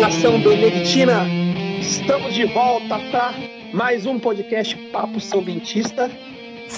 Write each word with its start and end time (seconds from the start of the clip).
Nação 0.00 0.40
benedictina! 0.40 1.26
Estamos 1.78 2.32
de 2.32 2.46
volta 2.46 2.98
para 3.10 3.34
mais 3.74 4.06
um 4.06 4.18
podcast 4.18 4.74
Papo 4.90 5.20
São 5.20 5.42
Bentista. 5.42 6.10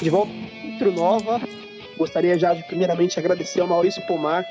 De 0.02 0.10
volta 0.10 0.32
intro 0.64 0.90
nova. 0.90 1.40
Gostaria 1.96 2.36
já 2.36 2.52
de 2.54 2.64
primeiramente 2.64 3.18
agradecer 3.18 3.60
ao 3.60 3.68
Maurício 3.68 4.04
Pomar, 4.06 4.44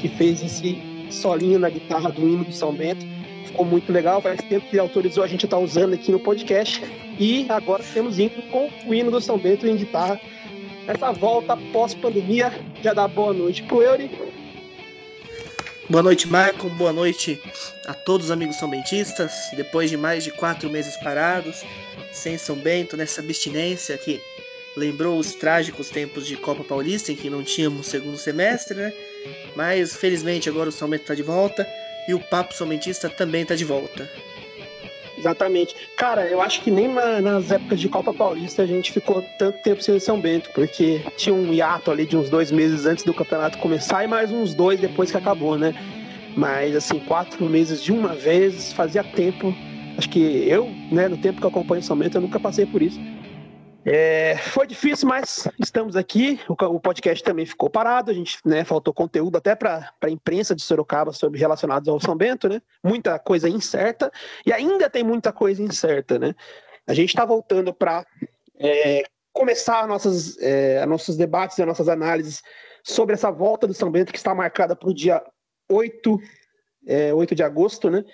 que 0.00 0.08
fez 0.08 0.42
esse 0.42 0.80
solinho 1.10 1.58
na 1.58 1.68
guitarra 1.68 2.10
do 2.10 2.26
hino 2.26 2.44
do 2.44 2.52
São 2.52 2.72
Bento. 2.72 3.04
Ficou 3.44 3.66
muito 3.66 3.92
legal, 3.92 4.22
faz 4.22 4.40
tempo 4.42 4.66
que 4.66 4.76
ele 4.76 4.80
autorizou 4.80 5.22
a 5.22 5.26
gente 5.26 5.44
a 5.44 5.46
estar 5.46 5.58
usando 5.58 5.92
aqui 5.92 6.10
no 6.10 6.20
podcast. 6.20 6.82
E 7.18 7.44
agora 7.50 7.84
temos 7.92 8.18
indo 8.18 8.40
com 8.50 8.70
o 8.86 8.94
hino 8.94 9.10
do 9.10 9.20
São 9.20 9.36
Bento 9.36 9.66
em 9.66 9.76
guitarra. 9.76 10.18
Essa 10.88 11.12
volta 11.12 11.56
pós-pandemia 11.72 12.52
já 12.82 12.94
dá 12.94 13.06
boa 13.06 13.34
noite 13.34 13.62
pro 13.64 13.82
Eury. 13.82 14.29
Boa 15.90 16.04
noite, 16.04 16.28
Marco. 16.28 16.68
Boa 16.68 16.92
noite 16.92 17.42
a 17.84 17.92
todos 17.92 18.26
os 18.26 18.30
amigos 18.30 18.54
são 18.54 18.70
bentistas. 18.70 19.32
Depois 19.56 19.90
de 19.90 19.96
mais 19.96 20.22
de 20.22 20.30
quatro 20.30 20.70
meses 20.70 20.96
parados, 20.96 21.64
sem 22.12 22.38
São 22.38 22.54
Bento, 22.54 22.96
nessa 22.96 23.20
abstinência 23.20 23.98
que 23.98 24.22
lembrou 24.76 25.18
os 25.18 25.34
trágicos 25.34 25.90
tempos 25.90 26.28
de 26.28 26.36
Copa 26.36 26.62
Paulista, 26.62 27.10
em 27.10 27.16
que 27.16 27.28
não 27.28 27.42
tínhamos 27.42 27.88
segundo 27.88 28.16
semestre, 28.16 28.76
né? 28.76 28.92
Mas 29.56 29.96
felizmente 29.96 30.48
agora 30.48 30.68
o 30.68 30.72
São 30.72 30.88
Bento 30.88 31.02
está 31.02 31.14
de 31.16 31.24
volta 31.24 31.66
e 32.06 32.14
o 32.14 32.20
Papo 32.20 32.54
São 32.54 32.68
Bentista 32.68 33.10
também 33.10 33.42
está 33.42 33.56
de 33.56 33.64
volta. 33.64 34.08
Exatamente. 35.20 35.76
Cara, 35.98 36.26
eu 36.26 36.40
acho 36.40 36.62
que 36.62 36.70
nem 36.70 36.88
nas 36.88 37.50
épocas 37.50 37.78
de 37.78 37.90
Copa 37.90 38.12
Paulista 38.14 38.62
a 38.62 38.66
gente 38.66 38.90
ficou 38.90 39.22
tanto 39.38 39.58
tempo 39.58 39.82
sem 39.82 40.00
São 40.00 40.18
Bento, 40.18 40.50
porque 40.54 41.02
tinha 41.16 41.34
um 41.34 41.52
hiato 41.52 41.90
ali 41.90 42.06
de 42.06 42.16
uns 42.16 42.30
dois 42.30 42.50
meses 42.50 42.86
antes 42.86 43.04
do 43.04 43.12
campeonato 43.12 43.58
começar 43.58 44.02
e 44.02 44.06
mais 44.06 44.32
uns 44.32 44.54
dois 44.54 44.80
depois 44.80 45.10
que 45.10 45.18
acabou, 45.18 45.58
né? 45.58 45.74
Mas, 46.34 46.74
assim, 46.74 46.98
quatro 47.00 47.44
meses 47.44 47.82
de 47.82 47.92
uma 47.92 48.14
vez 48.14 48.72
fazia 48.72 49.04
tempo. 49.04 49.54
Acho 49.98 50.08
que 50.08 50.20
eu, 50.48 50.70
né, 50.90 51.06
no 51.06 51.18
tempo 51.18 51.38
que 51.38 51.44
eu 51.44 51.50
acompanho 51.50 51.82
São 51.82 51.96
Bento, 51.96 52.16
eu 52.16 52.22
nunca 52.22 52.40
passei 52.40 52.64
por 52.64 52.80
isso. 52.80 52.98
É, 53.84 54.36
foi 54.36 54.66
difícil, 54.66 55.08
mas 55.08 55.48
estamos 55.58 55.96
aqui. 55.96 56.38
O, 56.48 56.52
o, 56.52 56.80
podcast 56.80 57.24
também 57.24 57.46
ficou 57.46 57.70
parado. 57.70 58.10
A 58.10 58.14
gente 58.14 58.38
né, 58.44 58.64
faltou 58.64 58.92
conteúdo 58.92 59.36
até 59.36 59.54
para 59.54 59.90
a 60.00 60.10
imprensa 60.10 60.54
de 60.54 60.62
Sorocaba 60.62 61.12
sobre 61.12 61.38
relacionados 61.38 61.88
ao 61.88 62.00
São 62.00 62.14
Bento, 62.14 62.48
né? 62.48 62.60
Muita 62.84 63.18
coisa 63.18 63.48
incerta 63.48 64.12
e 64.44 64.52
ainda 64.52 64.90
tem 64.90 65.02
muita 65.02 65.32
coisa 65.32 65.62
incerta, 65.62 66.18
né? 66.18 66.34
A 66.86 66.92
gente 66.92 67.08
está 67.08 67.24
voltando 67.24 67.72
para 67.72 68.06
é, 68.58 69.04
começar 69.32 69.86
nossas, 69.86 70.36
é, 70.40 70.84
nossos 70.84 71.16
debates 71.16 71.56
e 71.56 71.64
nossas 71.64 71.88
análises 71.88 72.42
sobre 72.82 73.14
essa 73.14 73.30
volta 73.30 73.66
do 73.66 73.74
São 73.74 73.90
Bento 73.90 74.12
que 74.12 74.18
está 74.18 74.34
marcada 74.34 74.76
para 74.76 74.88
o 74.88 74.94
dia 74.94 75.22
8, 75.70 76.18
é, 76.86 77.14
8 77.14 77.34
de 77.34 77.42
agosto, 77.42 77.88
né? 77.88 78.04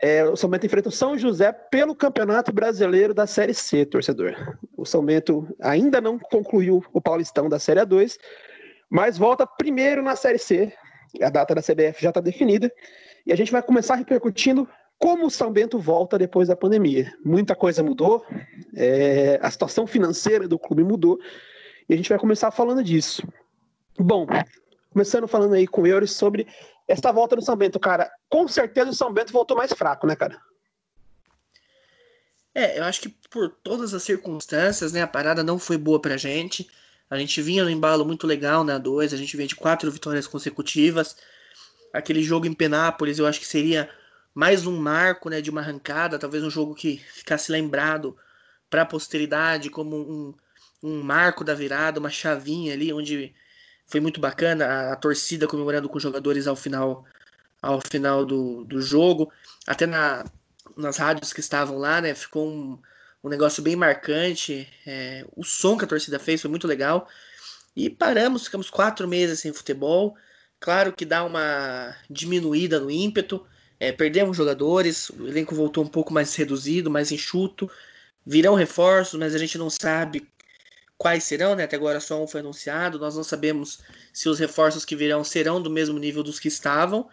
É, 0.00 0.24
o 0.24 0.36
São 0.36 0.50
Bento 0.50 0.66
enfrenta 0.66 0.88
o 0.88 0.92
São 0.92 1.16
José 1.16 1.52
pelo 1.52 1.94
Campeonato 1.94 2.52
Brasileiro 2.52 3.14
da 3.14 3.26
Série 3.26 3.54
C, 3.54 3.86
torcedor. 3.86 4.58
O 4.76 4.84
São 4.84 5.04
Bento 5.04 5.48
ainda 5.60 6.00
não 6.00 6.18
concluiu 6.18 6.84
o 6.92 7.00
Paulistão 7.00 7.48
da 7.48 7.58
Série 7.58 7.80
A2, 7.80 8.18
mas 8.90 9.16
volta 9.16 9.46
primeiro 9.46 10.02
na 10.02 10.14
Série 10.14 10.38
C. 10.38 10.72
A 11.22 11.30
data 11.30 11.54
da 11.54 11.62
CBF 11.62 12.02
já 12.02 12.10
está 12.10 12.20
definida. 12.20 12.70
E 13.26 13.32
a 13.32 13.36
gente 13.36 13.50
vai 13.50 13.62
começar 13.62 13.94
repercutindo 13.94 14.68
como 14.98 15.26
o 15.26 15.30
São 15.30 15.52
Bento 15.52 15.78
volta 15.78 16.18
depois 16.18 16.48
da 16.48 16.56
pandemia. 16.56 17.12
Muita 17.24 17.54
coisa 17.54 17.82
mudou, 17.82 18.24
é, 18.74 19.38
a 19.42 19.50
situação 19.50 19.86
financeira 19.86 20.46
do 20.46 20.58
clube 20.58 20.84
mudou, 20.84 21.18
e 21.88 21.94
a 21.94 21.96
gente 21.96 22.08
vai 22.08 22.18
começar 22.18 22.50
falando 22.50 22.82
disso. 22.82 23.26
Bom, 23.98 24.26
começando 24.90 25.28
falando 25.28 25.54
aí 25.54 25.66
com 25.66 25.82
o 25.82 25.86
Euros 25.86 26.12
sobre 26.12 26.46
essa 26.88 27.12
volta 27.12 27.36
do 27.36 27.42
São 27.42 27.56
Bento, 27.56 27.80
cara, 27.80 28.10
com 28.28 28.46
certeza 28.46 28.90
o 28.90 28.94
São 28.94 29.12
Bento 29.12 29.32
voltou 29.32 29.56
mais 29.56 29.72
fraco, 29.72 30.06
né, 30.06 30.14
cara? 30.14 30.40
É, 32.54 32.78
eu 32.78 32.84
acho 32.84 33.02
que 33.02 33.08
por 33.30 33.50
todas 33.62 33.92
as 33.92 34.02
circunstâncias, 34.02 34.92
né, 34.92 35.02
a 35.02 35.06
parada 35.06 35.42
não 35.42 35.58
foi 35.58 35.76
boa 35.76 36.00
pra 36.00 36.16
gente. 36.16 36.66
A 37.10 37.18
gente 37.18 37.42
vinha 37.42 37.62
no 37.62 37.70
embalo 37.70 38.04
muito 38.04 38.26
legal 38.26 38.64
na 38.64 38.74
né, 38.74 38.78
2, 38.78 39.12
a 39.12 39.16
gente 39.16 39.36
vinha 39.36 39.46
de 39.46 39.54
quatro 39.54 39.90
vitórias 39.90 40.26
consecutivas. 40.26 41.16
Aquele 41.92 42.22
jogo 42.22 42.46
em 42.46 42.54
Penápolis, 42.54 43.18
eu 43.18 43.26
acho 43.26 43.40
que 43.40 43.46
seria 43.46 43.90
mais 44.34 44.66
um 44.66 44.76
marco, 44.76 45.28
né, 45.28 45.40
de 45.40 45.50
uma 45.50 45.60
arrancada, 45.60 46.18
talvez 46.18 46.42
um 46.42 46.50
jogo 46.50 46.74
que 46.74 46.98
ficasse 46.98 47.52
lembrado 47.52 48.16
para 48.70 48.82
a 48.82 48.86
posteridade 48.86 49.70
como 49.70 49.96
um, 49.96 50.34
um 50.82 51.02
marco 51.02 51.44
da 51.44 51.54
virada, 51.54 52.00
uma 52.00 52.10
chavinha 52.10 52.72
ali 52.72 52.92
onde 52.92 53.34
foi 53.86 54.00
muito 54.00 54.20
bacana 54.20 54.66
a, 54.66 54.92
a, 54.92 54.96
torcida 54.96 55.46
comemorando 55.46 55.88
com 55.88 55.96
os 55.96 56.02
jogadores 56.02 56.46
ao 56.46 56.56
final 56.56 57.04
ao 57.62 57.80
final 57.80 58.24
do, 58.24 58.64
do 58.64 58.80
jogo. 58.80 59.32
Até 59.66 59.86
na, 59.86 60.24
nas 60.76 60.98
rádios 60.98 61.32
que 61.32 61.40
estavam 61.40 61.78
lá 61.78 62.00
né 62.00 62.14
ficou 62.14 62.48
um, 62.48 62.78
um 63.22 63.28
negócio 63.28 63.62
bem 63.62 63.76
marcante. 63.76 64.68
É, 64.86 65.24
o 65.34 65.44
som 65.44 65.76
que 65.76 65.84
a 65.84 65.88
torcida 65.88 66.18
fez 66.18 66.40
foi 66.40 66.50
muito 66.50 66.66
legal. 66.66 67.08
E 67.74 67.88
paramos 67.90 68.44
ficamos 68.44 68.70
quatro 68.70 69.06
meses 69.08 69.40
sem 69.40 69.52
futebol. 69.52 70.16
Claro 70.58 70.92
que 70.92 71.04
dá 71.04 71.24
uma 71.24 71.94
diminuída 72.10 72.80
no 72.80 72.90
ímpeto. 72.90 73.46
É, 73.78 73.92
perdemos 73.92 74.36
jogadores 74.36 75.10
o 75.10 75.26
elenco 75.28 75.54
voltou 75.54 75.84
um 75.84 75.88
pouco 75.88 76.12
mais 76.12 76.34
reduzido 76.34 76.90
mais 76.90 77.12
enxuto. 77.12 77.70
Virão 78.24 78.54
reforços 78.54 79.18
mas 79.18 79.34
a 79.34 79.38
gente 79.38 79.56
não 79.56 79.70
sabe 79.70 80.26
quais 80.98 81.24
serão, 81.24 81.54
né? 81.54 81.64
Até 81.64 81.76
agora 81.76 82.00
só 82.00 82.22
um 82.22 82.26
foi 82.26 82.40
anunciado. 82.40 82.98
Nós 82.98 83.16
não 83.16 83.24
sabemos 83.24 83.80
se 84.12 84.28
os 84.28 84.38
reforços 84.38 84.84
que 84.84 84.96
virão 84.96 85.22
serão 85.24 85.60
do 85.60 85.70
mesmo 85.70 85.98
nível 85.98 86.22
dos 86.22 86.38
que 86.38 86.48
estavam. 86.48 87.08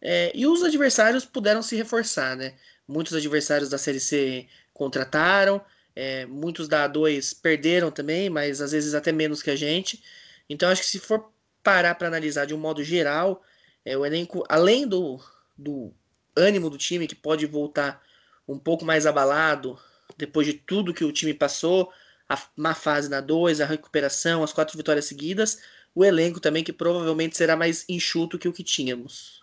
É, 0.00 0.32
e 0.34 0.46
os 0.46 0.62
adversários 0.62 1.24
puderam 1.24 1.62
se 1.62 1.76
reforçar, 1.76 2.36
né? 2.36 2.54
Muitos 2.88 3.14
adversários 3.14 3.68
da 3.68 3.78
Série 3.78 4.00
C 4.00 4.48
contrataram, 4.72 5.62
é, 5.94 6.24
muitos 6.26 6.68
da 6.68 6.88
A2 6.88 7.38
perderam 7.40 7.90
também, 7.90 8.30
mas 8.30 8.60
às 8.60 8.72
vezes 8.72 8.94
até 8.94 9.12
menos 9.12 9.42
que 9.42 9.50
a 9.50 9.56
gente. 9.56 10.02
Então 10.48 10.70
acho 10.70 10.82
que 10.82 10.88
se 10.88 10.98
for 10.98 11.30
parar 11.62 11.94
para 11.94 12.08
analisar 12.08 12.46
de 12.46 12.54
um 12.54 12.58
modo 12.58 12.82
geral, 12.82 13.42
é, 13.84 13.96
o 13.96 14.06
elenco, 14.06 14.42
além 14.48 14.86
do, 14.86 15.20
do 15.56 15.92
ânimo 16.34 16.70
do 16.70 16.78
time, 16.78 17.06
que 17.06 17.14
pode 17.14 17.44
voltar 17.46 18.02
um 18.48 18.58
pouco 18.58 18.84
mais 18.84 19.06
abalado 19.06 19.78
depois 20.16 20.46
de 20.46 20.54
tudo 20.54 20.94
que 20.94 21.04
o 21.04 21.12
time 21.12 21.34
passou, 21.34 21.92
a 22.30 22.38
má 22.56 22.74
fase 22.74 23.10
na 23.10 23.20
2, 23.20 23.60
a 23.60 23.66
recuperação, 23.66 24.44
as 24.44 24.52
quatro 24.52 24.76
vitórias 24.76 25.06
seguidas, 25.06 25.60
o 25.92 26.04
elenco 26.04 26.38
também 26.38 26.62
que 26.62 26.72
provavelmente 26.72 27.36
será 27.36 27.56
mais 27.56 27.84
enxuto 27.88 28.38
que 28.38 28.46
o 28.46 28.52
que 28.52 28.62
tínhamos. 28.62 29.42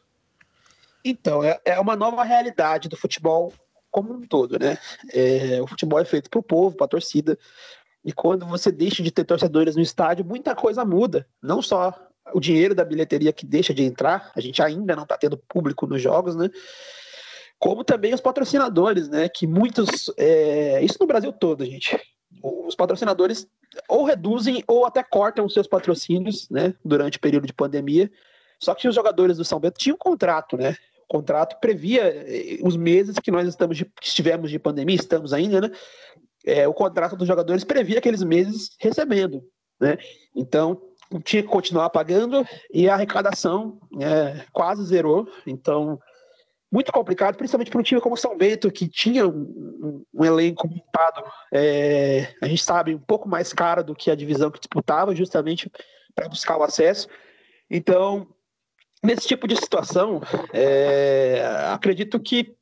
Então, 1.04 1.44
é, 1.44 1.60
é 1.66 1.80
uma 1.82 1.98
nova 1.98 2.24
realidade 2.24 2.88
do 2.88 2.96
futebol 2.96 3.54
como 3.92 4.14
um 4.14 4.22
todo, 4.22 4.58
né? 4.58 4.78
É, 5.12 5.62
o 5.62 5.68
futebol 5.68 6.00
é 6.00 6.06
feito 6.06 6.30
para 6.30 6.40
o 6.40 6.44
povo, 6.44 6.78
para 6.78 6.86
a 6.86 6.90
torcida, 6.90 7.38
e 8.06 8.14
quando 8.14 8.46
você 8.46 8.72
deixa 8.72 9.04
de 9.04 9.12
ter 9.12 9.26
torcedores 9.26 9.76
no 9.76 9.82
estádio, 9.82 10.24
muita 10.24 10.56
coisa 10.56 10.86
muda. 10.86 11.28
Não 11.44 11.62
só 11.62 11.94
o 12.34 12.40
dinheiro 12.40 12.74
da 12.74 12.86
bilheteria 12.86 13.34
que 13.34 13.46
deixa 13.46 13.74
de 13.74 13.84
entrar, 13.84 14.32
a 14.34 14.40
gente 14.40 14.62
ainda 14.62 14.96
não 14.96 15.04
está 15.04 15.18
tendo 15.18 15.38
público 15.38 15.86
nos 15.86 16.02
jogos, 16.02 16.38
né? 16.38 16.50
Como 17.60 17.84
também 17.84 18.14
os 18.14 18.22
patrocinadores, 18.22 19.10
né? 19.10 19.28
Que 19.28 19.46
muitos. 19.46 20.10
É, 20.18 20.82
isso 20.82 20.98
no 21.02 21.08
Brasil 21.08 21.34
todo, 21.34 21.66
gente 21.66 22.00
os 22.42 22.76
patrocinadores 22.76 23.48
ou 23.88 24.04
reduzem 24.04 24.64
ou 24.68 24.86
até 24.86 25.04
cortam 25.04 25.48
seus 25.50 25.68
patrocínios, 25.68 26.50
né, 26.50 26.74
durante 26.84 27.18
o 27.18 27.22
período 27.22 27.48
de 27.48 27.54
pandemia. 27.54 28.12
Só 28.60 28.74
que 28.74 28.88
os 28.88 28.96
jogadores 28.96 29.38
do 29.38 29.46
São 29.46 29.60
Bento 29.60 29.78
tinham 29.78 29.96
um 29.96 30.00
contrato, 30.00 30.58
né? 30.58 30.76
O 31.08 31.08
contrato 31.08 31.60
previa 31.60 32.04
eh, 32.04 32.60
os 32.64 32.76
meses 32.76 33.18
que 33.20 33.32
nós 33.32 33.48
estamos 33.48 33.78
de, 33.78 33.90
estivemos 34.02 34.50
de 34.50 34.60
pandemia, 34.60 34.96
estamos 34.96 35.32
ainda, 35.32 35.62
né? 35.62 35.72
É, 36.46 36.68
o 36.68 36.74
contrato 36.74 37.16
dos 37.16 37.28
jogadores 37.28 37.64
previa 37.64 38.00
aqueles 38.00 38.24
meses 38.24 38.72
recebendo, 38.80 39.44
né? 39.80 39.98
Então 40.36 40.82
tinha 41.24 41.44
que 41.44 41.48
continuar 41.48 41.90
pagando 41.90 42.46
e 42.74 42.90
a 42.90 42.96
arrecadação 42.96 43.80
é, 44.02 44.44
quase 44.52 44.84
zerou. 44.86 45.28
Então 45.46 46.00
muito 46.72 46.92
complicado, 46.92 47.38
principalmente 47.38 47.72
para 47.72 47.80
um 47.80 47.84
time 47.84 48.02
como 48.02 48.18
São 48.18 48.38
Bento, 48.38 48.72
que 48.72 48.88
tinha 48.88 49.28
um, 49.28 50.04
um, 50.14 50.26
elenco 50.26 50.68
montado, 50.68 51.24
é, 51.54 52.34
a 52.42 52.48
gente 52.48 52.64
sabe, 52.64 52.94
um 52.94 53.00
pouco 53.00 53.28
mais 53.28 53.54
caro 53.54 53.84
do 53.84 53.96
que 53.96 54.12
a 54.12 54.16
divisão 54.16 54.52
que 54.52 54.60
disputava, 54.60 55.16
justamente 55.16 55.72
para 56.14 56.28
buscar 56.28 56.58
o 56.58 56.64
acesso. 56.64 57.08
Então, 57.70 58.28
nesse 59.04 59.28
tipo 59.28 59.48
de 59.48 59.56
situação, 59.56 60.22
é, 60.52 61.42
acredito 61.72 62.20
que 62.20 62.54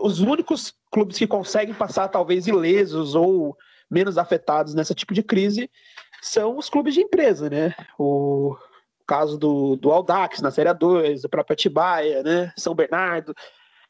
os 0.00 0.20
únicos 0.20 0.74
clubes 0.92 1.16
que 1.16 1.26
conseguem 1.26 1.74
passar 1.74 2.08
talvez 2.08 2.46
ilesos 2.46 3.14
ou 3.14 3.56
menos 3.90 4.18
afetados 4.18 4.74
nesse 4.74 4.94
tipo 4.94 5.14
de 5.14 5.22
crise 5.22 5.70
são 6.20 6.58
os 6.58 6.68
clubes 6.68 6.94
de 6.94 7.00
empresa, 7.00 7.48
né? 7.48 7.74
O, 7.98 8.56
caso 9.06 9.38
do, 9.38 9.76
do 9.76 9.90
Aldax 9.90 10.40
na 10.40 10.50
Série 10.50 10.72
2, 10.72 11.24
o 11.24 11.28
próprio 11.28 11.54
Atibaia, 11.54 12.22
né, 12.22 12.52
São 12.56 12.74
Bernardo, 12.74 13.34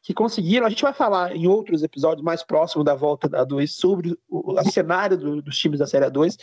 que 0.01 0.13
conseguiram. 0.13 0.65
A 0.65 0.69
gente 0.69 0.83
vai 0.83 0.93
falar 0.93 1.35
em 1.35 1.47
outros 1.47 1.83
episódios 1.83 2.23
mais 2.23 2.43
próximos 2.43 2.85
da 2.85 2.93
volta 2.93 3.27
da 3.27 3.43
2 3.43 3.73
sobre 3.73 4.17
o, 4.29 4.53
o 4.53 4.71
cenário 4.71 5.17
do, 5.17 5.41
dos 5.41 5.57
times 5.57 5.79
da 5.79 5.87
Série 5.87 6.09
2. 6.09 6.37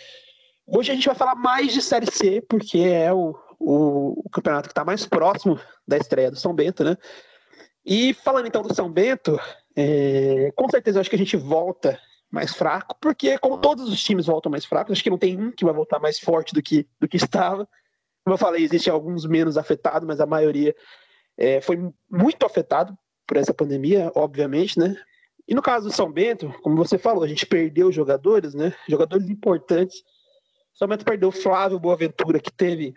Hoje 0.66 0.90
a 0.90 0.94
gente 0.94 1.06
vai 1.06 1.14
falar 1.14 1.34
mais 1.34 1.72
de 1.72 1.82
Série 1.82 2.10
C, 2.10 2.40
porque 2.48 2.78
é 2.78 3.12
o, 3.12 3.36
o, 3.58 4.22
o 4.24 4.30
campeonato 4.30 4.68
que 4.68 4.72
está 4.72 4.84
mais 4.84 5.06
próximo 5.06 5.58
da 5.86 5.96
estreia 5.96 6.30
do 6.30 6.38
São 6.38 6.54
Bento, 6.54 6.82
né? 6.84 6.96
E 7.84 8.14
falando 8.14 8.46
então 8.46 8.62
do 8.62 8.74
São 8.74 8.90
Bento, 8.90 9.38
é, 9.76 10.52
com 10.54 10.68
certeza 10.68 10.98
eu 10.98 11.00
acho 11.00 11.10
que 11.10 11.16
a 11.16 11.18
gente 11.18 11.36
volta 11.36 11.98
mais 12.30 12.54
fraco, 12.54 12.96
porque 13.00 13.36
como 13.38 13.58
todos 13.58 13.88
os 13.88 14.02
times 14.02 14.26
voltam 14.26 14.50
mais 14.50 14.64
fracos, 14.64 14.92
acho 14.92 15.02
que 15.02 15.10
não 15.10 15.18
tem 15.18 15.38
um 15.38 15.52
que 15.52 15.64
vai 15.64 15.74
voltar 15.74 15.98
mais 15.98 16.18
forte 16.18 16.54
do 16.54 16.62
que, 16.62 16.88
do 16.98 17.06
que 17.06 17.16
estava. 17.16 17.68
Como 18.24 18.34
eu 18.34 18.38
falei, 18.38 18.62
existem 18.62 18.92
alguns 18.92 19.26
menos 19.26 19.56
afetados, 19.56 20.06
mas 20.06 20.20
a 20.20 20.26
maioria 20.26 20.74
é, 21.36 21.60
foi 21.60 21.78
muito 22.10 22.46
afetado 22.46 22.96
por 23.26 23.36
essa 23.36 23.52
pandemia, 23.52 24.12
obviamente, 24.14 24.78
né? 24.78 24.96
E 25.48 25.54
no 25.54 25.62
caso 25.62 25.88
do 25.88 25.94
São 25.94 26.10
Bento, 26.10 26.54
como 26.62 26.76
você 26.76 26.96
falou, 26.96 27.24
a 27.24 27.28
gente 27.28 27.46
perdeu 27.46 27.90
jogadores, 27.90 28.54
né? 28.54 28.72
Jogadores 28.88 29.28
importantes. 29.28 30.02
Somente 30.72 31.04
perdeu 31.04 31.28
o 31.28 31.32
Flávio 31.32 31.80
Boaventura, 31.80 32.38
que 32.38 32.52
teve 32.52 32.94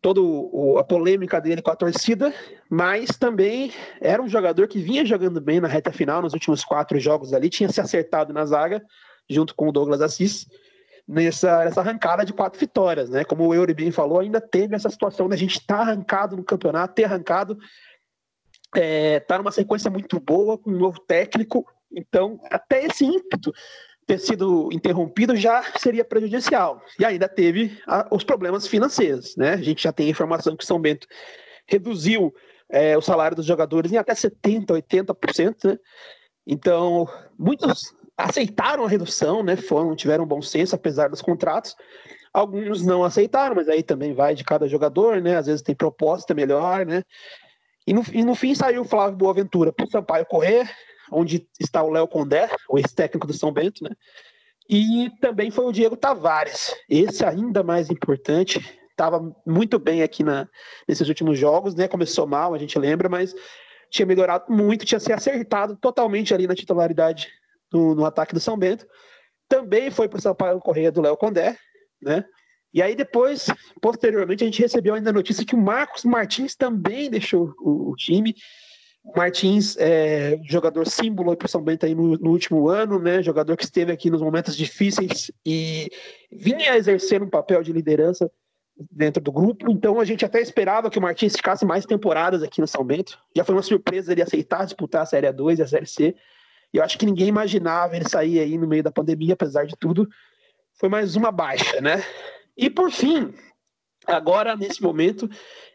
toda 0.00 0.20
a 0.78 0.84
polêmica 0.84 1.40
dele 1.40 1.60
com 1.60 1.70
a 1.70 1.76
torcida, 1.76 2.32
mas 2.70 3.10
também 3.18 3.72
era 4.00 4.22
um 4.22 4.28
jogador 4.28 4.66
que 4.66 4.80
vinha 4.80 5.04
jogando 5.04 5.40
bem 5.40 5.60
na 5.60 5.68
reta 5.68 5.92
final, 5.92 6.22
nos 6.22 6.32
últimos 6.32 6.64
quatro 6.64 6.98
jogos 6.98 7.34
ali, 7.34 7.50
tinha 7.50 7.68
se 7.68 7.80
acertado 7.80 8.32
na 8.32 8.46
zaga, 8.46 8.82
junto 9.28 9.54
com 9.54 9.68
o 9.68 9.72
Douglas 9.72 10.00
Assis, 10.00 10.46
nessa, 11.10 11.64
nessa 11.64 11.80
arrancada 11.80 12.24
de 12.24 12.32
quatro 12.32 12.58
vitórias, 12.58 13.10
né? 13.10 13.24
Como 13.24 13.44
o 13.44 13.54
Eury 13.54 13.74
bem 13.74 13.90
falou, 13.90 14.20
ainda 14.20 14.40
teve 14.40 14.76
essa 14.76 14.88
situação 14.88 15.28
da 15.28 15.36
gente 15.36 15.58
estar 15.58 15.78
tá 15.78 15.82
arrancado 15.82 16.36
no 16.36 16.44
campeonato, 16.44 16.94
ter 16.94 17.04
arrancado, 17.04 17.58
é, 18.76 19.18
tá 19.18 19.36
numa 19.36 19.50
sequência 19.50 19.90
muito 19.90 20.20
boa, 20.20 20.56
com 20.56 20.70
um 20.70 20.78
novo 20.78 21.00
técnico, 21.00 21.66
então 21.92 22.40
até 22.48 22.84
esse 22.84 23.04
ímpeto 23.04 23.52
ter 24.06 24.18
sido 24.18 24.68
interrompido 24.72 25.34
já 25.34 25.62
seria 25.78 26.04
prejudicial. 26.04 26.80
E 26.98 27.04
ainda 27.04 27.28
teve 27.28 27.76
a, 27.86 28.06
os 28.12 28.22
problemas 28.22 28.66
financeiros. 28.66 29.36
Né? 29.36 29.54
A 29.54 29.62
gente 29.62 29.82
já 29.82 29.92
tem 29.92 30.08
informação 30.08 30.56
que 30.56 30.64
São 30.64 30.80
Bento 30.80 31.08
reduziu 31.66 32.32
é, 32.68 32.96
o 32.96 33.02
salário 33.02 33.36
dos 33.36 33.46
jogadores 33.46 33.92
em 33.92 33.96
até 33.96 34.12
70%, 34.12 34.66
80%. 34.66 35.64
Né? 35.64 35.78
Então, 36.46 37.08
muitos 37.38 37.94
aceitaram 38.24 38.84
a 38.84 38.88
redução, 38.88 39.42
né? 39.42 39.56
Foram, 39.56 39.94
tiveram 39.94 40.26
bom 40.26 40.42
senso, 40.42 40.74
apesar 40.74 41.08
dos 41.08 41.22
contratos. 41.22 41.74
Alguns 42.32 42.84
não 42.84 43.02
aceitaram, 43.02 43.56
mas 43.56 43.68
aí 43.68 43.82
também 43.82 44.14
vai 44.14 44.34
de 44.34 44.44
cada 44.44 44.68
jogador, 44.68 45.20
né? 45.20 45.36
Às 45.36 45.46
vezes 45.46 45.62
tem 45.62 45.74
proposta 45.74 46.32
melhor, 46.34 46.86
né? 46.86 47.02
E 47.86 47.92
no, 47.92 48.04
e 48.12 48.22
no 48.22 48.34
fim 48.34 48.54
saiu 48.54 48.82
o 48.82 48.84
Flávio 48.84 49.16
Boaventura 49.16 49.72
para 49.72 49.84
o 49.84 49.90
Sampaio 49.90 50.26
correr, 50.26 50.70
onde 51.10 51.48
está 51.58 51.82
o 51.82 51.90
Léo 51.90 52.06
Condé, 52.06 52.48
o 52.68 52.78
ex-técnico 52.78 53.26
do 53.26 53.32
São 53.32 53.52
Bento, 53.52 53.82
né? 53.82 53.90
E 54.68 55.10
também 55.20 55.50
foi 55.50 55.64
o 55.64 55.72
Diego 55.72 55.96
Tavares, 55.96 56.72
esse 56.88 57.24
ainda 57.24 57.62
mais 57.64 57.90
importante, 57.90 58.60
estava 58.90 59.34
muito 59.44 59.78
bem 59.78 60.02
aqui 60.02 60.22
na, 60.22 60.46
nesses 60.86 61.08
últimos 61.08 61.36
jogos, 61.36 61.74
né? 61.74 61.88
Começou 61.88 62.26
mal, 62.26 62.54
a 62.54 62.58
gente 62.58 62.78
lembra, 62.78 63.08
mas 63.08 63.34
tinha 63.90 64.06
melhorado 64.06 64.44
muito, 64.48 64.84
tinha 64.84 65.00
se 65.00 65.12
acertado 65.12 65.76
totalmente 65.76 66.32
ali 66.32 66.46
na 66.46 66.54
titularidade 66.54 67.28
no, 67.72 67.94
no 67.94 68.04
ataque 68.04 68.34
do 68.34 68.40
São 68.40 68.56
Bento. 68.56 68.86
Também 69.48 69.90
foi 69.90 70.08
para 70.08 70.18
o 70.18 70.22
Sampaio 70.22 70.60
Correia 70.60 70.92
do 70.92 71.00
Léo 71.00 71.16
Condé, 71.16 71.56
né? 72.00 72.24
E 72.72 72.80
aí 72.80 72.94
depois, 72.94 73.46
posteriormente, 73.80 74.44
a 74.44 74.46
gente 74.46 74.62
recebeu 74.62 74.94
ainda 74.94 75.10
a 75.10 75.12
notícia 75.12 75.44
que 75.44 75.56
o 75.56 75.60
Marcos 75.60 76.04
Martins 76.04 76.54
também 76.54 77.10
deixou 77.10 77.52
o, 77.58 77.90
o 77.90 77.96
time. 77.96 78.34
Martins 79.16 79.76
é 79.78 80.38
jogador 80.48 80.86
símbolo 80.86 81.36
para 81.36 81.46
o 81.46 81.48
São 81.48 81.62
Bento 81.62 81.84
aí 81.84 81.94
no, 81.94 82.16
no, 82.16 82.30
último 82.30 82.68
ano, 82.68 82.98
né? 82.98 83.22
Jogador 83.22 83.56
que 83.56 83.64
esteve 83.64 83.90
aqui 83.90 84.10
nos 84.10 84.22
momentos 84.22 84.56
difíceis 84.56 85.32
e 85.44 85.88
vinha 86.30 86.76
exercendo 86.76 87.24
um 87.24 87.30
papel 87.30 87.62
de 87.62 87.72
liderança 87.72 88.30
dentro 88.90 89.22
do 89.22 89.32
grupo. 89.32 89.70
Então 89.70 89.98
a 89.98 90.04
gente 90.04 90.24
até 90.24 90.40
esperava 90.40 90.90
que 90.90 90.98
o 90.98 91.02
Martins 91.02 91.34
ficasse 91.34 91.64
mais 91.64 91.84
temporadas 91.84 92.42
aqui 92.42 92.60
no 92.60 92.68
São 92.68 92.84
Bento. 92.84 93.18
Já 93.34 93.44
foi 93.44 93.54
uma 93.54 93.62
surpresa 93.62 94.12
ele 94.12 94.22
aceitar 94.22 94.64
disputar 94.64 95.02
a 95.02 95.06
Série 95.06 95.26
A2 95.26 95.58
e 95.58 95.62
a 95.62 95.66
Série 95.66 95.86
C. 95.86 96.14
E 96.72 96.78
eu 96.78 96.84
acho 96.84 96.98
que 96.98 97.06
ninguém 97.06 97.28
imaginava 97.28 97.96
ele 97.96 98.08
sair 98.08 98.38
aí 98.40 98.56
no 98.56 98.66
meio 98.66 98.82
da 98.82 98.92
pandemia, 98.92 99.34
apesar 99.34 99.66
de 99.66 99.76
tudo. 99.76 100.08
Foi 100.74 100.88
mais 100.88 101.16
uma 101.16 101.30
baixa, 101.30 101.80
né? 101.80 102.02
E 102.56 102.70
por 102.70 102.90
fim, 102.90 103.34
agora 104.06 104.56
nesse 104.56 104.82
momento, 104.82 105.28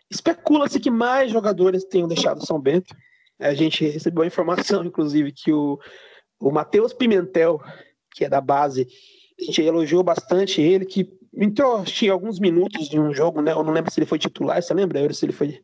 especula-se 0.10 0.80
que 0.80 0.90
mais 0.90 1.32
jogadores 1.32 1.84
tenham 1.84 2.08
deixado 2.08 2.46
São 2.46 2.60
Bento. 2.60 2.96
A 3.40 3.54
gente 3.54 3.86
recebeu 3.88 4.24
a 4.24 4.28
informação, 4.28 4.84
inclusive, 4.84 5.32
que 5.32 5.52
o, 5.52 5.78
o 6.40 6.52
Matheus 6.52 6.94
Pimentel, 6.94 7.62
que 8.14 8.24
é 8.24 8.30
da 8.30 8.40
base, 8.40 8.88
a 9.40 9.44
gente 9.44 9.62
elogiou 9.62 10.04
bastante 10.04 10.62
ele, 10.62 10.86
que 10.86 11.12
entrou 11.34 11.84
tinha 11.84 12.14
alguns 12.14 12.40
minutos 12.40 12.88
de 12.88 13.00
um 13.00 13.14
jogo, 13.14 13.42
né? 13.42 13.52
Eu 13.52 13.64
não 13.64 13.74
lembro 13.74 13.92
se 13.92 14.00
ele 14.00 14.06
foi 14.06 14.18
titular, 14.18 14.62
você 14.62 14.74
lembra? 14.74 15.14
Se 15.14 15.26
ele 15.26 15.34
foi. 15.34 15.62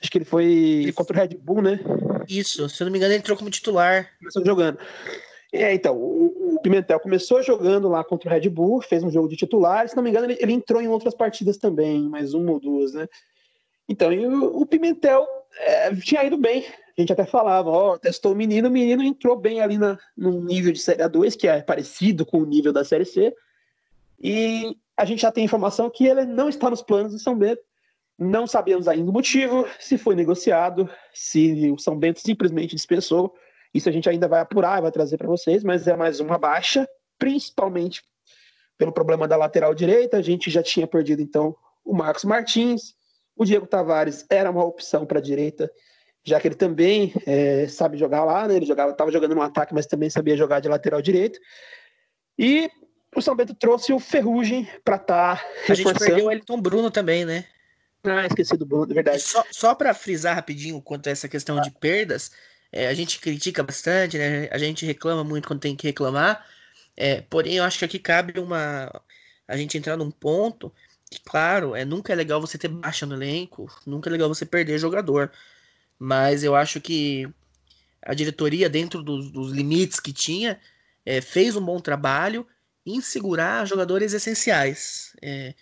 Acho 0.00 0.10
que 0.10 0.18
ele 0.18 0.24
foi 0.24 0.44
ele... 0.44 0.92
contra 0.92 1.16
o 1.16 1.20
Red 1.20 1.36
Bull, 1.36 1.62
né? 1.62 1.80
Isso, 2.28 2.68
se 2.68 2.82
eu 2.82 2.84
não 2.84 2.92
me 2.92 2.98
engano, 2.98 3.12
ele 3.12 3.20
entrou 3.20 3.36
como 3.36 3.50
titular. 3.50 4.10
Começou 4.18 4.44
jogando. 4.44 4.78
É, 5.52 5.72
então, 5.72 5.96
o, 5.96 6.60
Pimentel 6.62 7.00
começou 7.00 7.42
jogando 7.42 7.88
lá 7.88 8.04
contra 8.04 8.28
o 8.28 8.32
Red 8.32 8.48
Bull, 8.50 8.82
fez 8.82 9.02
um 9.02 9.10
jogo 9.10 9.28
de 9.28 9.36
titular, 9.36 9.88
se 9.88 9.96
não 9.96 10.02
me 10.02 10.10
engano, 10.10 10.26
ele, 10.26 10.36
ele 10.40 10.52
entrou 10.52 10.82
em 10.82 10.88
outras 10.88 11.14
partidas 11.14 11.56
também, 11.56 12.02
mais 12.08 12.34
uma 12.34 12.52
ou 12.52 12.60
duas, 12.60 12.92
né? 12.92 13.08
Então, 13.88 14.12
o, 14.12 14.62
o 14.62 14.66
Pimentel 14.66 15.26
é, 15.56 15.94
tinha 15.96 16.24
ido 16.24 16.36
bem. 16.36 16.66
A 16.96 17.00
gente 17.00 17.12
até 17.12 17.24
falava, 17.24 17.70
ó, 17.70 17.96
testou 17.96 18.32
o 18.32 18.36
menino, 18.36 18.68
o 18.68 18.72
menino 18.72 19.02
entrou 19.02 19.36
bem 19.36 19.60
ali 19.60 19.78
na, 19.78 19.98
no 20.16 20.42
nível 20.42 20.72
de 20.72 20.80
Série 20.80 21.02
A2, 21.02 21.36
que 21.36 21.46
é 21.46 21.62
parecido 21.62 22.26
com 22.26 22.38
o 22.38 22.46
nível 22.46 22.72
da 22.72 22.84
Série 22.84 23.04
C. 23.04 23.32
E 24.20 24.76
a 24.96 25.04
gente 25.04 25.22
já 25.22 25.30
tem 25.30 25.44
informação 25.44 25.88
que 25.88 26.06
ele 26.06 26.24
não 26.24 26.48
está 26.48 26.68
nos 26.68 26.82
planos 26.82 27.12
do 27.12 27.18
São 27.18 27.38
Bento. 27.38 27.62
Não 28.18 28.46
sabemos 28.46 28.88
ainda 28.88 29.10
o 29.10 29.14
motivo, 29.14 29.66
se 29.78 29.96
foi 29.96 30.16
negociado, 30.16 30.90
se 31.14 31.70
o 31.70 31.78
São 31.78 31.96
Bento 31.96 32.20
simplesmente 32.20 32.74
dispensou. 32.74 33.32
Isso 33.72 33.88
a 33.88 33.92
gente 33.92 34.08
ainda 34.08 34.26
vai 34.26 34.40
apurar 34.40 34.78
e 34.78 34.82
vai 34.82 34.90
trazer 34.90 35.16
para 35.16 35.28
vocês, 35.28 35.62
mas 35.62 35.86
é 35.86 35.96
mais 35.96 36.18
uma 36.18 36.36
baixa, 36.36 36.88
principalmente 37.16 38.02
pelo 38.76 38.92
problema 38.92 39.28
da 39.28 39.36
lateral 39.36 39.72
direita. 39.72 40.16
A 40.16 40.22
gente 40.22 40.50
já 40.50 40.62
tinha 40.62 40.86
perdido 40.86 41.22
então 41.22 41.54
o 41.84 41.94
Marcos 41.94 42.24
Martins, 42.24 42.94
o 43.36 43.44
Diego 43.44 43.66
Tavares 43.66 44.26
era 44.28 44.50
uma 44.50 44.64
opção 44.64 45.06
para 45.06 45.20
a 45.20 45.22
direita, 45.22 45.70
já 46.24 46.40
que 46.40 46.48
ele 46.48 46.56
também 46.56 47.14
é, 47.24 47.68
sabe 47.68 47.96
jogar 47.96 48.24
lá, 48.24 48.48
né? 48.48 48.56
Ele 48.56 48.66
jogava, 48.66 48.90
estava 48.90 49.12
jogando 49.12 49.34
no 49.34 49.42
ataque, 49.42 49.72
mas 49.72 49.86
também 49.86 50.10
sabia 50.10 50.36
jogar 50.36 50.58
de 50.58 50.68
lateral 50.68 51.00
direito. 51.00 51.38
E 52.36 52.68
o 53.14 53.22
São 53.22 53.36
Bento 53.36 53.54
trouxe 53.54 53.92
o 53.92 53.98
Ferrugem 54.00 54.68
para 54.84 54.96
estar 54.96 55.40
tá 55.40 55.72
A 55.72 55.74
gente 55.74 55.98
perdeu 55.98 56.26
o 56.26 56.32
Elton 56.32 56.60
Bruno 56.60 56.90
também, 56.90 57.24
né? 57.24 57.44
Ah, 58.04 58.26
esqueci 58.26 58.56
do 58.56 58.86
verdade. 58.86 59.20
só, 59.20 59.44
só 59.50 59.74
para 59.74 59.92
frisar 59.92 60.34
rapidinho 60.36 60.80
quanto 60.80 61.08
a 61.08 61.10
essa 61.10 61.28
questão 61.28 61.58
ah. 61.58 61.60
de 61.60 61.70
perdas, 61.70 62.30
é, 62.70 62.86
a 62.86 62.94
gente 62.94 63.20
critica 63.20 63.62
bastante, 63.62 64.16
né? 64.18 64.48
A 64.50 64.58
gente 64.58 64.86
reclama 64.86 65.24
muito 65.24 65.48
quando 65.48 65.60
tem 65.60 65.74
que 65.76 65.86
reclamar. 65.86 66.46
É, 66.96 67.20
porém, 67.22 67.56
eu 67.56 67.64
acho 67.64 67.78
que 67.78 67.84
aqui 67.84 67.98
cabe 67.98 68.38
uma. 68.38 68.90
A 69.46 69.56
gente 69.56 69.78
entrar 69.78 69.96
num 69.96 70.10
ponto 70.10 70.72
claro, 71.24 71.74
é, 71.74 71.84
nunca 71.84 72.12
é 72.12 72.16
legal 72.16 72.40
você 72.40 72.58
ter 72.58 72.68
baixa 72.68 73.06
no 73.06 73.14
elenco, 73.14 73.66
nunca 73.86 74.10
é 74.10 74.12
legal 74.12 74.28
você 74.28 74.44
perder 74.44 74.78
jogador. 74.78 75.32
Mas 75.98 76.44
eu 76.44 76.54
acho 76.54 76.80
que 76.80 77.28
a 78.02 78.14
diretoria, 78.14 78.68
dentro 78.68 79.02
dos, 79.02 79.30
dos 79.30 79.52
limites 79.52 80.00
que 80.00 80.12
tinha, 80.12 80.60
é, 81.04 81.20
fez 81.20 81.56
um 81.56 81.64
bom 81.64 81.80
trabalho 81.80 82.46
em 82.84 83.00
segurar 83.00 83.66
jogadores 83.66 84.12
essenciais. 84.12 85.16
É, 85.22 85.54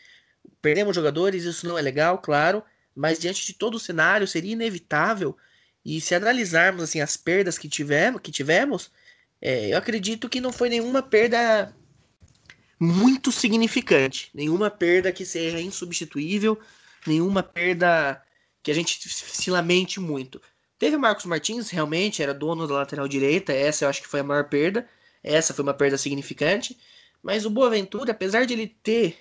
perdemos 0.60 0.94
jogadores, 0.94 1.44
isso 1.44 1.66
não 1.66 1.78
é 1.78 1.82
legal, 1.82 2.18
claro, 2.18 2.62
mas 2.94 3.18
diante 3.18 3.46
de 3.46 3.52
todo 3.52 3.74
o 3.76 3.80
cenário 3.80 4.26
seria 4.26 4.52
inevitável. 4.52 5.36
E 5.84 6.00
se 6.00 6.14
analisarmos 6.14 6.82
assim 6.82 7.00
as 7.00 7.16
perdas 7.16 7.58
que 7.58 7.68
tivemos, 7.68 8.20
que 8.20 8.32
tivemos 8.32 8.90
é, 9.40 9.72
eu 9.72 9.78
acredito 9.78 10.28
que 10.28 10.40
não 10.40 10.52
foi 10.52 10.68
nenhuma 10.68 11.02
perda 11.02 11.74
muito 12.80 13.30
significante. 13.30 14.30
Nenhuma 14.34 14.70
perda 14.70 15.12
que 15.12 15.24
seja 15.24 15.60
insubstituível, 15.60 16.58
nenhuma 17.06 17.42
perda 17.42 18.22
que 18.62 18.70
a 18.70 18.74
gente 18.74 19.08
se 19.08 19.50
lamente 19.50 20.00
muito. 20.00 20.40
Teve 20.78 20.96
o 20.96 21.00
Marcos 21.00 21.24
Martins, 21.24 21.70
realmente 21.70 22.22
era 22.22 22.34
dono 22.34 22.66
da 22.66 22.74
lateral 22.74 23.08
direita, 23.08 23.52
essa 23.52 23.84
eu 23.84 23.88
acho 23.88 24.02
que 24.02 24.08
foi 24.08 24.20
a 24.20 24.24
maior 24.24 24.48
perda. 24.48 24.88
Essa 25.22 25.54
foi 25.54 25.62
uma 25.62 25.74
perda 25.74 25.98
significante. 25.98 26.76
Mas 27.22 27.44
o 27.44 27.50
Boaventura, 27.50 28.12
apesar 28.12 28.46
de 28.46 28.52
ele 28.52 28.68
ter 28.82 29.16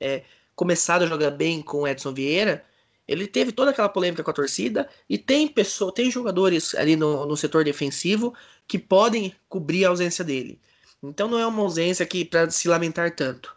é, 0.00 0.22
começado 0.58 1.04
a 1.04 1.06
jogar 1.06 1.30
bem 1.30 1.62
com 1.62 1.82
o 1.82 1.86
Edson 1.86 2.12
Vieira, 2.12 2.64
ele 3.06 3.28
teve 3.28 3.52
toda 3.52 3.70
aquela 3.70 3.88
polêmica 3.88 4.24
com 4.24 4.30
a 4.32 4.34
torcida 4.34 4.88
e 5.08 5.16
tem 5.16 5.46
pessoa, 5.46 5.94
tem 5.94 6.10
jogadores 6.10 6.74
ali 6.74 6.96
no, 6.96 7.24
no 7.24 7.36
setor 7.36 7.62
defensivo 7.62 8.34
que 8.66 8.76
podem 8.76 9.32
cobrir 9.48 9.84
a 9.84 9.90
ausência 9.90 10.24
dele. 10.24 10.60
Então 11.00 11.28
não 11.28 11.38
é 11.38 11.46
uma 11.46 11.62
ausência 11.62 12.04
que 12.04 12.24
para 12.24 12.50
se 12.50 12.66
lamentar 12.66 13.14
tanto. 13.14 13.56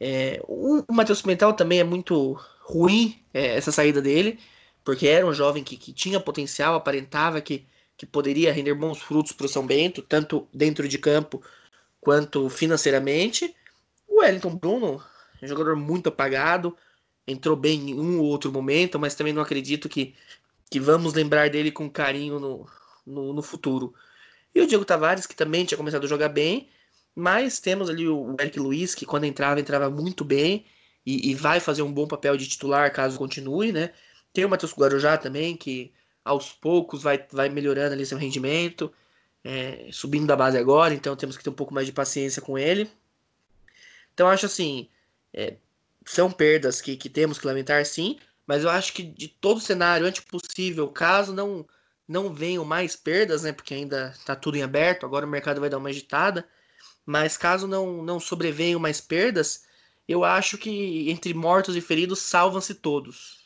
É, 0.00 0.42
o, 0.48 0.84
o 0.88 0.92
Matheus 0.92 1.22
Pimentel 1.22 1.52
também 1.52 1.78
é 1.78 1.84
muito 1.84 2.32
ruim 2.62 3.22
é, 3.32 3.56
essa 3.56 3.70
saída 3.70 4.02
dele, 4.02 4.40
porque 4.82 5.06
era 5.06 5.24
um 5.24 5.32
jovem 5.32 5.62
que, 5.62 5.76
que 5.76 5.92
tinha 5.92 6.18
potencial, 6.18 6.74
aparentava 6.74 7.40
que, 7.40 7.64
que 7.96 8.04
poderia 8.04 8.52
render 8.52 8.74
bons 8.74 8.98
frutos 9.00 9.30
para 9.30 9.46
o 9.46 9.48
São 9.48 9.64
Bento, 9.64 10.02
tanto 10.02 10.48
dentro 10.52 10.88
de 10.88 10.98
campo 10.98 11.40
quanto 12.00 12.48
financeiramente. 12.50 13.54
O 14.08 14.18
Wellington 14.22 14.56
Bruno, 14.56 15.00
um 15.42 15.48
jogador 15.48 15.76
muito 15.76 16.08
apagado, 16.08 16.76
entrou 17.26 17.56
bem 17.56 17.90
em 17.90 17.94
um 17.98 18.20
ou 18.20 18.26
outro 18.26 18.52
momento, 18.52 18.98
mas 18.98 19.14
também 19.14 19.32
não 19.32 19.42
acredito 19.42 19.88
que, 19.88 20.14
que 20.70 20.78
vamos 20.78 21.14
lembrar 21.14 21.50
dele 21.50 21.70
com 21.70 21.90
carinho 21.90 22.38
no, 22.38 22.66
no, 23.06 23.32
no 23.32 23.42
futuro. 23.42 23.94
E 24.54 24.60
o 24.60 24.66
Diego 24.66 24.84
Tavares, 24.84 25.26
que 25.26 25.34
também 25.34 25.64
tinha 25.64 25.78
começado 25.78 26.04
a 26.04 26.08
jogar 26.08 26.28
bem, 26.28 26.68
mas 27.14 27.60
temos 27.60 27.90
ali 27.90 28.08
o 28.08 28.36
Eric 28.40 28.58
Luiz, 28.58 28.94
que 28.94 29.06
quando 29.06 29.24
entrava, 29.24 29.60
entrava 29.60 29.90
muito 29.90 30.24
bem 30.24 30.64
e, 31.04 31.30
e 31.30 31.34
vai 31.34 31.60
fazer 31.60 31.82
um 31.82 31.92
bom 31.92 32.06
papel 32.06 32.36
de 32.36 32.48
titular 32.48 32.92
caso 32.92 33.18
continue, 33.18 33.72
né? 33.72 33.90
Tem 34.32 34.44
o 34.44 34.48
Matheus 34.48 34.72
Guarujá 34.72 35.18
também, 35.18 35.56
que 35.56 35.92
aos 36.24 36.52
poucos 36.52 37.02
vai, 37.02 37.24
vai 37.30 37.48
melhorando 37.48 37.94
ali 37.94 38.06
seu 38.06 38.16
rendimento, 38.16 38.92
é, 39.44 39.88
subindo 39.92 40.26
da 40.26 40.36
base 40.36 40.56
agora, 40.56 40.94
então 40.94 41.16
temos 41.16 41.36
que 41.36 41.42
ter 41.42 41.50
um 41.50 41.54
pouco 41.54 41.74
mais 41.74 41.86
de 41.86 41.92
paciência 41.92 42.40
com 42.40 42.56
ele. 42.56 42.88
Então 44.14 44.28
acho 44.28 44.46
assim, 44.46 44.88
é, 45.34 45.56
são 46.04 46.30
perdas 46.30 46.80
que, 46.80 46.96
que 46.96 47.08
temos 47.08 47.38
que 47.38 47.46
lamentar 47.46 47.84
sim, 47.86 48.18
mas 48.46 48.64
eu 48.64 48.70
acho 48.70 48.92
que 48.92 49.02
de 49.02 49.28
todo 49.28 49.60
cenário 49.60 50.06
antes 50.06 50.22
possível, 50.24 50.88
caso 50.88 51.34
não 51.34 51.66
não 52.08 52.34
venham 52.34 52.64
mais 52.64 52.96
perdas, 52.96 53.42
né, 53.44 53.52
porque 53.52 53.72
ainda 53.72 54.12
está 54.14 54.36
tudo 54.36 54.56
em 54.56 54.62
aberto, 54.62 55.06
agora 55.06 55.24
o 55.24 55.28
mercado 55.28 55.60
vai 55.60 55.70
dar 55.70 55.78
uma 55.78 55.88
agitada, 55.88 56.46
mas 57.06 57.36
caso 57.36 57.66
não 57.66 58.02
não 58.02 58.20
sobrevenham 58.20 58.80
mais 58.80 59.00
perdas, 59.00 59.64
eu 60.08 60.24
acho 60.24 60.58
que 60.58 61.10
entre 61.10 61.32
mortos 61.32 61.76
e 61.76 61.80
feridos 61.80 62.18
salvam-se 62.20 62.74
todos. 62.74 63.42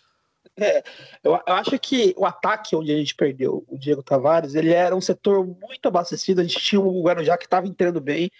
É, 0.59 0.83
eu, 1.23 1.33
eu, 1.47 1.55
acho 1.55 1.79
que 1.79 2.15
o 2.17 2.25
ataque 2.25 2.75
onde 2.75 2.91
a 2.91 2.97
gente 2.97 3.15
perdeu 3.15 3.65
o 3.69 3.79
Diego 3.79 4.03
Tavares, 4.03 4.55
ele 4.55 4.73
era 4.73 4.97
um 4.97 5.01
setor 5.01 5.47
muito 5.47 5.87
abastecido. 5.87 6.41
A 6.41 6.45
gente 6.45 6.59
tinha 6.59 6.81
o 6.81 7.03
Guarujá 7.03 7.37
que 7.37 7.45
estava 7.45 7.67
entrando 7.67 8.01
bem, 8.01 8.31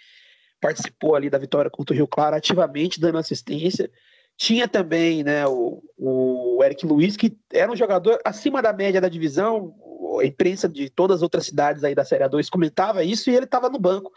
participou 0.59 1.15
ali 1.15 1.29
da 1.29 1.37
vitória 1.37 1.69
contra 1.69 1.93
o 1.93 1.95
Rio 1.95 2.07
Claro 2.07 2.35
ativamente, 2.35 2.99
dando 2.99 3.17
assistência. 3.17 3.89
Tinha 4.37 4.67
também 4.67 5.23
né, 5.23 5.47
o, 5.47 5.81
o 5.97 6.63
Eric 6.63 6.85
Luiz, 6.85 7.17
que 7.17 7.35
era 7.51 7.71
um 7.71 7.75
jogador 7.75 8.19
acima 8.23 8.61
da 8.61 8.71
média 8.71 9.01
da 9.01 9.09
divisão. 9.09 9.73
A 10.21 10.25
imprensa 10.25 10.69
de 10.69 10.89
todas 10.89 11.17
as 11.17 11.21
outras 11.23 11.45
cidades 11.45 11.83
aí 11.83 11.95
da 11.95 12.05
Série 12.05 12.23
A2 12.23 12.49
comentava 12.49 13.03
isso 13.03 13.29
e 13.29 13.35
ele 13.35 13.45
estava 13.45 13.69
no 13.69 13.79
banco. 13.79 14.11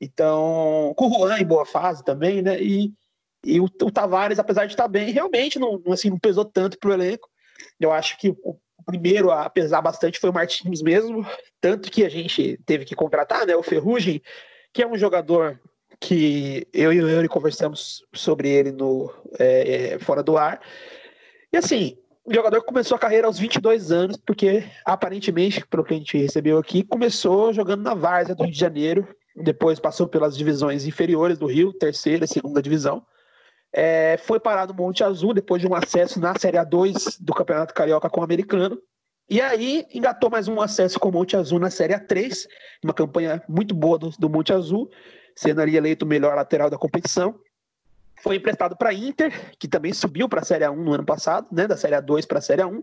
Então, 0.00 0.92
com 0.96 1.08
o 1.08 1.14
Juan 1.14 1.38
em 1.38 1.46
boa 1.46 1.64
fase 1.64 2.04
também, 2.04 2.42
né? 2.42 2.60
E, 2.62 2.92
e 3.44 3.60
o, 3.60 3.64
o 3.64 3.90
Tavares, 3.90 4.38
apesar 4.38 4.66
de 4.66 4.72
estar 4.72 4.88
bem, 4.88 5.10
realmente 5.10 5.58
não, 5.58 5.82
assim, 5.88 6.10
não 6.10 6.18
pesou 6.18 6.44
tanto 6.44 6.78
para 6.78 6.90
o 6.90 6.92
elenco. 6.92 7.28
Eu 7.80 7.92
acho 7.92 8.18
que 8.18 8.28
o 8.28 8.58
primeiro 8.84 9.30
a 9.30 9.48
pesar 9.48 9.80
bastante 9.80 10.18
foi 10.18 10.30
o 10.30 10.32
Martins 10.32 10.82
mesmo, 10.82 11.26
tanto 11.60 11.90
que 11.90 12.04
a 12.04 12.08
gente 12.08 12.60
teve 12.66 12.84
que 12.84 12.94
contratar, 12.94 13.46
né, 13.46 13.56
o 13.56 13.62
Ferrugem, 13.62 14.22
que 14.72 14.82
é 14.82 14.86
um 14.86 14.98
jogador 14.98 15.60
que 16.00 16.66
eu 16.72 16.92
e 16.92 17.02
o 17.02 17.08
Yuri 17.08 17.28
conversamos 17.28 18.04
sobre 18.12 18.48
ele 18.48 18.72
no 18.72 19.12
é, 19.38 19.98
fora 20.00 20.22
do 20.22 20.36
ar. 20.36 20.60
E 21.52 21.56
assim, 21.56 21.96
o 22.24 22.32
jogador 22.32 22.62
começou 22.62 22.96
a 22.96 22.98
carreira 22.98 23.26
aos 23.26 23.38
22 23.38 23.92
anos, 23.92 24.16
porque 24.16 24.64
aparentemente, 24.84 25.66
pelo 25.66 25.84
que 25.84 25.94
a 25.94 25.96
gente 25.96 26.16
recebeu 26.16 26.58
aqui, 26.58 26.82
começou 26.82 27.52
jogando 27.52 27.82
na 27.82 27.94
Várzea 27.94 28.34
do 28.34 28.44
Rio 28.44 28.52
de 28.52 28.58
Janeiro, 28.58 29.06
depois 29.36 29.78
passou 29.80 30.06
pelas 30.08 30.36
divisões 30.36 30.86
inferiores 30.86 31.38
do 31.38 31.46
Rio, 31.46 31.72
terceira 31.72 32.24
e 32.24 32.28
segunda 32.28 32.62
divisão. 32.62 33.04
É, 33.72 34.16
foi 34.18 34.38
parado 34.38 34.72
no 34.72 34.82
Monte 34.82 35.02
Azul 35.02 35.34
depois 35.34 35.60
de 35.60 35.66
um 35.66 35.74
acesso 35.74 36.20
na 36.20 36.38
Série 36.38 36.56
A2 36.56 37.18
do 37.20 37.34
Campeonato 37.34 37.74
Carioca 37.74 38.08
com 38.08 38.20
o 38.20 38.24
americano. 38.24 38.80
E 39.28 39.40
aí 39.40 39.86
engatou 39.92 40.30
mais 40.30 40.48
um 40.48 40.60
acesso 40.60 41.00
com 41.00 41.08
o 41.08 41.12
Monte 41.12 41.36
Azul 41.36 41.58
na 41.58 41.70
Série 41.70 41.94
A3, 41.94 42.46
uma 42.84 42.94
campanha 42.94 43.42
muito 43.48 43.74
boa 43.74 43.98
do, 43.98 44.10
do 44.10 44.30
Monte 44.30 44.52
Azul, 44.52 44.88
sendo 45.34 45.60
ali 45.60 45.76
eleito 45.76 46.04
o 46.04 46.08
melhor 46.08 46.34
lateral 46.34 46.70
da 46.70 46.78
competição. 46.78 47.38
Foi 48.22 48.36
emprestado 48.36 48.76
para 48.76 48.92
Inter, 48.92 49.32
que 49.58 49.68
também 49.68 49.92
subiu 49.92 50.28
para 50.28 50.40
a 50.40 50.44
Série 50.44 50.64
A1 50.64 50.76
no 50.76 50.94
ano 50.94 51.04
passado, 51.04 51.46
né, 51.52 51.66
da 51.66 51.76
Série 51.76 51.96
A2 51.96 52.26
para 52.26 52.38
a 52.38 52.42
Série 52.42 52.62
A1. 52.62 52.82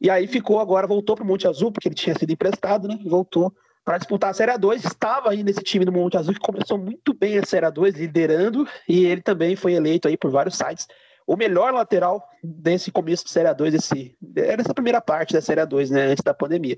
E 0.00 0.10
aí 0.10 0.26
ficou 0.26 0.60
agora, 0.60 0.86
voltou 0.86 1.14
para 1.14 1.24
o 1.24 1.26
Monte 1.26 1.46
Azul, 1.46 1.70
porque 1.70 1.88
ele 1.88 1.94
tinha 1.94 2.16
sido 2.18 2.32
emprestado, 2.32 2.88
né? 2.88 2.98
Voltou 3.04 3.54
para 3.84 3.98
disputar 3.98 4.30
a 4.30 4.34
Série 4.34 4.52
A2. 4.52 4.84
Estava 4.84 5.30
aí 5.30 5.42
nesse 5.42 5.62
time 5.62 5.84
do 5.84 5.92
Monte 5.92 6.16
Azul 6.16 6.34
que 6.34 6.40
começou 6.40 6.78
muito 6.78 7.12
bem 7.14 7.38
a 7.38 7.44
Série 7.44 7.66
A2, 7.66 7.96
liderando, 7.96 8.66
e 8.88 9.04
ele 9.04 9.20
também 9.20 9.54
foi 9.54 9.74
eleito 9.74 10.08
aí 10.08 10.16
por 10.16 10.30
vários 10.30 10.56
sites 10.56 10.86
o 11.26 11.36
melhor 11.36 11.72
lateral 11.72 12.28
desse 12.42 12.90
começo 12.90 13.24
de 13.24 13.30
Série 13.30 13.48
A2, 13.48 13.70
desse, 13.70 14.16
dessa 14.20 14.74
primeira 14.74 15.00
parte 15.00 15.32
da 15.32 15.40
Série 15.40 15.60
A2, 15.60 15.90
né, 15.90 16.06
antes 16.06 16.24
da 16.24 16.34
pandemia. 16.34 16.76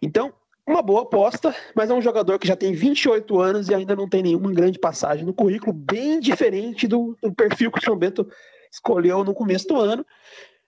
Então, 0.00 0.32
uma 0.66 0.82
boa 0.82 1.02
aposta, 1.02 1.54
mas 1.74 1.90
é 1.90 1.94
um 1.94 2.02
jogador 2.02 2.38
que 2.38 2.48
já 2.48 2.56
tem 2.56 2.72
28 2.72 3.40
anos 3.40 3.68
e 3.68 3.74
ainda 3.74 3.94
não 3.94 4.08
tem 4.08 4.22
nenhuma 4.22 4.52
grande 4.52 4.78
passagem 4.78 5.24
no 5.24 5.32
currículo, 5.32 5.72
bem 5.72 6.18
diferente 6.18 6.88
do, 6.88 7.16
do 7.22 7.32
perfil 7.32 7.70
que 7.70 7.78
o 7.78 7.82
São 7.82 7.96
Bento 7.96 8.28
escolheu 8.70 9.22
no 9.22 9.32
começo 9.32 9.68
do 9.68 9.76
ano. 9.76 10.04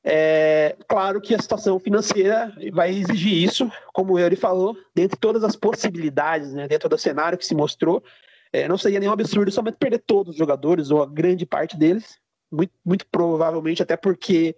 É, 0.04 0.76
claro 0.86 1.20
que 1.20 1.34
a 1.34 1.42
situação 1.42 1.78
financeira 1.80 2.54
vai 2.72 2.90
exigir 2.90 3.32
isso, 3.32 3.70
como 3.92 4.14
o 4.14 4.18
Yuri 4.18 4.36
falou, 4.36 4.76
dentro 4.94 5.16
de 5.16 5.20
todas 5.20 5.42
as 5.42 5.56
possibilidades, 5.56 6.52
né, 6.54 6.68
dentro 6.68 6.88
do 6.88 6.96
cenário 6.96 7.36
que 7.36 7.44
se 7.44 7.54
mostrou. 7.54 8.02
É, 8.52 8.68
não 8.68 8.78
seria 8.78 9.00
nenhum 9.00 9.12
absurdo 9.12 9.50
somente 9.50 9.76
perder 9.76 9.98
todos 9.98 10.32
os 10.32 10.38
jogadores, 10.38 10.90
ou 10.90 11.02
a 11.02 11.06
grande 11.06 11.44
parte 11.44 11.76
deles, 11.76 12.18
muito, 12.50 12.72
muito 12.84 13.06
provavelmente, 13.10 13.82
até 13.82 13.96
porque 13.96 14.56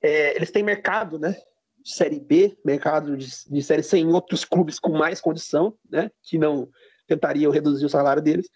é, 0.00 0.36
eles 0.36 0.50
têm 0.50 0.62
mercado, 0.62 1.18
né? 1.18 1.36
De 1.82 1.94
série 1.94 2.20
B, 2.20 2.56
mercado 2.64 3.16
de, 3.16 3.26
de 3.48 3.62
Série 3.62 3.82
C 3.82 3.98
em 3.98 4.12
outros 4.12 4.44
clubes 4.44 4.78
com 4.78 4.92
mais 4.92 5.20
condição, 5.20 5.74
né? 5.90 6.10
Que 6.22 6.38
não 6.38 6.68
tentariam 7.06 7.50
reduzir 7.50 7.84
o 7.84 7.90
salário 7.90 8.22
deles. 8.22 8.48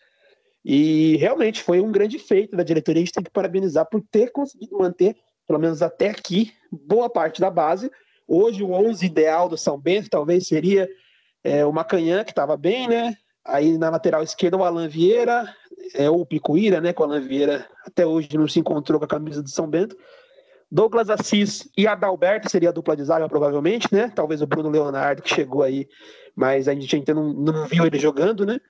E 0.64 1.16
realmente 1.16 1.62
foi 1.62 1.80
um 1.80 1.92
grande 1.92 2.18
feito 2.18 2.56
da 2.56 2.62
diretoria. 2.62 3.02
A 3.02 3.04
gente 3.04 3.14
tem 3.14 3.25
que 3.25 3.30
parabenizar 3.30 3.88
por 3.88 4.02
ter 4.11 4.30
conseguido 4.33 4.78
manter 4.78 5.16
pelo 5.47 5.59
menos 5.59 5.80
até 5.80 6.11
aqui, 6.11 6.52
boa 6.71 7.09
parte 7.09 7.40
da 7.40 7.50
base. 7.50 7.90
Hoje, 8.26 8.62
o 8.62 8.73
11 8.73 9.06
ideal 9.06 9.49
do 9.49 9.56
São 9.56 9.78
Bento 9.78 10.11
talvez 10.11 10.49
seria 10.49 10.88
é, 11.45 11.64
o 11.64 11.73
Macanhã, 11.73 12.25
que 12.25 12.33
estava 12.33 12.56
bem, 12.56 12.88
né? 12.88 13.16
Aí 13.45 13.78
na 13.78 13.88
lateral 13.88 14.25
esquerda, 14.25 14.56
o 14.56 14.64
Alan 14.64 14.88
Vieira, 14.88 15.54
é, 15.95 16.11
ou 16.11 16.23
o 16.23 16.26
Picuíra, 16.26 16.80
né? 16.80 16.92
Com 16.92 17.04
o 17.04 17.06
Alan 17.06 17.21
Vieira 17.21 17.64
até 17.87 18.04
hoje 18.04 18.28
não 18.37 18.49
se 18.49 18.59
encontrou 18.59 18.99
com 18.99 19.04
a 19.04 19.09
camisa 19.09 19.40
do 19.40 19.49
São 19.49 19.68
Bento. 19.68 19.97
Douglas 20.71 21.09
Assis 21.09 21.69
e 21.77 21.87
Adalberto 21.87 22.51
seria 22.51 22.71
a 22.71 22.73
dupla 22.73 22.97
de 22.97 23.05
zaga, 23.05 23.29
provavelmente, 23.29 23.89
né? 23.93 24.13
Talvez 24.15 24.43
o 24.43 24.47
Bruno 24.47 24.69
Leonardo, 24.69 25.23
que 25.23 25.35
chegou 25.35 25.63
aí, 25.63 25.89
mas 26.35 26.67
a 26.69 26.75
gente 26.75 26.95
ainda 26.95 27.15
não, 27.15 27.33
não 27.33 27.67
viu 27.67 27.87
ele 27.87 27.99
jogando, 27.99 28.45
né? 28.45 28.61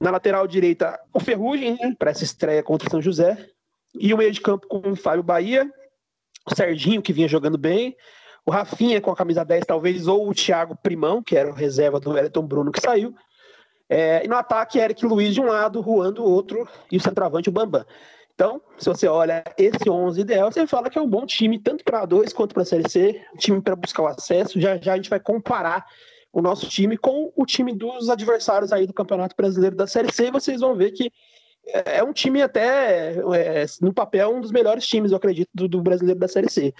Na 0.00 0.10
lateral 0.10 0.46
direita, 0.46 0.98
o 1.12 1.20
Ferrugem, 1.20 1.78
né? 1.80 1.94
Para 1.98 2.10
essa 2.10 2.24
estreia 2.24 2.62
contra 2.62 2.88
o 2.88 2.90
São 2.90 3.02
José. 3.02 3.48
E 3.94 4.12
o 4.14 4.16
meio 4.16 4.32
de 4.32 4.40
campo 4.40 4.66
com 4.66 4.90
o 4.90 4.96
Fábio 4.96 5.22
Bahia, 5.22 5.70
o 6.50 6.54
Serginho, 6.54 7.02
que 7.02 7.12
vinha 7.12 7.28
jogando 7.28 7.58
bem, 7.58 7.94
o 8.44 8.50
Rafinha 8.50 9.00
com 9.00 9.10
a 9.10 9.16
camisa 9.16 9.44
10, 9.44 9.64
talvez, 9.66 10.08
ou 10.08 10.28
o 10.28 10.34
Thiago 10.34 10.76
Primão, 10.82 11.22
que 11.22 11.36
era 11.36 11.50
o 11.50 11.54
reserva 11.54 12.00
do 12.00 12.10
Wellington 12.10 12.46
Bruno, 12.46 12.72
que 12.72 12.80
saiu. 12.80 13.14
É, 13.88 14.24
e 14.24 14.28
no 14.28 14.36
ataque, 14.36 14.78
Eric 14.78 15.04
Luiz 15.04 15.34
de 15.34 15.40
um 15.40 15.44
lado, 15.44 15.82
Juan 15.82 16.12
do 16.12 16.24
outro, 16.24 16.66
e 16.90 16.96
o 16.96 17.00
centroavante, 17.00 17.50
o 17.50 17.52
Bambam. 17.52 17.84
Então, 18.34 18.60
se 18.78 18.88
você 18.88 19.06
olha 19.06 19.44
esse 19.58 19.88
11 19.88 20.20
ideal, 20.20 20.50
você 20.50 20.66
fala 20.66 20.88
que 20.88 20.98
é 20.98 21.02
um 21.02 21.08
bom 21.08 21.26
time, 21.26 21.58
tanto 21.58 21.84
para 21.84 22.00
a 22.00 22.06
2 22.06 22.32
quanto 22.32 22.54
para 22.54 22.62
a 22.62 22.66
Série 22.66 22.88
C, 22.88 23.22
um 23.34 23.36
time 23.36 23.60
para 23.60 23.76
buscar 23.76 24.02
o 24.02 24.06
acesso. 24.06 24.60
Já, 24.60 24.76
já 24.78 24.94
a 24.94 24.96
gente 24.96 25.10
vai 25.10 25.20
comparar 25.20 25.84
o 26.32 26.40
nosso 26.40 26.68
time 26.68 26.96
com 26.96 27.30
o 27.36 27.44
time 27.44 27.72
dos 27.74 28.08
adversários 28.08 28.72
aí 28.72 28.86
do 28.86 28.94
Campeonato 28.94 29.36
Brasileiro 29.36 29.76
da 29.76 29.86
Série 29.86 30.12
C, 30.12 30.28
e 30.28 30.30
vocês 30.30 30.60
vão 30.60 30.74
ver 30.74 30.92
que 30.92 31.12
é, 31.66 31.98
é 31.98 32.04
um 32.04 32.12
time 32.12 32.42
até, 32.42 33.14
é, 33.34 33.66
no 33.80 33.92
papel, 33.92 34.34
um 34.34 34.40
dos 34.40 34.50
melhores 34.50 34.86
times, 34.86 35.10
eu 35.10 35.18
acredito, 35.18 35.50
do, 35.54 35.68
do 35.68 35.82
brasileiro 35.82 36.18
da 36.18 36.28
Série 36.28 36.50
C. 36.50 36.74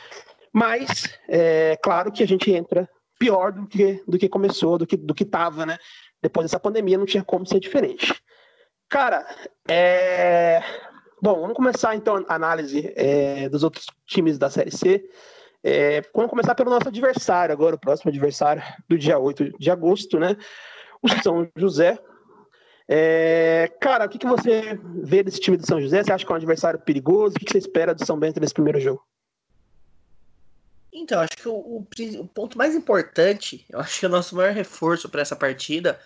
Mas, 0.53 1.19
é 1.29 1.77
claro 1.83 2.11
que 2.11 2.23
a 2.23 2.27
gente 2.27 2.51
entra 2.51 2.89
pior 3.19 3.53
do 3.53 3.67
que, 3.67 4.03
do 4.07 4.19
que 4.19 4.29
começou, 4.29 4.79
do 4.79 4.87
que, 4.87 4.97
do 4.97 5.15
que 5.15 5.25
né? 5.67 5.79
Depois 6.21 6.45
dessa 6.45 6.59
pandemia 6.59 6.99
não 6.99 7.07
tinha 7.07 7.23
como 7.23 7.47
ser 7.47 7.61
diferente. 7.61 8.13
Cara, 8.89 9.25
é... 9.69 10.61
Bom, 11.23 11.41
vamos 11.41 11.55
começar 11.55 11.95
então 11.95 12.25
a 12.29 12.35
análise 12.35 12.93
é, 12.97 13.49
dos 13.49 13.63
outros 13.63 13.87
times 14.05 14.39
da 14.39 14.51
Série 14.51 14.77
C. 14.77 15.09
É, 15.63 16.03
vamos 16.13 16.29
começar 16.29 16.53
pelo 16.57 16.69
nosso 16.69 16.89
adversário 16.89 17.53
agora, 17.53 17.77
o 17.77 17.79
próximo 17.79 18.09
adversário 18.09 18.61
do 18.89 18.99
dia 18.99 19.21
8 19.21 19.57
de 19.57 19.71
agosto, 19.71 20.19
né? 20.19 20.37
O 21.01 21.09
São 21.23 21.49
José, 21.55 21.97
é, 22.89 23.71
cara, 23.81 24.07
o 24.07 24.09
que, 24.09 24.19
que 24.19 24.27
você 24.27 24.77
vê 24.97 25.23
desse 25.23 25.39
time 25.39 25.57
do 25.57 25.65
São 25.65 25.81
José? 25.81 26.03
Você 26.03 26.13
acha 26.13 26.27
que 26.27 26.33
é 26.33 26.35
um 26.35 26.39
adversário 26.39 26.81
perigoso? 26.81 27.37
O 27.37 27.39
que, 27.39 27.45
que 27.45 27.53
você 27.53 27.59
espera 27.59 27.95
do 27.95 28.05
São 28.05 28.19
Bento 28.19 28.41
nesse 28.41 28.55
primeiro 28.55 28.81
jogo? 28.81 29.07
Então, 30.93 31.21
acho 31.21 31.37
que 31.37 31.49
o, 31.49 31.55
o, 31.55 32.29
ponto 32.35 32.59
mais 32.59 32.75
importante, 32.75 33.65
eu 33.71 33.79
acho 33.79 34.01
que 34.01 34.07
o 34.07 34.09
nosso 34.09 34.35
maior 34.35 34.53
reforço 34.53 35.09
para 35.09 35.23
essa 35.23 35.37
partida 35.37 36.01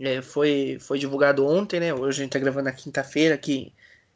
é, 0.00 0.22
foi, 0.22 0.78
foi 0.80 0.98
divulgado 0.98 1.46
ontem, 1.46 1.78
né? 1.78 1.92
Hoje 1.92 2.20
a 2.20 2.24
gente 2.24 2.30
está 2.34 2.38
gravando 2.38 2.64
na 2.64 2.72
quinta-feira, 2.72 3.34
aqui 3.34 3.74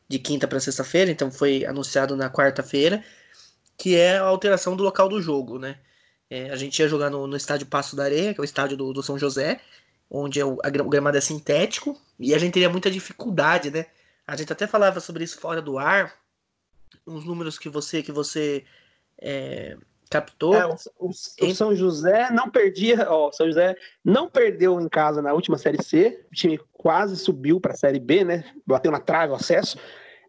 de 0.09 0.19
quinta 0.19 0.47
para 0.47 0.61
sexta-feira, 0.61 1.11
então 1.11 1.31
foi 1.31 1.65
anunciado 1.65 2.17
na 2.17 2.31
quarta-feira, 2.31 3.05
que 3.77 3.97
é 3.97 4.19
a 4.19 4.23
alteração 4.23 4.77
do 4.77 4.85
local 4.85 5.09
do 5.09 5.21
jogo, 5.21 5.59
né? 5.59 5.79
É, 6.31 6.51
a 6.51 6.57
gente 6.57 6.79
ia 6.79 6.89
jogar 6.89 7.11
no, 7.11 7.27
no 7.27 7.37
estádio 7.37 7.67
Passo 7.67 7.95
da 7.95 8.05
Areia, 8.05 8.35
que 8.35 8.41
é 8.41 8.43
o 8.43 8.45
estádio 8.45 8.77
do, 8.77 8.93
do 8.93 9.03
São 9.03 9.19
José, 9.19 9.61
onde 10.11 10.41
é 10.41 10.45
o, 10.45 10.59
a, 10.63 10.69
o 10.83 10.89
gramado 10.89 11.17
é 11.19 11.21
sintético, 11.21 12.01
e 12.19 12.35
a 12.35 12.39
gente 12.39 12.55
teria 12.55 12.71
muita 12.71 12.91
dificuldade, 12.91 13.71
né? 13.71 13.87
A 14.27 14.37
gente 14.37 14.53
até 14.53 14.67
falava 14.67 15.01
sobre 15.01 15.25
isso 15.25 15.39
fora 15.39 15.63
do 15.63 15.79
ar, 15.79 16.15
uns 17.07 17.25
números 17.25 17.59
que 17.59 17.69
você 17.69 18.03
que 18.03 18.11
você 18.13 18.65
é, 19.21 19.77
captou. 20.11 20.55
É, 20.55 20.67
o, 20.67 20.77
o, 20.99 21.09
o, 21.09 21.55
São 21.55 21.75
José 21.75 22.31
não 22.31 22.49
perdia, 22.51 23.07
ó, 23.11 23.31
São 23.33 23.47
José 23.47 23.77
não 24.05 24.29
perdeu 24.29 24.81
em 24.81 24.89
casa 24.89 25.21
na 25.21 25.33
última 25.33 25.59
Série 25.59 25.83
C, 25.83 26.25
o 26.31 26.35
time 26.35 26.61
quase 26.73 27.17
subiu 27.17 27.61
para 27.61 27.73
a 27.73 27.77
Série 27.77 27.99
B, 27.99 28.25
né? 28.25 28.45
Bateu 28.67 28.91
na 28.91 29.01
trave 29.01 29.33
o 29.33 29.37
acesso, 29.37 29.79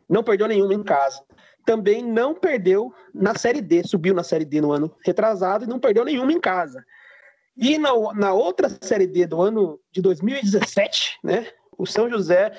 não 0.10 0.24
perdeu 0.24 0.48
nenhuma 0.48 0.74
em 0.74 0.84
casa. 0.84 1.22
Também 1.66 2.02
não 2.02 2.34
perdeu 2.34 2.94
na 3.14 3.36
Série 3.36 3.62
D, 3.62 3.84
subiu 3.84 4.14
na 4.14 4.24
Série 4.24 4.46
D 4.46 4.62
no 4.62 4.72
ano 4.72 4.96
retrasado 5.06 5.66
e 5.66 5.68
não 5.68 5.80
perdeu 5.80 6.06
nenhuma 6.06 6.32
em 6.32 6.40
casa. 6.40 6.84
E 7.58 7.78
na, 7.78 7.92
na 8.14 8.34
outra 8.34 8.70
Série 8.82 9.08
D 9.08 9.26
do 9.28 9.42
ano 9.42 9.80
de 9.92 10.02
2017, 10.02 11.20
né? 11.24 11.48
O 11.78 11.86
São 11.86 12.10
José 12.10 12.52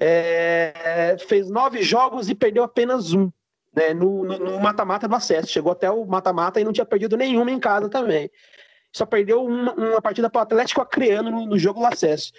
é, 0.00 1.16
fez 1.26 1.50
nove 1.50 1.82
jogos 1.82 2.28
e 2.28 2.34
perdeu 2.34 2.62
apenas 2.62 3.12
um 3.12 3.30
né, 3.74 3.94
no 3.94 4.60
mata-mata 4.60 5.08
do 5.08 5.14
acesso. 5.14 5.48
Chegou 5.48 5.72
até 5.72 5.90
o 5.90 6.04
mata-mata 6.04 6.60
e 6.60 6.64
não 6.64 6.72
tinha 6.72 6.84
perdido 6.84 7.16
nenhuma 7.16 7.50
em 7.50 7.58
casa 7.58 7.88
também. 7.88 8.30
Só 8.92 9.06
perdeu 9.06 9.44
uma, 9.44 9.72
uma 9.72 10.02
partida 10.02 10.28
para 10.28 10.40
o 10.40 10.42
Atlético 10.42 10.80
Acreano 10.80 11.30
no, 11.30 11.46
no 11.46 11.58
jogo 11.58 11.80
do 11.80 11.86
acesso. 11.86 12.32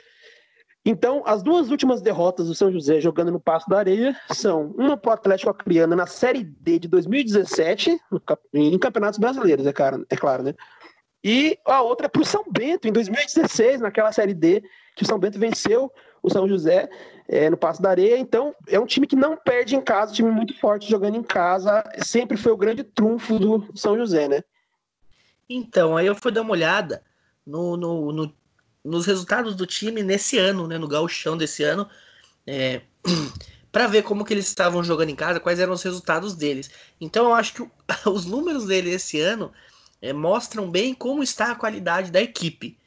Então, 0.86 1.24
as 1.26 1.42
duas 1.42 1.72
últimas 1.72 2.02
derrotas 2.02 2.48
do 2.48 2.56
São 2.56 2.72
José 2.72 3.00
jogando 3.00 3.32
no 3.32 3.40
Passo 3.40 3.70
da 3.70 3.80
Areia 3.80 4.16
são 4.34 4.74
uma 4.78 4.98
para 4.98 5.12
o 5.12 5.14
Atlético 5.14 5.50
Acreano 5.50 5.96
na 5.96 6.06
Série 6.06 6.44
D 6.44 6.78
de 6.78 6.90
2017, 6.90 7.98
em 8.54 8.78
campeonatos 8.78 9.18
brasileiros, 9.18 9.66
é, 9.66 9.72
claro, 9.72 10.06
é 10.10 10.16
claro, 10.18 10.44
né? 10.44 10.54
E 11.24 11.58
a 11.66 11.82
outra 11.82 12.08
é 12.08 12.10
para 12.10 12.22
o 12.22 12.26
São 12.26 12.44
Bento, 12.52 12.86
em 12.86 12.92
2016, 12.92 13.80
naquela 13.80 14.12
Série 14.12 14.34
D, 14.34 14.62
que 14.94 15.04
o 15.04 15.06
São 15.06 15.18
Bento 15.18 15.40
venceu 15.40 15.90
o 16.24 16.30
São 16.30 16.48
José 16.48 16.90
é, 17.28 17.50
no 17.50 17.58
Passo 17.58 17.82
da 17.82 17.90
Areia. 17.90 18.18
Então, 18.18 18.56
é 18.68 18.80
um 18.80 18.86
time 18.86 19.06
que 19.06 19.16
não 19.16 19.36
perde 19.36 19.76
em 19.76 19.82
casa, 19.82 20.12
um 20.12 20.16
time 20.16 20.32
muito 20.32 20.58
forte 20.58 20.90
jogando 20.90 21.18
em 21.18 21.24
casa. 21.24 21.84
Sempre 22.00 22.38
foi 22.38 22.54
o 22.54 22.58
grande 22.58 22.84
trunfo 22.84 23.38
do 23.38 23.70
São 23.76 23.98
José, 23.98 24.28
né? 24.28 24.42
Então, 25.50 25.98
aí 25.98 26.08
eu 26.08 26.16
fui 26.16 26.32
dar 26.32 26.42
uma 26.42 26.54
olhada 26.54 27.04
no, 27.46 27.76
no, 27.78 28.12
no 28.12 28.34
nos 28.84 29.06
resultados 29.06 29.56
do 29.56 29.66
time 29.66 30.04
nesse 30.04 30.38
ano, 30.38 30.68
né? 30.68 30.78
No 30.78 30.88
gauchão 30.88 31.38
desse 31.38 31.64
ano. 31.64 31.88
É, 32.48 32.82
para 33.72 33.88
ver 33.88 34.04
como 34.04 34.24
que 34.24 34.34
eles 34.34 34.48
estavam 34.48 34.84
jogando 34.84 35.10
em 35.10 35.16
casa, 35.16 35.40
quais 35.40 35.60
eram 35.60 35.74
os 35.74 35.82
resultados 35.82 36.36
deles. 36.36 36.70
Então 37.02 37.26
eu 37.26 37.34
acho 37.34 37.54
que 37.54 37.70
os 38.10 38.26
números 38.26 38.66
dele 38.66 38.92
esse 38.92 39.20
ano 39.20 39.52
é, 40.02 40.14
mostram 40.14 40.70
bem 40.70 40.94
como 40.94 41.24
está 41.24 41.52
a 41.52 41.56
qualidade 41.56 42.12
da 42.12 42.22
equipe. 42.22 42.78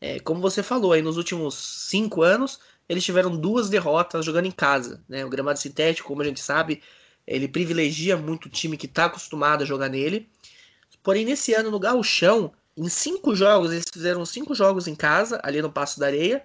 É, 0.00 0.20
como 0.20 0.40
você 0.40 0.62
falou, 0.62 0.92
aí 0.92 1.00
nos 1.00 1.16
últimos 1.16 1.54
cinco 1.88 2.22
anos 2.22 2.60
eles 2.88 3.04
tiveram 3.04 3.36
duas 3.36 3.68
derrotas 3.68 4.24
jogando 4.24 4.46
em 4.46 4.50
casa. 4.50 5.02
Né? 5.08 5.24
O 5.24 5.28
gramado 5.28 5.58
sintético, 5.58 6.08
como 6.08 6.22
a 6.22 6.24
gente 6.24 6.40
sabe, 6.40 6.82
ele 7.26 7.48
privilegia 7.48 8.16
muito 8.16 8.46
o 8.46 8.50
time 8.50 8.76
que 8.76 8.86
está 8.86 9.06
acostumado 9.06 9.62
a 9.62 9.66
jogar 9.66 9.88
nele. 9.88 10.28
Porém, 11.02 11.24
nesse 11.24 11.54
ano 11.54 11.70
no 11.70 11.78
Gauchão, 11.78 12.52
em 12.76 12.88
cinco 12.88 13.34
jogos, 13.34 13.72
eles 13.72 13.84
fizeram 13.92 14.24
cinco 14.24 14.54
jogos 14.54 14.86
em 14.86 14.94
casa, 14.94 15.40
ali 15.42 15.62
no 15.62 15.70
Passo 15.70 16.00
da 16.00 16.06
Areia. 16.06 16.44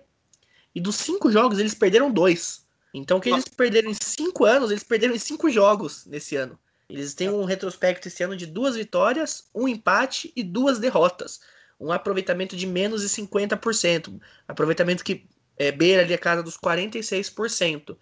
E 0.73 0.79
dos 0.79 0.95
cinco 0.95 1.31
jogos, 1.31 1.59
eles 1.59 1.73
perderam 1.73 2.11
dois. 2.11 2.65
Então, 2.93 3.17
o 3.17 3.21
que 3.21 3.29
eles 3.29 3.45
perderam 3.45 3.89
em 3.89 3.95
cinco 3.99 4.45
anos, 4.45 4.71
eles 4.71 4.83
perderam 4.83 5.15
em 5.15 5.19
cinco 5.19 5.49
jogos 5.49 6.05
nesse 6.05 6.35
ano. 6.35 6.57
Eles 6.89 7.13
têm 7.13 7.29
um 7.29 7.45
retrospecto 7.45 8.07
esse 8.07 8.23
ano 8.23 8.35
de 8.35 8.47
duas 8.47 8.75
vitórias, 8.75 9.47
um 9.53 9.67
empate 9.67 10.31
e 10.35 10.43
duas 10.43 10.79
derrotas. 10.79 11.39
Um 11.79 11.91
aproveitamento 11.91 12.55
de 12.55 12.65
menos 12.65 13.01
de 13.01 13.09
50%. 13.09 14.19
Aproveitamento 14.47 15.03
que 15.03 15.27
é, 15.59 15.71
beira 15.71 16.01
ali 16.01 16.13
a 16.13 16.17
casa 16.17 16.41
dos 16.41 16.57
46%. 16.57 17.97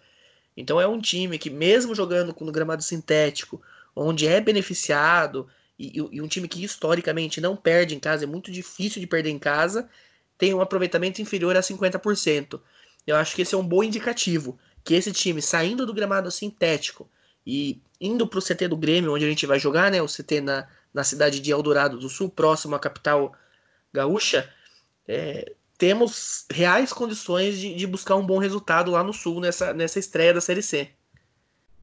Então 0.56 0.80
é 0.80 0.86
um 0.86 1.00
time 1.00 1.38
que, 1.38 1.50
mesmo 1.50 1.94
jogando 1.94 2.34
no 2.40 2.52
gramado 2.52 2.82
sintético, 2.82 3.60
onde 3.94 4.28
é 4.28 4.40
beneficiado, 4.40 5.48
e, 5.78 5.98
e, 6.12 6.22
um 6.22 6.28
time 6.28 6.48
que 6.48 6.62
historicamente 6.64 7.40
não 7.40 7.56
perde 7.56 7.94
em 7.94 8.00
casa, 8.00 8.24
é 8.24 8.26
muito 8.26 8.50
difícil 8.50 9.00
de 9.00 9.06
perder 9.06 9.30
em 9.30 9.38
casa, 9.38 9.88
tem 10.36 10.54
um 10.54 10.60
aproveitamento 10.60 11.20
inferior 11.20 11.56
a 11.56 11.60
50%. 11.60 12.60
Eu 13.06 13.16
acho 13.16 13.34
que 13.34 13.42
esse 13.42 13.54
é 13.54 13.58
um 13.58 13.66
bom 13.66 13.82
indicativo, 13.82 14.58
que 14.84 14.94
esse 14.94 15.12
time 15.12 15.42
saindo 15.42 15.84
do 15.84 15.94
gramado 15.94 16.30
sintético 16.30 17.08
e 17.46 17.80
indo 18.00 18.26
para 18.26 18.38
o 18.38 18.42
CT 18.42 18.68
do 18.68 18.76
Grêmio, 18.76 19.12
onde 19.12 19.24
a 19.24 19.28
gente 19.28 19.46
vai 19.46 19.58
jogar, 19.58 19.90
né, 19.90 20.00
o 20.00 20.06
CT 20.06 20.40
na, 20.40 20.68
na 20.92 21.02
cidade 21.02 21.40
de 21.40 21.50
Eldorado 21.50 21.98
do 21.98 22.08
Sul, 22.08 22.28
próximo 22.28 22.74
à 22.76 22.78
capital 22.78 23.34
gaúcha, 23.92 24.48
é, 25.06 25.52
temos 25.78 26.44
reais 26.50 26.92
condições 26.92 27.56
de, 27.58 27.74
de, 27.74 27.86
buscar 27.86 28.16
um 28.16 28.26
bom 28.26 28.38
resultado 28.38 28.90
lá 28.90 29.02
no 29.02 29.12
Sul 29.12 29.40
nessa, 29.40 29.72
nessa 29.72 29.98
estreia 29.98 30.34
da 30.34 30.40
Série 30.40 30.62
C. 30.62 30.88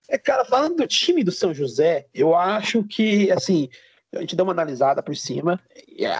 É, 0.09 0.17
cara, 0.17 0.45
falando 0.45 0.75
do 0.75 0.87
time 0.87 1.23
do 1.23 1.31
São 1.31 1.53
José, 1.53 2.05
eu 2.13 2.35
acho 2.35 2.83
que, 2.83 3.31
assim, 3.31 3.69
a 4.13 4.19
gente 4.19 4.35
dá 4.35 4.43
uma 4.43 4.51
analisada 4.51 5.01
por 5.01 5.15
cima. 5.15 5.59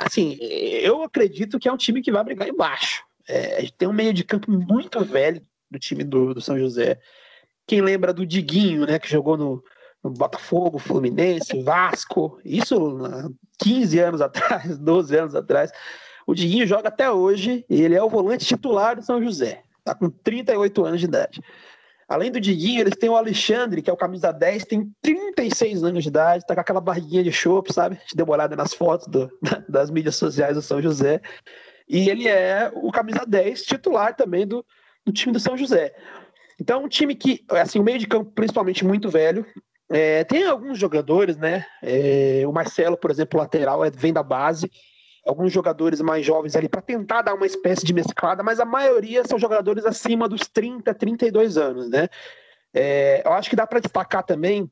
Assim, 0.03 0.37
eu 0.39 1.03
acredito 1.03 1.59
que 1.59 1.67
é 1.67 1.71
um 1.71 1.77
time 1.77 2.01
que 2.01 2.11
vai 2.11 2.23
brigar 2.23 2.47
embaixo. 2.47 3.03
É, 3.27 3.67
tem 3.77 3.87
um 3.87 3.93
meio 3.93 4.13
de 4.13 4.23
campo 4.23 4.49
muito 4.49 5.03
velho 5.03 5.41
do 5.69 5.77
time 5.77 6.03
do, 6.03 6.33
do 6.33 6.41
São 6.41 6.57
José. 6.57 6.99
Quem 7.67 7.81
lembra 7.81 8.13
do 8.13 8.25
Diguinho, 8.25 8.85
né, 8.85 8.97
que 8.97 9.09
jogou 9.09 9.37
no, 9.37 9.63
no 10.03 10.11
Botafogo, 10.11 10.79
Fluminense, 10.79 11.61
Vasco, 11.61 12.39
isso 12.45 12.99
15 13.59 13.99
anos 13.99 14.21
atrás, 14.21 14.77
12 14.79 15.17
anos 15.17 15.35
atrás. 15.35 15.71
O 16.25 16.33
Diguinho 16.33 16.65
joga 16.65 16.87
até 16.87 17.09
hoje 17.11 17.65
e 17.69 17.81
ele 17.81 17.95
é 17.95 18.03
o 18.03 18.09
volante 18.09 18.45
titular 18.45 18.95
do 18.95 19.03
São 19.03 19.21
José. 19.21 19.63
Está 19.79 19.93
com 19.93 20.09
38 20.09 20.83
anos 20.83 20.99
de 20.99 21.05
idade. 21.05 21.41
Além 22.07 22.31
do 22.31 22.39
Diguinho, 22.39 22.81
eles 22.81 22.95
têm 22.95 23.09
o 23.09 23.15
Alexandre, 23.15 23.81
que 23.81 23.89
é 23.89 23.93
o 23.93 23.97
camisa 23.97 24.31
10, 24.31 24.65
tem 24.65 24.91
36 25.01 25.83
anos 25.83 26.03
de 26.03 26.09
idade, 26.09 26.43
está 26.43 26.53
com 26.53 26.61
aquela 26.61 26.81
barriguinha 26.81 27.23
de 27.23 27.31
chope, 27.31 27.73
sabe? 27.73 27.95
A 27.95 27.99
gente 27.99 28.15
deu 28.15 28.25
uma 28.25 28.33
olhada 28.33 28.55
nas 28.55 28.73
fotos 28.73 29.07
do, 29.07 29.29
das 29.67 29.89
mídias 29.89 30.15
sociais 30.15 30.55
do 30.55 30.61
São 30.61 30.81
José. 30.81 31.21
E 31.87 32.09
ele 32.09 32.27
é 32.27 32.71
o 32.75 32.91
camisa 32.91 33.25
10 33.27 33.63
titular 33.63 34.15
também 34.15 34.45
do, 34.45 34.65
do 35.05 35.11
time 35.11 35.33
do 35.33 35.39
São 35.39 35.57
José. 35.57 35.93
Então, 36.59 36.83
um 36.83 36.87
time 36.87 37.15
que, 37.15 37.43
assim, 37.49 37.79
o 37.79 37.83
meio 37.83 37.99
de 37.99 38.07
campo 38.07 38.31
principalmente 38.31 38.85
muito 38.85 39.09
velho. 39.09 39.45
É, 39.89 40.23
tem 40.23 40.45
alguns 40.45 40.79
jogadores, 40.79 41.37
né? 41.37 41.65
É, 41.83 42.43
o 42.47 42.51
Marcelo, 42.51 42.97
por 42.97 43.11
exemplo, 43.11 43.39
lateral, 43.39 43.83
é, 43.83 43.91
vem 43.91 44.13
da 44.13 44.23
base 44.23 44.71
alguns 45.25 45.51
jogadores 45.51 45.99
mais 46.01 46.25
jovens 46.25 46.55
ali 46.55 46.69
para 46.69 46.81
tentar 46.81 47.23
dar 47.23 47.33
uma 47.33 47.45
espécie 47.45 47.85
de 47.85 47.93
mesclada, 47.93 48.43
mas 48.43 48.59
a 48.59 48.65
maioria 48.65 49.23
são 49.25 49.39
jogadores 49.39 49.85
acima 49.85 50.29
dos 50.29 50.41
30, 50.41 50.93
32 50.93 51.57
anos, 51.57 51.89
né? 51.89 52.07
É, 52.73 53.23
eu 53.25 53.33
acho 53.33 53.49
que 53.49 53.55
dá 53.55 53.65
para 53.65 53.79
destacar 53.79 54.23
também 54.23 54.69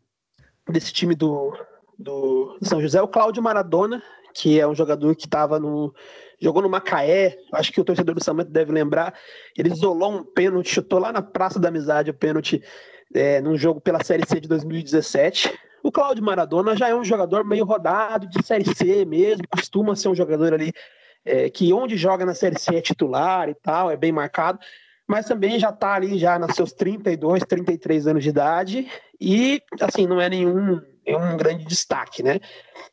desse 0.69 0.93
time 0.93 1.15
do, 1.15 1.57
do 1.97 2.57
São 2.61 2.81
José 2.81 3.01
o 3.01 3.07
Cláudio 3.07 3.41
Maradona, 3.41 4.03
que 4.33 4.59
é 4.59 4.67
um 4.67 4.75
jogador 4.75 5.15
que 5.15 5.25
estava 5.25 5.59
no 5.59 5.93
jogou 6.39 6.61
no 6.61 6.69
Macaé, 6.69 7.37
acho 7.53 7.71
que 7.71 7.79
o 7.79 7.85
torcedor 7.85 8.15
do 8.15 8.23
São 8.23 8.35
Bento 8.35 8.51
deve 8.51 8.71
lembrar, 8.71 9.13
ele 9.57 9.71
isolou 9.71 10.11
um 10.11 10.23
pênalti, 10.25 10.69
chutou 10.69 10.99
lá 10.99 11.11
na 11.11 11.21
Praça 11.21 11.57
da 11.57 11.69
Amizade 11.69 12.11
o 12.11 12.13
pênalti 12.13 12.61
é, 13.13 13.39
num 13.39 13.57
jogo 13.57 13.79
pela 13.79 14.03
Série 14.03 14.27
C 14.27 14.41
de 14.41 14.49
2017. 14.49 15.57
O 15.83 15.91
Cláudio 15.91 16.23
Maradona 16.23 16.77
já 16.77 16.87
é 16.87 16.95
um 16.95 17.03
jogador 17.03 17.43
meio 17.43 17.65
rodado 17.65 18.25
de 18.25 18.41
Série 18.45 18.63
C 18.73 19.03
mesmo, 19.03 19.45
costuma 19.49 19.97
ser 19.97 20.07
um 20.07 20.15
jogador 20.15 20.53
ali 20.53 20.71
é, 21.25 21.49
que 21.49 21.73
onde 21.73 21.97
joga 21.97 22.25
na 22.25 22.33
Série 22.33 22.57
C 22.57 22.77
é 22.77 22.81
titular 22.81 23.49
e 23.49 23.53
tal, 23.53 23.91
é 23.91 23.97
bem 23.97 24.11
marcado, 24.11 24.59
mas 25.05 25.25
também 25.25 25.59
já 25.59 25.71
está 25.71 25.95
ali 25.95 26.17
já 26.17 26.39
nos 26.39 26.55
seus 26.55 26.71
32, 26.71 27.43
33 27.43 28.07
anos 28.07 28.23
de 28.23 28.29
idade 28.29 28.89
e, 29.19 29.61
assim, 29.81 30.07
não 30.07 30.21
é 30.21 30.29
nenhum, 30.29 30.81
nenhum 31.05 31.35
grande 31.35 31.65
destaque, 31.65 32.23
né? 32.23 32.39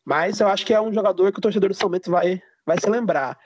Mas 0.04 0.40
eu 0.40 0.48
acho 0.48 0.66
que 0.66 0.74
é 0.74 0.80
um 0.80 0.92
jogador 0.92 1.30
que 1.30 1.38
o 1.38 1.42
torcedor 1.42 1.68
do 1.68 1.76
São 1.76 1.88
Bento 1.88 2.10
vai, 2.10 2.42
vai 2.66 2.78
se 2.80 2.90
lembrar. 2.90 3.38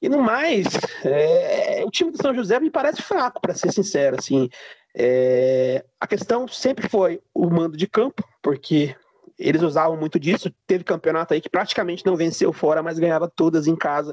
E 0.00 0.08
no 0.08 0.22
mais, 0.22 0.66
é, 1.04 1.82
o 1.84 1.90
time 1.90 2.10
do 2.10 2.16
São 2.16 2.34
José 2.34 2.58
me 2.58 2.70
parece 2.70 3.02
fraco, 3.02 3.40
para 3.40 3.54
ser 3.54 3.70
sincero. 3.70 4.16
Assim, 4.18 4.48
é, 5.00 5.84
a 6.00 6.08
questão 6.08 6.48
sempre 6.48 6.88
foi 6.88 7.20
o 7.32 7.48
mando 7.48 7.76
de 7.76 7.86
campo, 7.86 8.24
porque 8.42 8.96
eles 9.38 9.62
usavam 9.62 9.96
muito 9.96 10.18
disso. 10.18 10.52
Teve 10.66 10.82
campeonato 10.82 11.32
aí 11.32 11.40
que 11.40 11.48
praticamente 11.48 12.04
não 12.04 12.16
venceu 12.16 12.52
fora, 12.52 12.82
mas 12.82 12.98
ganhava 12.98 13.28
todas 13.28 13.68
em 13.68 13.76
casa 13.76 14.12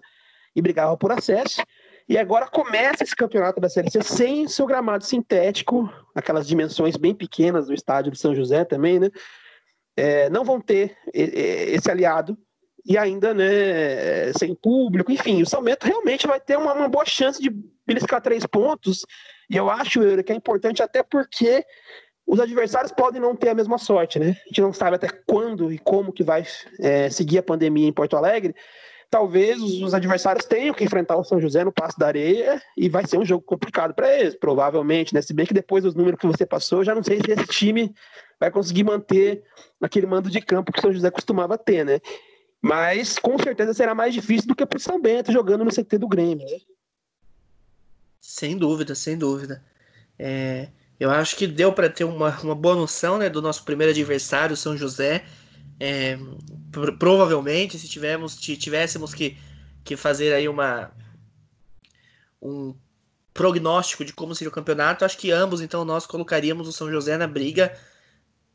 e 0.56 0.62
brigava 0.62 0.95
por 0.95 1.12
acesso. 1.12 1.63
E 2.08 2.19
agora 2.19 2.48
começa 2.48 3.04
esse 3.04 3.15
campeonato 3.15 3.60
da 3.60 3.67
Série 3.67 3.89
C 3.89 4.04
sem 4.04 4.48
seu 4.48 4.67
gramado 4.67 5.04
sintético, 5.04 5.91
aquelas 6.13 6.48
dimensões 6.48 6.95
bem 6.95 7.15
pequenas 7.15 7.65
do 7.65 7.74
estádio 7.74 8.12
de 8.12 8.19
São 8.19 8.36
José 8.36 8.63
também, 8.63 9.00
né? 9.00 9.10
É, 9.98 10.30
não 10.30 10.43
vão 10.43 10.62
ter 10.62 10.95
esse 11.12 11.89
aliado 11.89 12.38
e 12.86 12.95
ainda 12.95 13.34
né, 13.34 14.32
sem 14.38 14.54
público, 14.54 15.12
enfim, 15.12 15.41
o 15.41 15.45
São 15.45 15.63
Bento 15.63 15.88
realmente 15.88 16.28
vai 16.28 16.39
ter 16.39 16.58
uma, 16.58 16.74
uma 16.74 16.88
boa 16.88 17.06
chance 17.06 17.41
de 17.41 17.50
beliscar 17.88 18.21
três 18.21 18.45
pontos, 18.45 19.06
e 19.49 19.55
eu 19.58 19.69
acho 19.69 19.99
que 20.23 20.31
é 20.31 20.36
importante 20.36 20.81
até 20.81 21.03
porque 21.03 21.65
os 22.25 22.39
adversários 22.39 22.91
podem 22.91 23.21
não 23.21 23.36
ter 23.36 23.49
a 23.49 23.53
mesma 23.53 23.77
sorte, 23.77 24.17
né? 24.17 24.29
A 24.45 24.47
gente 24.47 24.62
não 24.62 24.73
sabe 24.73 24.95
até 24.95 25.08
quando 25.27 25.71
e 25.71 25.77
como 25.77 26.12
que 26.12 26.23
vai 26.23 26.43
é, 26.79 27.10
seguir 27.10 27.38
a 27.38 27.43
pandemia 27.43 27.88
em 27.88 27.93
Porto 27.93 28.17
Alegre. 28.17 28.55
Talvez 29.12 29.62
os, 29.62 29.81
os, 29.81 29.93
adversários 29.93 30.45
tenham 30.45 30.73
que 30.73 30.84
enfrentar 30.84 31.15
o 31.15 31.23
São 31.23 31.39
José 31.39 31.63
no 31.63 31.71
Passo 31.71 31.97
da 31.99 32.08
Areia 32.08 32.60
e 32.75 32.89
vai 32.89 33.05
ser 33.05 33.19
um 33.19 33.25
jogo 33.25 33.43
complicado 33.45 33.93
para 33.93 34.12
eles, 34.19 34.36
provavelmente, 34.36 35.13
né? 35.13 35.21
Se 35.21 35.34
bem 35.34 35.45
que 35.45 35.53
depois 35.53 35.84
dos 35.84 35.93
números 35.93 36.19
que 36.19 36.25
você 36.25 36.45
passou, 36.45 36.84
já 36.84 36.95
não 36.95 37.03
sei 37.03 37.19
se 37.19 37.31
esse 37.31 37.45
time 37.45 37.93
vai 38.39 38.49
conseguir 38.49 38.84
manter 38.84 39.43
aquele 39.79 40.08
mando 40.08 40.29
de 40.29 40.41
campo 40.41 40.71
que 40.71 40.79
o 40.79 40.81
São 40.81 40.91
José 40.91 41.12
costumava 41.12 41.58
ter, 41.58 41.86
né? 41.86 41.99
Mas 42.62 43.19
com 43.19 43.38
certeza 43.38 43.75
será 43.75 43.93
mais 43.93 44.13
difícil 44.13 44.47
do 44.47 44.55
que 44.55 44.65
pro 44.65 44.79
São 44.79 44.99
Bento 44.99 45.31
jogando 45.31 45.63
no 45.63 45.71
CT 45.71 45.99
do 45.99 46.08
Grêmio, 46.08 46.45
né? 46.45 46.58
Sem 48.25 48.57
dúvida, 48.57 48.95
sem 48.95 49.15
dúvida. 49.15 49.63
É, 50.17 50.69
eu 50.99 51.11
acho 51.11 51.35
que 51.35 51.45
deu 51.45 51.71
para 51.71 51.88
ter 51.88 52.05
uma, 52.05 52.35
uma 52.41 52.55
boa 52.55 52.75
noção 52.75 53.19
né, 53.19 53.29
do 53.29 53.39
nosso 53.39 53.63
primeiro 53.63 53.91
adversário, 53.91 54.57
São 54.57 54.75
José. 54.75 55.23
É, 55.79 56.17
provavelmente, 56.97 57.77
se 57.77 57.88
tivéssemos, 57.88 58.35
tivéssemos 58.35 59.13
que, 59.13 59.38
que 59.83 59.95
fazer 59.95 60.33
aí 60.33 60.49
uma 60.49 60.91
um 62.41 62.75
prognóstico 63.31 64.03
de 64.03 64.11
como 64.11 64.33
seria 64.33 64.49
o 64.49 64.53
campeonato, 64.53 65.05
acho 65.05 65.19
que 65.19 65.29
ambos, 65.29 65.61
então, 65.61 65.85
nós 65.85 66.07
colocaríamos 66.07 66.67
o 66.67 66.73
São 66.73 66.89
José 66.91 67.17
na 67.17 67.27
briga 67.27 67.77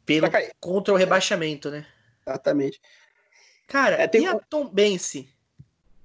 pelo, 0.04 0.26
contra 0.59 0.92
o 0.92 0.96
rebaixamento, 0.96 1.70
né? 1.70 1.87
Exatamente. 2.26 2.80
Cara, 3.68 4.02
é, 4.02 4.09
tem 4.09 4.24
e 4.24 4.26
a 4.26 4.37
Tom 4.37 4.68
Bense? 4.68 5.33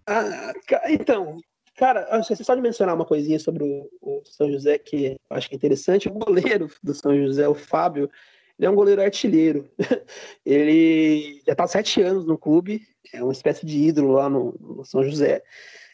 Ah, 0.06 0.54
então, 0.88 1.40
cara, 1.76 2.22
só 2.24 2.56
de 2.56 2.62
mencionar 2.62 2.96
uma 2.96 3.06
coisinha 3.06 3.38
sobre 3.40 3.64
o, 3.64 3.90
o, 4.02 4.22
São 4.26 4.52
José 4.52 4.78
que 4.78 5.18
eu 5.30 5.38
acho 5.38 5.50
que 5.50 5.56
é 5.56 5.58
interessante. 5.58 6.08
O 6.08 6.14
goleiro 6.14 6.70
do 6.82 6.94
São 6.94 7.16
José, 7.16 7.48
o 7.48 7.56
Fábio, 7.56 8.10
ele 8.58 8.66
é 8.66 8.70
um 8.70 8.76
goleiro 8.76 9.02
artilheiro. 9.02 9.70
ele 10.46 11.42
já 11.46 11.52
está 11.52 11.68
sete 11.68 12.02
anos 12.02 12.26
no 12.26 12.38
clube, 12.38 12.82
é 13.14 13.22
uma 13.22 13.34
espécie 13.34 13.66
de 13.66 13.78
ídolo 13.78 14.14
lá 14.14 14.30
no, 14.30 14.58
no, 14.60 14.86
São 14.86 15.04
José. 15.04 15.44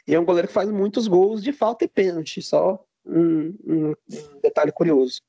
E 0.07 0.15
é 0.15 0.19
um 0.19 0.25
goleiro 0.25 0.47
que 0.47 0.53
faz 0.53 0.69
muitos 0.69 1.07
gols 1.07 1.43
de 1.43 1.51
falta 1.51 1.85
e 1.85 1.87
pênalti, 1.87 2.41
só 2.41 2.83
um, 3.05 3.55
um, 3.65 3.93
detalhe 4.41 4.71
curioso. 4.71 5.21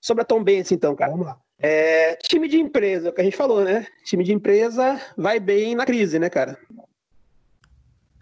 Sobre 0.00 0.22
a 0.22 0.24
Tom 0.24 0.42
Bense, 0.42 0.74
então, 0.74 0.94
cara, 0.94 1.12
vamos 1.12 1.26
lá. 1.26 1.40
É, 1.58 2.16
time 2.16 2.46
de 2.48 2.58
empresa, 2.58 3.08
é 3.08 3.10
o 3.10 3.14
que 3.14 3.20
a 3.20 3.24
gente 3.24 3.36
falou, 3.36 3.64
né? 3.64 3.86
Time 4.04 4.22
de 4.24 4.32
empresa 4.32 5.00
vai 5.16 5.40
bem 5.40 5.74
na 5.74 5.86
crise, 5.86 6.18
né, 6.18 6.28
cara? 6.28 6.58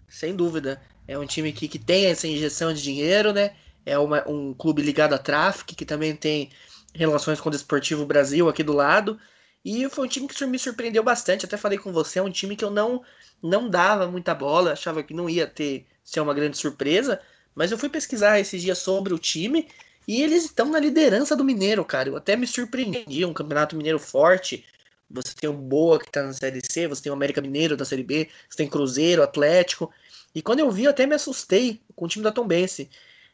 Sem 0.07 0.35
dúvida. 0.35 0.79
É 1.07 1.17
um 1.17 1.25
time 1.25 1.51
que, 1.51 1.67
que 1.67 1.79
tem 1.79 2.05
essa 2.05 2.27
injeção 2.27 2.73
de 2.73 2.81
dinheiro, 2.81 3.33
né? 3.33 3.55
É 3.85 3.97
uma, 3.97 4.27
um 4.27 4.53
clube 4.53 4.81
ligado 4.81 5.13
a 5.13 5.17
tráfico, 5.17 5.75
que 5.75 5.85
também 5.85 6.15
tem 6.15 6.49
relações 6.93 7.41
com 7.41 7.49
o 7.49 7.51
Desportivo 7.51 8.05
Brasil 8.05 8.47
aqui 8.47 8.63
do 8.63 8.73
lado. 8.73 9.19
E 9.65 9.87
foi 9.89 10.05
um 10.05 10.09
time 10.09 10.27
que 10.27 10.45
me 10.45 10.59
surpreendeu 10.59 11.03
bastante. 11.03 11.45
Até 11.45 11.57
falei 11.57 11.77
com 11.77 11.91
você, 11.91 12.19
é 12.19 12.23
um 12.23 12.31
time 12.31 12.55
que 12.55 12.63
eu 12.63 12.71
não, 12.71 13.03
não 13.41 13.69
dava 13.69 14.07
muita 14.07 14.33
bola, 14.33 14.73
achava 14.73 15.03
que 15.03 15.13
não 15.13 15.29
ia 15.29 15.47
ter 15.47 15.85
ser 16.03 16.19
uma 16.19 16.33
grande 16.33 16.57
surpresa. 16.57 17.19
Mas 17.55 17.71
eu 17.71 17.77
fui 17.77 17.89
pesquisar 17.89 18.39
esses 18.39 18.61
dias 18.61 18.77
sobre 18.77 19.13
o 19.13 19.19
time 19.19 19.67
e 20.07 20.21
eles 20.21 20.45
estão 20.45 20.69
na 20.69 20.79
liderança 20.79 21.35
do 21.35 21.43
Mineiro, 21.43 21.83
cara. 21.85 22.09
Eu 22.09 22.17
até 22.17 22.35
me 22.35 22.47
surpreendi. 22.47 23.25
Um 23.25 23.33
campeonato 23.33 23.75
mineiro 23.75 23.99
forte. 23.99 24.65
Você 25.09 25.33
tem 25.35 25.49
o 25.49 25.53
Boa 25.53 25.99
que 25.99 26.11
tá 26.11 26.23
na 26.23 26.33
Série 26.33 26.61
C, 26.69 26.87
você 26.87 27.03
tem 27.03 27.11
o 27.11 27.15
América 27.15 27.41
Mineiro 27.41 27.77
da 27.77 27.85
Série 27.85 28.03
B, 28.03 28.27
você 28.49 28.57
tem 28.57 28.67
Cruzeiro, 28.67 29.21
Atlético. 29.21 29.91
E 30.33 30.41
quando 30.41 30.59
eu 30.59 30.71
vi, 30.71 30.85
eu 30.85 30.91
até 30.91 31.05
me 31.05 31.15
assustei 31.15 31.81
com 31.95 32.05
o 32.05 32.07
time 32.07 32.23
da 32.23 32.31
Tombense. 32.31 32.89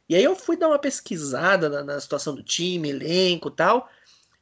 E 0.07 0.15
aí 0.15 0.23
eu 0.23 0.35
fui 0.35 0.57
dar 0.57 0.67
uma 0.67 0.79
pesquisada 0.79 1.69
na, 1.69 1.83
na 1.83 1.99
situação 1.99 2.35
do 2.35 2.43
time, 2.43 2.89
elenco 2.89 3.49
e 3.49 3.51
tal. 3.51 3.89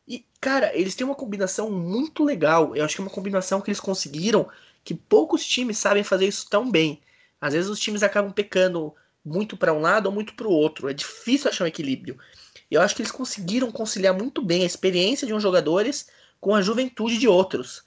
E, 0.08 0.26
cara, 0.40 0.72
eles 0.74 0.96
têm 0.96 1.06
uma 1.06 1.16
combinação 1.16 1.70
muito 1.70 2.24
legal. 2.24 2.76
Eu 2.76 2.86
acho 2.86 2.96
que 2.96 3.02
é 3.02 3.06
uma 3.06 3.12
combinação 3.12 3.60
que 3.60 3.70
eles 3.70 3.80
conseguiram 3.80 4.48
que 4.84 4.94
poucos 4.94 5.46
times 5.46 5.78
sabem 5.78 6.04
fazer 6.04 6.28
isso 6.28 6.50
tão 6.50 6.72
bem. 6.72 7.02
Às 7.42 7.54
vezes 7.54 7.70
os 7.70 7.80
times 7.80 8.04
acabam 8.04 8.32
pecando 8.32 8.96
muito 9.24 9.58
para 9.58 9.74
um 9.74 9.82
lado 9.82 10.06
ou 10.06 10.12
muito 10.12 10.34
para 10.34 10.48
o 10.48 10.52
outro. 10.52 10.90
É 10.90 10.94
difícil 10.94 11.50
achar 11.50 11.66
um 11.66 11.68
equilíbrio. 11.68 12.18
Eu 12.72 12.82
acho 12.82 12.96
que 12.96 13.02
eles 13.02 13.12
conseguiram 13.12 13.72
conciliar 13.72 14.14
muito 14.14 14.42
bem 14.42 14.64
a 14.64 14.66
experiência 14.66 15.28
de 15.28 15.34
uns 15.34 15.44
jogadores 15.44 16.08
com 16.40 16.56
a 16.56 16.62
juventude 16.62 17.18
de 17.18 17.28
outros. 17.28 17.84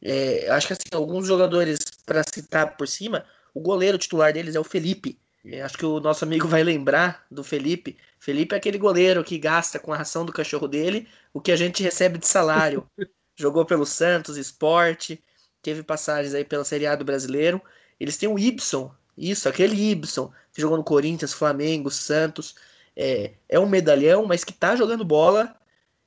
É, 0.00 0.48
acho 0.50 0.68
que 0.68 0.72
assim, 0.72 0.82
alguns 0.92 1.26
jogadores, 1.26 1.78
para 2.04 2.22
citar 2.22 2.76
por 2.76 2.86
cima, 2.86 3.24
o 3.56 3.60
goleiro 3.60 3.96
titular 3.96 4.34
deles 4.34 4.54
é 4.54 4.60
o 4.60 4.64
Felipe. 4.64 5.18
É, 5.42 5.62
acho 5.62 5.78
que 5.78 5.86
o 5.86 5.98
nosso 5.98 6.26
amigo 6.26 6.46
vai 6.46 6.62
lembrar 6.62 7.24
do 7.30 7.42
Felipe. 7.42 7.96
Felipe 8.18 8.54
é 8.54 8.58
aquele 8.58 8.76
goleiro 8.76 9.24
que 9.24 9.38
gasta 9.38 9.78
com 9.78 9.94
a 9.94 9.96
ração 9.96 10.26
do 10.26 10.32
cachorro 10.32 10.68
dele 10.68 11.08
o 11.32 11.40
que 11.40 11.50
a 11.50 11.56
gente 11.56 11.82
recebe 11.82 12.18
de 12.18 12.26
salário. 12.26 12.86
Jogou 13.34 13.64
pelo 13.64 13.86
Santos, 13.86 14.36
Esporte, 14.36 15.24
teve 15.62 15.82
passagens 15.82 16.34
aí 16.34 16.44
pela 16.44 16.64
Série 16.64 16.86
A 16.86 16.94
do 16.94 17.04
Brasileiro. 17.04 17.62
Eles 17.98 18.18
têm 18.18 18.28
o 18.28 18.38
Ibson, 18.38 18.92
isso, 19.16 19.48
aquele 19.48 19.90
Ibson, 19.90 20.30
que 20.52 20.60
jogou 20.60 20.76
no 20.76 20.84
Corinthians, 20.84 21.32
Flamengo, 21.32 21.90
Santos. 21.90 22.56
É, 22.94 23.32
é 23.48 23.58
um 23.58 23.66
medalhão, 23.66 24.26
mas 24.26 24.44
que 24.44 24.52
tá 24.52 24.76
jogando 24.76 25.02
bola. 25.02 25.56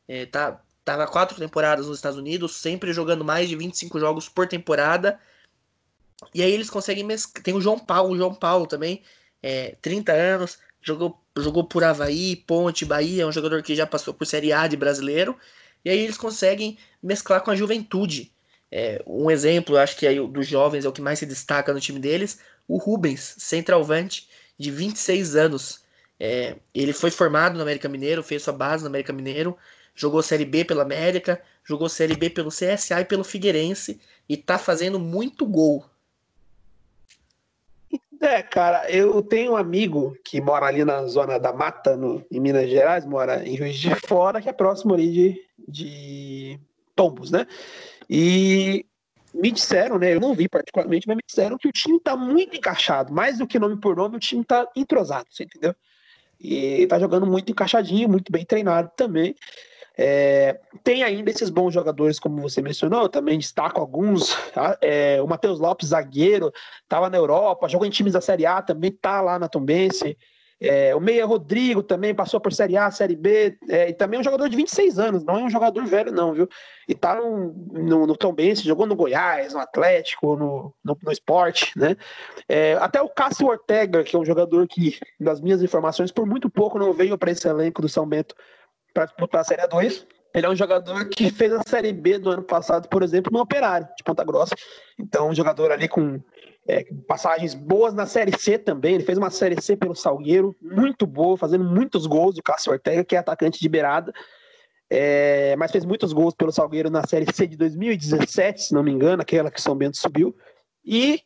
É, 0.07 0.27
tá, 0.27 0.61
tava 0.85 1.07
quatro 1.07 1.35
temporadas 1.35 1.87
nos 1.87 1.97
Estados 1.97 2.19
Unidos, 2.19 2.57
sempre 2.57 2.93
jogando 2.93 3.25
mais 3.25 3.49
de 3.49 3.55
25 3.55 3.99
jogos 3.99 4.29
por 4.29 4.47
temporada. 4.47 5.19
E 6.33 6.41
aí 6.41 6.51
eles 6.51 6.69
conseguem 6.69 7.03
mesclar. 7.03 7.43
Tem 7.43 7.53
o 7.53 7.61
João 7.61 7.79
Paulo, 7.79 8.13
o 8.13 8.17
João 8.17 8.33
Paulo 8.33 8.67
também, 8.67 9.01
é, 9.41 9.75
30 9.81 10.11
anos, 10.11 10.59
jogou, 10.81 11.19
jogou 11.37 11.63
por 11.63 11.83
Havaí, 11.83 12.35
Ponte, 12.35 12.85
Bahia, 12.85 13.23
é 13.23 13.25
um 13.25 13.31
jogador 13.31 13.63
que 13.63 13.75
já 13.75 13.85
passou 13.85 14.13
por 14.13 14.25
Série 14.25 14.53
A 14.53 14.67
de 14.67 14.77
brasileiro. 14.77 15.37
E 15.83 15.89
aí 15.89 15.99
eles 15.99 16.17
conseguem 16.17 16.77
mesclar 17.01 17.41
com 17.41 17.51
a 17.51 17.55
juventude. 17.55 18.31
É, 18.71 19.01
um 19.07 19.31
exemplo, 19.31 19.77
acho 19.77 19.97
que 19.97 20.05
aí 20.05 20.19
dos 20.27 20.47
jovens 20.47 20.85
é 20.85 20.89
o 20.89 20.91
que 20.91 21.01
mais 21.01 21.19
se 21.19 21.25
destaca 21.25 21.73
no 21.73 21.79
time 21.79 21.99
deles, 21.99 22.39
o 22.67 22.77
Rubens, 22.77 23.35
centralvante 23.39 24.29
de 24.57 24.69
26 24.69 25.35
anos. 25.35 25.83
É, 26.19 26.57
ele 26.73 26.93
foi 26.93 27.09
formado 27.09 27.55
no 27.55 27.61
América 27.61 27.89
Mineiro, 27.89 28.21
fez 28.21 28.43
sua 28.43 28.53
base 28.53 28.83
no 28.83 28.89
América 28.89 29.13
Mineiro, 29.13 29.57
jogou 29.95 30.21
Série 30.21 30.45
B 30.45 30.65
pela 30.65 30.83
América, 30.83 31.41
jogou 31.63 31.89
Série 31.89 32.15
B 32.15 32.29
pelo 32.29 32.49
CSA 32.49 33.01
e 33.01 33.05
pelo 33.05 33.23
Figueirense 33.23 33.99
e 34.27 34.37
tá 34.37 34.59
fazendo 34.59 34.99
muito 34.99 35.45
gol. 35.45 35.85
É, 38.21 38.41
cara, 38.43 38.89
eu 38.91 39.21
tenho 39.21 39.53
um 39.53 39.55
amigo 39.55 40.17
que 40.25 40.41
mora 40.41 40.65
ali 40.65 40.83
na 40.83 41.05
zona 41.05 41.39
da 41.39 41.53
Mata, 41.53 41.95
no, 41.95 42.25
em 42.29 42.39
Minas 42.39 42.69
Gerais, 42.69 43.05
mora 43.05 43.47
em 43.47 43.55
Juiz 43.55 43.77
de 43.77 43.95
Fora, 43.95 44.41
que 44.41 44.49
é 44.49 44.53
próximo 44.53 44.93
ali 44.93 45.09
de, 45.09 45.41
de 45.67 46.59
Tombos, 46.95 47.31
né? 47.31 47.47
E 48.09 48.85
me 49.33 49.51
disseram, 49.51 49.97
né? 49.97 50.13
Eu 50.13 50.19
não 50.19 50.33
vi 50.33 50.49
particularmente, 50.49 51.07
mas 51.07 51.15
me 51.15 51.23
disseram 51.25 51.57
que 51.57 51.67
o 51.67 51.71
time 51.71 51.97
tá 51.99 52.15
muito 52.17 52.57
encaixado. 52.57 53.13
Mais 53.13 53.37
do 53.37 53.47
que 53.47 53.57
nome 53.57 53.77
por 53.77 53.95
nome, 53.95 54.17
o 54.17 54.19
time 54.19 54.43
tá 54.43 54.67
entrosado, 54.75 55.27
você 55.29 55.43
entendeu? 55.43 55.73
E 56.41 56.87
tá 56.87 56.99
jogando 56.99 57.25
muito 57.25 57.51
encaixadinho, 57.51 58.09
muito 58.09 58.31
bem 58.31 58.45
treinado 58.45 58.91
também. 58.97 59.33
É, 60.01 60.57
tem 60.81 61.03
ainda 61.03 61.29
esses 61.29 61.49
bons 61.49 61.73
jogadores, 61.73 62.21
como 62.21 62.41
você 62.41 62.61
mencionou, 62.61 63.01
eu 63.01 63.09
também 63.09 63.37
destaco 63.37 63.81
alguns. 63.81 64.33
Tá? 64.53 64.77
É, 64.81 65.21
o 65.21 65.27
Matheus 65.27 65.59
Lopes, 65.59 65.89
zagueiro, 65.89 66.53
estava 66.83 67.09
na 67.09 67.17
Europa, 67.17 67.67
jogou 67.67 67.85
em 67.85 67.89
times 67.89 68.13
da 68.13 68.21
Série 68.21 68.45
A, 68.45 68.61
também 68.61 68.91
tá 68.91 69.19
lá 69.19 69.37
na 69.37 69.49
Tombense. 69.49 70.17
É, 70.61 70.95
o 70.95 71.01
Meia 71.01 71.25
Rodrigo 71.25 71.83
também 71.83 72.15
passou 72.15 72.39
por 72.39 72.53
Série 72.53 72.77
A, 72.77 72.89
Série 72.91 73.15
B, 73.15 73.57
é, 73.67 73.89
e 73.89 73.93
também 73.93 74.17
é 74.17 74.21
um 74.21 74.23
jogador 74.23 74.47
de 74.47 74.55
26 74.55 74.99
anos, 74.99 75.23
não 75.23 75.37
é 75.37 75.43
um 75.43 75.49
jogador 75.49 75.85
velho, 75.85 76.13
não, 76.13 76.33
viu? 76.33 76.47
E 76.87 76.95
tá 76.95 77.15
no, 77.15 77.53
no, 77.71 78.07
no 78.07 78.15
Tom 78.15 78.33
Benz, 78.33 78.61
jogou 78.61 78.85
no 78.85 78.95
Goiás, 78.95 79.53
no 79.53 79.59
Atlético, 79.59 80.37
no, 80.37 80.73
no, 80.81 80.97
no 81.01 81.11
esporte, 81.11 81.77
né? 81.77 81.97
É, 82.47 82.73
até 82.75 83.01
o 83.01 83.09
Cássio 83.09 83.47
Ortega, 83.47 84.03
que 84.03 84.15
é 84.15 84.19
um 84.19 84.25
jogador 84.25 84.65
que, 84.65 84.97
das 85.19 85.41
minhas 85.41 85.61
informações, 85.61 86.09
por 86.09 86.25
muito 86.25 86.49
pouco 86.49 86.79
não 86.79 86.93
veio 86.93 87.17
para 87.17 87.31
esse 87.31 87.47
elenco 87.47 87.81
do 87.81 87.89
São 87.89 88.07
Bento 88.07 88.33
para 88.99 89.05
disputar 89.05 89.41
a 89.41 89.43
Série 89.45 89.65
2. 89.65 90.07
Ele 90.33 90.45
é 90.45 90.49
um 90.49 90.55
jogador 90.55 91.07
que 91.07 91.31
fez 91.31 91.53
a 91.53 91.61
Série 91.65 91.93
B 91.93 92.19
do 92.19 92.29
ano 92.29 92.43
passado, 92.43 92.89
por 92.89 93.01
exemplo, 93.01 93.31
no 93.31 93.39
Operário 93.39 93.87
de 93.97 94.03
Ponta 94.03 94.25
Grossa. 94.25 94.53
Então, 94.99 95.29
um 95.29 95.33
jogador 95.33 95.71
ali 95.71 95.87
com 95.87 96.21
é, 96.67 96.85
passagens 97.07 97.55
boas 97.55 97.93
na 97.93 98.05
Série 98.05 98.37
C 98.37 98.57
também. 98.57 98.95
Ele 98.95 99.05
fez 99.05 99.17
uma 99.17 99.29
Série 99.29 99.59
C 99.61 99.77
pelo 99.77 99.95
Salgueiro, 99.95 100.53
muito 100.61 101.07
boa, 101.07 101.37
fazendo 101.37 101.63
muitos 101.63 102.05
gols. 102.05 102.37
O 102.37 102.43
Cássio 102.43 102.73
Ortega, 102.73 103.05
que 103.05 103.15
é 103.15 103.19
atacante 103.19 103.59
de 103.59 103.69
beirada, 103.69 104.13
é, 104.89 105.55
mas 105.55 105.71
fez 105.71 105.85
muitos 105.85 106.11
gols 106.11 106.35
pelo 106.35 106.51
Salgueiro 106.51 106.89
na 106.89 107.07
Série 107.07 107.33
C 107.33 107.47
de 107.47 107.55
2017, 107.55 108.63
se 108.63 108.73
não 108.73 108.83
me 108.83 108.91
engano, 108.91 109.21
aquela 109.21 109.49
que 109.49 109.61
São 109.61 109.75
Bento 109.75 109.97
subiu. 109.97 110.35
E 110.83 111.21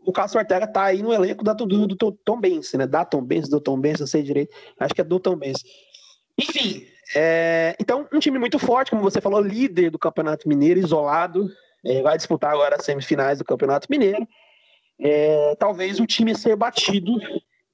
o 0.00 0.12
Cássio 0.12 0.38
Ortega 0.38 0.66
tá 0.66 0.82
aí 0.82 1.00
no 1.00 1.14
elenco 1.14 1.44
da, 1.44 1.52
do, 1.52 1.64
do, 1.64 1.86
do 1.86 2.12
Tom 2.12 2.40
Benz, 2.40 2.72
né? 2.72 2.88
Da 2.88 3.04
Tom 3.04 3.22
Benz, 3.22 3.48
do 3.48 3.60
Tom 3.60 3.78
Benz, 3.78 4.00
não 4.00 4.06
sei 4.06 4.22
direito. 4.22 4.54
Acho 4.78 4.92
que 4.92 5.00
é 5.00 5.04
do 5.04 5.20
Tom 5.20 5.36
Benz. 5.36 5.62
Enfim, 6.38 6.84
é, 7.14 7.76
então, 7.80 8.08
um 8.12 8.18
time 8.18 8.38
muito 8.38 8.58
forte, 8.58 8.90
como 8.90 9.02
você 9.02 9.20
falou, 9.20 9.40
líder 9.40 9.90
do 9.90 9.98
Campeonato 9.98 10.48
Mineiro, 10.48 10.80
isolado. 10.80 11.48
É, 11.84 12.00
vai 12.02 12.16
disputar 12.16 12.52
agora 12.52 12.76
as 12.76 12.84
semifinais 12.84 13.38
do 13.38 13.44
Campeonato 13.44 13.88
Mineiro 13.90 14.26
é, 14.98 15.54
talvez 15.56 15.98
o 16.00 16.06
time 16.06 16.34
ser 16.34 16.56
batido, 16.56 17.12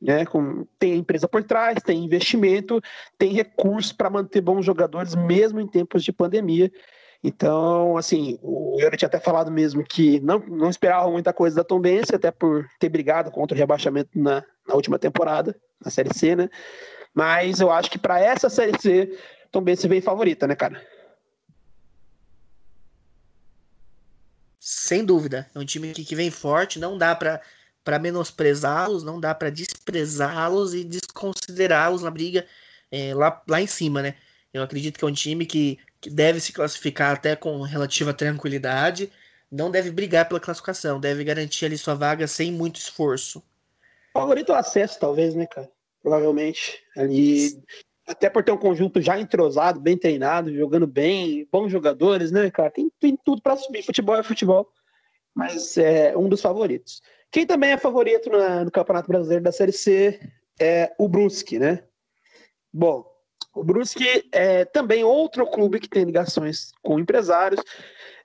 né? 0.00 0.24
Com, 0.24 0.66
tem 0.78 0.96
empresa 0.96 1.28
por 1.28 1.42
trás, 1.44 1.82
tem 1.82 2.04
investimento, 2.04 2.80
tem 3.18 3.32
recurso 3.32 3.96
para 3.96 4.10
manter 4.10 4.40
bons 4.40 4.64
jogadores 4.64 5.14
mesmo 5.14 5.60
em 5.60 5.66
tempos 5.66 6.02
de 6.02 6.12
pandemia. 6.12 6.70
Então, 7.22 7.98
assim, 7.98 8.38
o 8.42 8.78
Yuri 8.80 8.96
tinha 8.96 9.06
até 9.06 9.20
falado 9.20 9.50
mesmo 9.50 9.84
que 9.84 10.18
não, 10.20 10.38
não 10.38 10.70
esperava 10.70 11.10
muita 11.10 11.34
coisa 11.34 11.56
da 11.56 11.64
Tombense, 11.64 12.14
até 12.14 12.30
por 12.30 12.66
ter 12.78 12.88
brigado 12.88 13.30
contra 13.30 13.54
o 13.54 13.58
rebaixamento 13.58 14.10
na, 14.14 14.42
na 14.66 14.74
última 14.74 14.98
temporada, 14.98 15.54
na 15.84 15.90
Série 15.90 16.14
C, 16.14 16.34
né? 16.34 16.48
Mas 17.14 17.60
eu 17.60 17.70
acho 17.70 17.90
que 17.90 17.98
para 17.98 18.20
essa 18.20 18.48
Série 18.48 18.78
C, 18.80 19.18
Tombense 19.50 19.88
vem 19.88 20.00
favorita, 20.00 20.46
né, 20.46 20.54
cara? 20.54 20.80
Sem 24.58 25.04
dúvida. 25.04 25.50
É 25.54 25.58
um 25.58 25.64
time 25.64 25.92
que, 25.92 26.14
vem 26.14 26.30
forte, 26.30 26.78
não 26.78 26.96
dá 26.96 27.14
para 27.14 27.40
para 27.82 27.98
menosprezá-los, 27.98 29.02
não 29.02 29.18
dá 29.18 29.34
para 29.34 29.50
desprezá-los 29.50 30.74
e 30.74 30.84
desconsiderá-los 30.84 32.02
na 32.02 32.10
briga 32.10 32.46
é, 32.90 33.14
lá, 33.14 33.42
lá 33.48 33.60
em 33.60 33.66
cima, 33.66 34.02
né? 34.02 34.16
Eu 34.52 34.62
acredito 34.62 34.98
que 34.98 35.04
é 35.04 35.08
um 35.08 35.12
time 35.12 35.46
que, 35.46 35.78
que 35.98 36.10
deve 36.10 36.40
se 36.40 36.52
classificar 36.52 37.14
até 37.14 37.34
com 37.34 37.62
relativa 37.62 38.12
tranquilidade, 38.12 39.10
não 39.50 39.70
deve 39.70 39.90
brigar 39.90 40.28
pela 40.28 40.38
classificação, 40.38 41.00
deve 41.00 41.24
garantir 41.24 41.64
ali 41.64 41.78
sua 41.78 41.94
vaga 41.94 42.26
sem 42.26 42.52
muito 42.52 42.76
esforço. 42.76 43.42
Favorito 44.12 44.52
acesso, 44.52 45.00
talvez, 45.00 45.34
né, 45.34 45.46
cara? 45.46 45.68
Provavelmente. 46.02 46.82
Ali. 46.96 47.50
Até 48.06 48.28
por 48.28 48.42
ter 48.42 48.50
um 48.50 48.56
conjunto 48.56 49.00
já 49.00 49.20
entrosado, 49.20 49.78
bem 49.78 49.96
treinado, 49.96 50.52
jogando 50.54 50.86
bem, 50.86 51.46
bons 51.50 51.70
jogadores, 51.70 52.32
né, 52.32 52.50
cara? 52.50 52.70
Tem, 52.70 52.90
tem 52.98 53.16
tudo 53.24 53.40
para 53.40 53.56
subir. 53.56 53.84
Futebol 53.84 54.16
é 54.16 54.22
futebol. 54.22 54.68
Mas 55.34 55.78
é 55.78 56.16
um 56.16 56.28
dos 56.28 56.40
favoritos. 56.40 57.00
Quem 57.30 57.46
também 57.46 57.70
é 57.70 57.78
favorito 57.78 58.28
na, 58.28 58.64
no 58.64 58.70
Campeonato 58.70 59.06
Brasileiro 59.06 59.44
da 59.44 59.52
Série 59.52 59.72
C 59.72 60.18
é 60.60 60.92
o 60.98 61.08
Brusque, 61.08 61.58
né? 61.58 61.84
Bom, 62.72 63.04
o 63.54 63.64
Brusque 63.64 64.28
é 64.32 64.64
também 64.64 65.04
outro 65.04 65.46
clube 65.46 65.80
que 65.80 65.88
tem 65.88 66.04
ligações 66.04 66.72
com 66.82 66.98
empresários. 66.98 67.60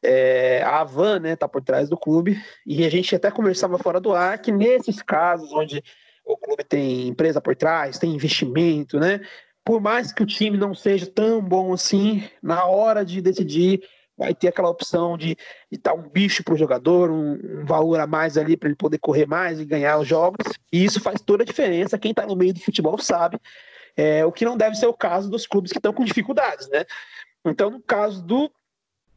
É, 0.01 0.61
a 0.63 0.81
Avan, 0.81 1.19
né, 1.19 1.35
tá 1.35 1.47
por 1.47 1.63
trás 1.63 1.89
do 1.89 1.97
clube. 1.97 2.39
E 2.65 2.85
a 2.85 2.89
gente 2.89 3.15
até 3.15 3.31
conversava 3.31 3.77
fora 3.77 3.99
do 3.99 4.13
ar 4.13 4.39
que 4.39 4.51
nesses 4.51 5.01
casos 5.01 5.51
onde 5.51 5.83
o 6.25 6.37
clube 6.37 6.63
tem 6.63 7.07
empresa 7.07 7.39
por 7.39 7.55
trás, 7.55 7.99
tem 7.99 8.13
investimento, 8.13 8.99
né? 8.99 9.21
Por 9.63 9.81
mais 9.81 10.11
que 10.11 10.23
o 10.23 10.25
time 10.25 10.57
não 10.57 10.73
seja 10.73 11.05
tão 11.05 11.41
bom 11.41 11.73
assim, 11.73 12.27
na 12.41 12.65
hora 12.65 13.05
de 13.05 13.21
decidir 13.21 13.81
vai 14.17 14.33
ter 14.33 14.47
aquela 14.47 14.69
opção 14.69 15.17
de, 15.17 15.35
de 15.71 15.77
dar 15.77 15.93
um 15.93 16.09
bicho 16.09 16.43
para 16.43 16.53
o 16.53 16.57
jogador, 16.57 17.11
um, 17.11 17.33
um, 17.33 17.65
valor 17.65 17.99
a 17.99 18.07
mais 18.07 18.37
ali 18.37 18.55
para 18.55 18.69
ele 18.69 18.75
poder 18.75 18.97
correr 18.97 19.25
mais 19.25 19.59
e 19.59 19.65
ganhar 19.65 19.97
os 19.99 20.07
jogos. 20.07 20.45
E 20.71 20.83
isso 20.83 21.01
faz 21.01 21.21
toda 21.21 21.43
a 21.43 21.45
diferença. 21.45 21.97
Quem 21.97 22.11
está 22.11 22.25
no 22.25 22.35
meio 22.35 22.53
do 22.53 22.59
futebol 22.59 22.97
sabe. 22.97 23.39
É, 23.97 24.25
o 24.25 24.31
que 24.31 24.45
não 24.45 24.57
deve 24.57 24.75
ser 24.75 24.87
o 24.87 24.93
caso 24.93 25.29
dos 25.29 25.45
clubes 25.45 25.71
que 25.71 25.79
estão 25.79 25.93
com 25.93 26.03
dificuldades, 26.03 26.69
né? 26.69 26.85
Então, 27.45 27.69
no 27.69 27.81
caso 27.81 28.21
do, 28.23 28.51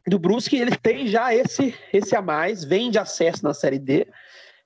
do 0.07 0.19
Brusque, 0.19 0.57
ele 0.57 0.75
tem 0.75 1.07
já 1.07 1.33
esse, 1.33 1.73
esse 1.91 2.15
a 2.15 2.21
mais, 2.21 2.63
vem 2.63 2.91
de 2.91 2.99
acesso 2.99 3.43
na 3.43 3.53
Série 3.53 3.79
D. 3.79 4.07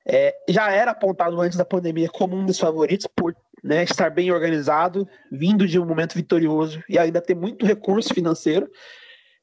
É, 0.05 0.35
já 0.49 0.69
era 0.71 0.91
apontado 0.91 1.39
antes 1.39 1.57
da 1.57 1.63
pandemia 1.63 2.09
como 2.09 2.35
um 2.35 2.45
dos 2.45 2.59
favoritos 2.59 3.07
por 3.07 3.35
né, 3.63 3.83
estar 3.83 4.09
bem 4.09 4.31
organizado, 4.31 5.07
vindo 5.31 5.65
de 5.65 5.79
um 5.79 5.85
momento 5.85 6.15
vitorioso 6.15 6.83
e 6.89 6.99
ainda 6.99 7.21
ter 7.21 7.35
muito 7.35 7.65
recurso 7.65 8.13
financeiro. 8.13 8.69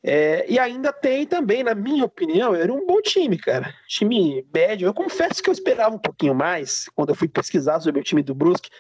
É, 0.03 0.47
e 0.51 0.59
ainda 0.59 0.93
tem 0.93 1.27
também, 1.27 1.63
na 1.63 1.75
minha 1.75 2.05
opinião, 2.05 2.55
era 2.55 2.73
um 2.73 2.87
bom 2.87 3.01
time, 3.03 3.37
cara. 3.39 3.75
Time 3.87 4.47
médio. 4.53 4.87
Eu 4.87 4.95
confesso 4.95 5.43
que 5.43 5.49
eu 5.49 5.53
esperava 5.53 5.95
um 5.95 5.99
pouquinho 5.99 6.35
mais 6.35 6.89
quando 6.95 7.11
eu 7.11 7.15
fui 7.15 7.29
pesquisar 7.29 7.81
sobre 7.81 8.01
o 8.01 8.05
time 8.05 8.23
do 8.23 8.35
Brusque. 8.35 8.71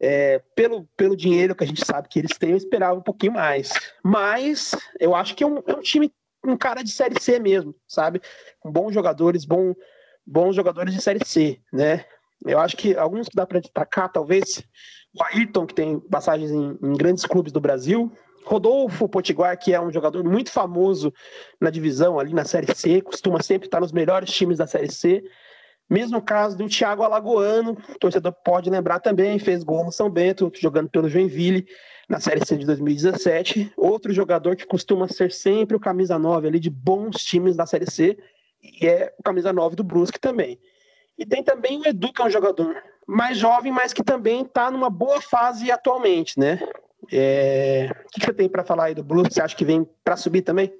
É, 0.00 0.40
pelo, 0.54 0.84
pelo 0.96 1.16
dinheiro 1.16 1.56
que 1.56 1.64
a 1.64 1.66
gente 1.66 1.84
sabe 1.84 2.08
que 2.08 2.20
eles 2.20 2.38
têm, 2.38 2.50
eu 2.50 2.56
esperava 2.56 2.98
um 2.98 3.02
pouquinho 3.02 3.32
mais. 3.32 3.72
Mas 4.02 4.74
eu 5.00 5.14
acho 5.14 5.34
que 5.34 5.42
é 5.42 5.46
um, 5.46 5.60
é 5.66 5.74
um 5.74 5.80
time 5.80 6.12
um 6.44 6.56
cara 6.56 6.82
de 6.82 6.90
Série 6.90 7.20
C 7.20 7.38
mesmo, 7.38 7.74
sabe? 7.86 8.20
Com 8.60 8.70
bons 8.70 8.92
jogadores, 8.92 9.44
bom, 9.44 9.74
bons 10.28 10.54
jogadores 10.54 10.94
de 10.94 11.00
Série 11.00 11.24
C, 11.24 11.58
né? 11.72 12.04
Eu 12.46 12.60
acho 12.60 12.76
que 12.76 12.94
alguns 12.96 13.28
que 13.28 13.34
dá 13.34 13.46
para 13.46 13.60
destacar, 13.60 14.12
talvez 14.12 14.62
o 15.14 15.24
Ayrton, 15.24 15.66
que 15.66 15.74
tem 15.74 15.98
passagens 15.98 16.50
em, 16.50 16.78
em 16.82 16.92
grandes 16.96 17.24
clubes 17.24 17.50
do 17.50 17.60
Brasil, 17.60 18.12
Rodolfo 18.44 19.08
Potiguar, 19.08 19.58
que 19.58 19.74
é 19.74 19.80
um 19.80 19.90
jogador 19.90 20.22
muito 20.22 20.50
famoso 20.50 21.12
na 21.60 21.70
divisão 21.70 22.18
ali 22.18 22.32
na 22.32 22.44
Série 22.44 22.72
C, 22.74 23.00
costuma 23.00 23.42
sempre 23.42 23.66
estar 23.66 23.80
nos 23.80 23.90
melhores 23.90 24.30
times 24.30 24.58
da 24.58 24.66
Série 24.66 24.92
C. 24.92 25.24
Mesmo 25.90 26.20
caso 26.20 26.56
do 26.56 26.68
Thiago 26.68 27.02
Alagoano, 27.02 27.72
o 27.72 27.98
torcedor 27.98 28.32
pode 28.44 28.68
lembrar 28.68 29.00
também, 29.00 29.38
fez 29.38 29.64
gol 29.64 29.84
no 29.84 29.90
São 29.90 30.10
Bento, 30.10 30.52
jogando 30.60 30.90
pelo 30.90 31.08
Joinville 31.08 31.66
na 32.08 32.20
Série 32.20 32.44
C 32.44 32.56
de 32.56 32.66
2017. 32.66 33.72
Outro 33.76 34.12
jogador 34.12 34.54
que 34.54 34.66
costuma 34.66 35.08
ser 35.08 35.32
sempre 35.32 35.76
o 35.76 35.80
camisa 35.80 36.18
9 36.18 36.48
ali 36.48 36.60
de 36.60 36.70
bons 36.70 37.24
times 37.24 37.56
da 37.56 37.66
Série 37.66 37.90
C, 37.90 38.18
e 38.62 38.86
é 38.86 39.12
o 39.18 39.22
camisa 39.22 39.52
9 39.52 39.76
do 39.76 39.84
Brusque 39.84 40.18
também. 40.18 40.58
E 41.16 41.26
tem 41.26 41.42
também 41.42 41.80
o 41.80 41.86
Edu, 41.86 42.12
que 42.12 42.22
é 42.22 42.24
um 42.24 42.30
jogador 42.30 42.76
mais 43.06 43.38
jovem, 43.38 43.72
mas 43.72 43.92
que 43.92 44.04
também 44.04 44.42
está 44.42 44.70
numa 44.70 44.90
boa 44.90 45.20
fase 45.20 45.70
atualmente, 45.70 46.38
né? 46.38 46.60
É... 47.10 47.90
O 48.06 48.10
que 48.10 48.24
você 48.24 48.32
tem 48.32 48.48
para 48.48 48.64
falar 48.64 48.84
aí 48.84 48.94
do 48.94 49.02
Blues? 49.02 49.28
Você 49.32 49.40
acha 49.40 49.56
que 49.56 49.64
vem 49.64 49.88
para 50.04 50.16
subir 50.16 50.42
também? 50.42 50.72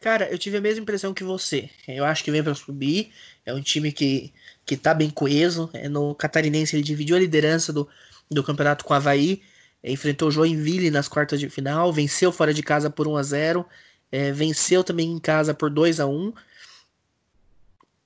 Cara, 0.00 0.30
eu 0.30 0.38
tive 0.38 0.58
a 0.58 0.60
mesma 0.60 0.82
impressão 0.82 1.14
que 1.14 1.24
você. 1.24 1.68
Eu 1.88 2.04
acho 2.04 2.22
que 2.22 2.30
vem 2.30 2.42
para 2.42 2.54
subir. 2.54 3.10
É 3.44 3.52
um 3.54 3.60
time 3.60 3.90
que, 3.90 4.32
que 4.64 4.76
tá 4.76 4.92
bem 4.92 5.10
coeso. 5.10 5.70
É 5.72 5.88
no 5.88 6.14
Catarinense 6.14 6.76
ele 6.76 6.82
dividiu 6.82 7.16
a 7.16 7.18
liderança 7.18 7.72
do, 7.72 7.88
do 8.30 8.44
campeonato 8.44 8.84
com 8.84 8.92
o 8.92 8.96
Havaí. 8.96 9.42
É, 9.82 9.90
enfrentou 9.90 10.28
o 10.28 10.30
Joinville 10.30 10.90
nas 10.90 11.08
quartas 11.08 11.40
de 11.40 11.48
final. 11.48 11.92
Venceu 11.92 12.30
fora 12.30 12.52
de 12.52 12.62
casa 12.62 12.90
por 12.90 13.08
1 13.08 13.16
a 13.16 13.22
0 13.22 13.66
é, 14.12 14.30
Venceu 14.30 14.84
também 14.84 15.10
em 15.10 15.18
casa 15.18 15.54
por 15.54 15.70
2 15.70 16.00
a 16.00 16.06
1 16.06 16.32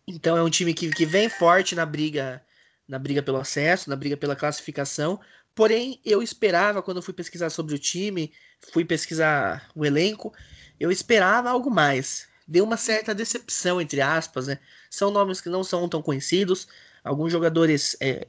Então 0.08 0.36
é 0.38 0.42
um 0.42 0.48
time 0.48 0.72
que, 0.72 0.90
que 0.90 1.04
vem 1.04 1.28
forte 1.28 1.74
na 1.74 1.84
briga 1.84 2.42
na 2.88 2.98
briga 2.98 3.22
pelo 3.22 3.36
acesso, 3.36 3.90
na 3.90 3.96
briga 3.96 4.16
pela 4.16 4.34
classificação. 4.34 5.20
Porém, 5.54 6.00
eu 6.02 6.22
esperava, 6.22 6.82
quando 6.82 6.96
eu 6.96 7.02
fui 7.02 7.12
pesquisar 7.12 7.50
sobre 7.50 7.74
o 7.74 7.78
time, 7.78 8.32
fui 8.72 8.82
pesquisar 8.82 9.68
o 9.74 9.84
elenco, 9.84 10.32
eu 10.80 10.90
esperava 10.90 11.50
algo 11.50 11.70
mais. 11.70 12.26
Deu 12.46 12.64
uma 12.64 12.78
certa 12.78 13.14
decepção, 13.14 13.78
entre 13.78 14.00
aspas, 14.00 14.46
né? 14.46 14.58
São 14.90 15.10
nomes 15.10 15.42
que 15.42 15.50
não 15.50 15.62
são 15.62 15.86
tão 15.86 16.00
conhecidos, 16.00 16.66
alguns 17.04 17.30
jogadores 17.30 17.94
é, 18.00 18.26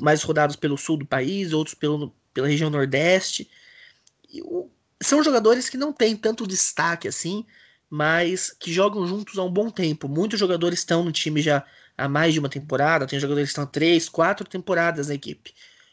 mais 0.00 0.22
rodados 0.22 0.56
pelo 0.56 0.78
sul 0.78 0.96
do 0.96 1.04
país, 1.04 1.52
outros 1.52 1.74
pelo, 1.74 2.16
pela 2.32 2.48
região 2.48 2.70
nordeste. 2.70 3.50
O, 4.42 4.70
são 5.02 5.22
jogadores 5.22 5.68
que 5.68 5.76
não 5.76 5.92
têm 5.92 6.16
tanto 6.16 6.46
destaque 6.46 7.06
assim, 7.06 7.44
mas 7.90 8.50
que 8.58 8.72
jogam 8.72 9.06
juntos 9.06 9.36
há 9.38 9.42
um 9.42 9.50
bom 9.50 9.68
tempo. 9.70 10.08
Muitos 10.08 10.38
jogadores 10.38 10.78
estão 10.78 11.04
no 11.04 11.12
time 11.12 11.42
já 11.42 11.64
há 11.98 12.08
mais 12.08 12.32
de 12.32 12.38
uma 12.38 12.48
temporada, 12.48 13.06
tem 13.06 13.18
jogadores 13.18 13.48
que 13.48 13.52
estão 13.52 13.66
três, 13.66 14.08
quatro 14.08 14.48
temporadas 14.48 15.08
na 15.08 15.14
equipe. 15.14 15.52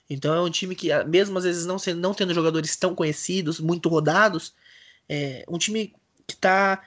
Então 0.10 0.33
é 0.33 0.41
um 0.41 0.49
time 0.49 0.75
que, 0.75 0.89
mesmo 1.05 1.38
às 1.38 1.43
vezes 1.43 1.65
não, 1.65 1.79
sendo, 1.79 1.99
não 1.99 2.13
tendo 2.13 2.33
jogadores 2.33 2.75
tão 2.77 2.95
conhecidos, 2.95 3.60
muito 3.60 3.89
rodados, 3.89 4.53
é 5.10 5.43
um 5.49 5.57
time 5.57 5.93
que 6.27 6.33
está 6.33 6.81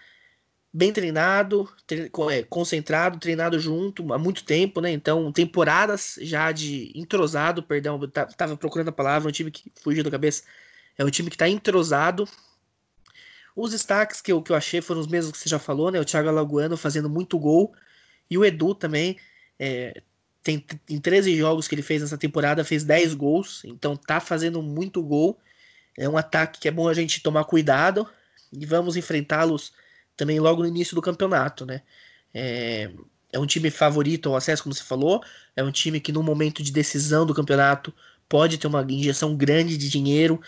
bem 0.72 0.92
treinado, 0.92 1.68
tre 1.86 2.10
é, 2.30 2.42
concentrado, 2.44 3.18
treinado 3.18 3.58
junto 3.58 4.12
há 4.12 4.18
muito 4.18 4.44
tempo, 4.44 4.80
né? 4.80 4.92
Então, 4.92 5.32
temporadas 5.32 6.16
já 6.20 6.52
de 6.52 6.92
entrosado, 6.94 7.62
perdão, 7.62 7.98
tava 8.36 8.56
procurando 8.56 8.88
a 8.88 8.92
palavra, 8.92 9.28
um 9.28 9.32
time 9.32 9.50
que 9.50 9.72
fugiu 9.82 10.04
da 10.04 10.10
cabeça. 10.10 10.44
É 10.96 11.04
um 11.04 11.10
time 11.10 11.28
que 11.30 11.36
está 11.36 11.48
entrosado. 11.48 12.28
Os 13.54 13.72
destaques 13.72 14.20
que 14.20 14.32
eu, 14.32 14.42
que 14.42 14.52
eu 14.52 14.56
achei 14.56 14.80
foram 14.80 15.00
os 15.00 15.06
mesmos 15.06 15.32
que 15.32 15.38
você 15.38 15.48
já 15.48 15.58
falou, 15.58 15.90
né? 15.90 16.00
O 16.00 16.04
Thiago 16.04 16.28
Alagoano 16.28 16.76
fazendo 16.76 17.10
muito 17.10 17.38
gol. 17.38 17.74
E 18.30 18.38
o 18.38 18.44
Edu 18.44 18.74
também 18.74 19.18
é, 19.58 20.02
tem 20.42 20.64
em 20.88 21.00
13 21.00 21.36
jogos 21.36 21.68
que 21.68 21.74
ele 21.74 21.82
fez 21.82 22.02
nessa 22.02 22.16
temporada, 22.16 22.64
fez 22.64 22.84
10 22.84 23.14
gols, 23.14 23.62
então 23.64 23.96
tá 23.96 24.20
fazendo 24.20 24.62
muito 24.62 25.02
gol. 25.02 25.38
É 25.98 26.08
um 26.08 26.16
ataque 26.16 26.60
que 26.60 26.68
é 26.68 26.70
bom 26.70 26.88
a 26.88 26.94
gente 26.94 27.22
tomar 27.22 27.44
cuidado 27.44 28.08
e 28.52 28.64
vamos 28.64 28.96
enfrentá-los 28.96 29.72
também 30.16 30.38
logo 30.40 30.62
no 30.62 30.68
início 30.68 30.94
do 30.94 31.02
campeonato, 31.02 31.66
né? 31.66 31.82
É, 32.32 32.90
é 33.32 33.38
um 33.38 33.46
time 33.46 33.70
favorito 33.70 34.28
ao 34.28 34.36
acesso, 34.36 34.62
como 34.62 34.74
você 34.74 34.82
falou, 34.82 35.22
é 35.54 35.62
um 35.62 35.70
time 35.70 36.00
que 36.00 36.12
no 36.12 36.22
momento 36.22 36.62
de 36.62 36.72
decisão 36.72 37.26
do 37.26 37.34
campeonato 37.34 37.92
pode 38.28 38.58
ter 38.58 38.66
uma 38.66 38.82
injeção 38.88 39.36
grande 39.36 39.76
de 39.76 39.88
dinheiro 39.88 40.40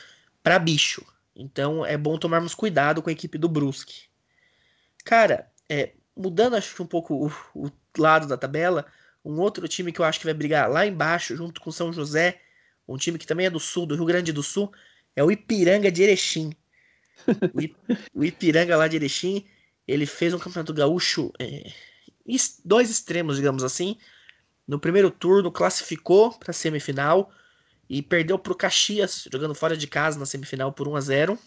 para 0.42 0.58
bicho. 0.58 1.04
Então 1.34 1.84
é 1.84 1.96
bom 1.96 2.18
tomarmos 2.18 2.54
cuidado 2.54 3.02
com 3.02 3.08
a 3.08 3.12
equipe 3.12 3.38
do 3.38 3.48
Brusque. 3.48 4.04
Cara, 5.04 5.50
é, 5.68 5.92
mudando 6.16 6.54
acho 6.54 6.82
um 6.82 6.86
pouco 6.86 7.26
o, 7.26 7.32
o 7.54 7.70
lado 7.98 8.26
da 8.26 8.36
tabela, 8.36 8.86
um 9.24 9.38
outro 9.40 9.66
time 9.66 9.92
que 9.92 10.00
eu 10.00 10.04
acho 10.04 10.18
que 10.18 10.26
vai 10.26 10.34
brigar 10.34 10.70
lá 10.70 10.86
embaixo, 10.86 11.34
junto 11.36 11.60
com 11.60 11.70
São 11.70 11.92
José, 11.92 12.40
um 12.86 12.96
time 12.96 13.18
que 13.18 13.26
também 13.26 13.46
é 13.46 13.50
do 13.50 13.60
sul, 13.60 13.86
do 13.86 13.94
Rio 13.94 14.04
Grande 14.04 14.32
do 14.32 14.42
Sul, 14.42 14.72
é 15.14 15.22
o 15.22 15.30
Ipiranga 15.30 15.90
de 15.90 16.02
Erechim. 16.02 16.52
o 18.14 18.24
Ipiranga 18.24 18.76
lá 18.76 18.88
de 18.88 18.96
Erechim, 18.96 19.46
ele 19.86 20.06
fez 20.06 20.34
um 20.34 20.38
campeonato 20.38 20.74
gaúcho, 20.74 21.32
é, 21.38 21.70
dois 22.64 22.90
extremos, 22.90 23.36
digamos 23.36 23.64
assim. 23.64 23.96
No 24.66 24.78
primeiro 24.78 25.10
turno, 25.10 25.50
classificou 25.50 26.32
para 26.38 26.50
a 26.50 26.54
semifinal 26.54 27.32
e 27.88 28.02
perdeu 28.02 28.38
para 28.38 28.52
o 28.52 28.56
Caxias, 28.56 29.28
jogando 29.30 29.54
fora 29.54 29.76
de 29.76 29.86
casa 29.86 30.18
na 30.18 30.26
semifinal 30.26 30.72
por 30.72 30.88
1 30.88 30.96
a 30.96 31.00
0 31.00 31.38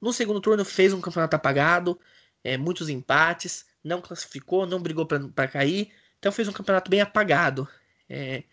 No 0.00 0.12
segundo 0.12 0.40
turno, 0.40 0.64
fez 0.64 0.92
um 0.92 1.00
campeonato 1.00 1.36
apagado, 1.36 2.00
é, 2.42 2.56
muitos 2.56 2.88
empates, 2.88 3.66
não 3.82 4.00
classificou, 4.00 4.66
não 4.66 4.80
brigou 4.80 5.06
para 5.06 5.48
cair 5.48 5.92
então 6.24 6.32
fez 6.32 6.48
um 6.48 6.52
campeonato 6.52 6.90
bem 6.90 7.02
apagado. 7.02 7.68
É, 8.08 8.44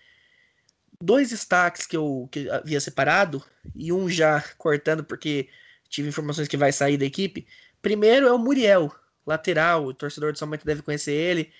dois 1.01 1.29
destaques 1.29 1.87
que 1.87 1.95
eu 1.95 2.27
que 2.29 2.49
havia 2.49 2.81
separado, 2.81 3.41
e 3.73 3.93
um 3.93 4.09
já 4.09 4.43
cortando 4.57 5.05
porque 5.05 5.47
tive 5.87 6.09
informações 6.09 6.49
que 6.49 6.57
vai 6.57 6.73
sair 6.73 6.97
da 6.97 7.05
equipe. 7.05 7.47
Primeiro 7.81 8.27
é 8.27 8.33
o 8.33 8.37
Muriel. 8.37 8.93
lateral, 9.25 9.85
o 9.85 9.93
torcedor 9.93 10.33
de 10.33 10.39
São 10.39 10.49
Bento 10.49 10.65
deve 10.65 10.81
conhecer 10.81 11.13
ele. 11.13 11.53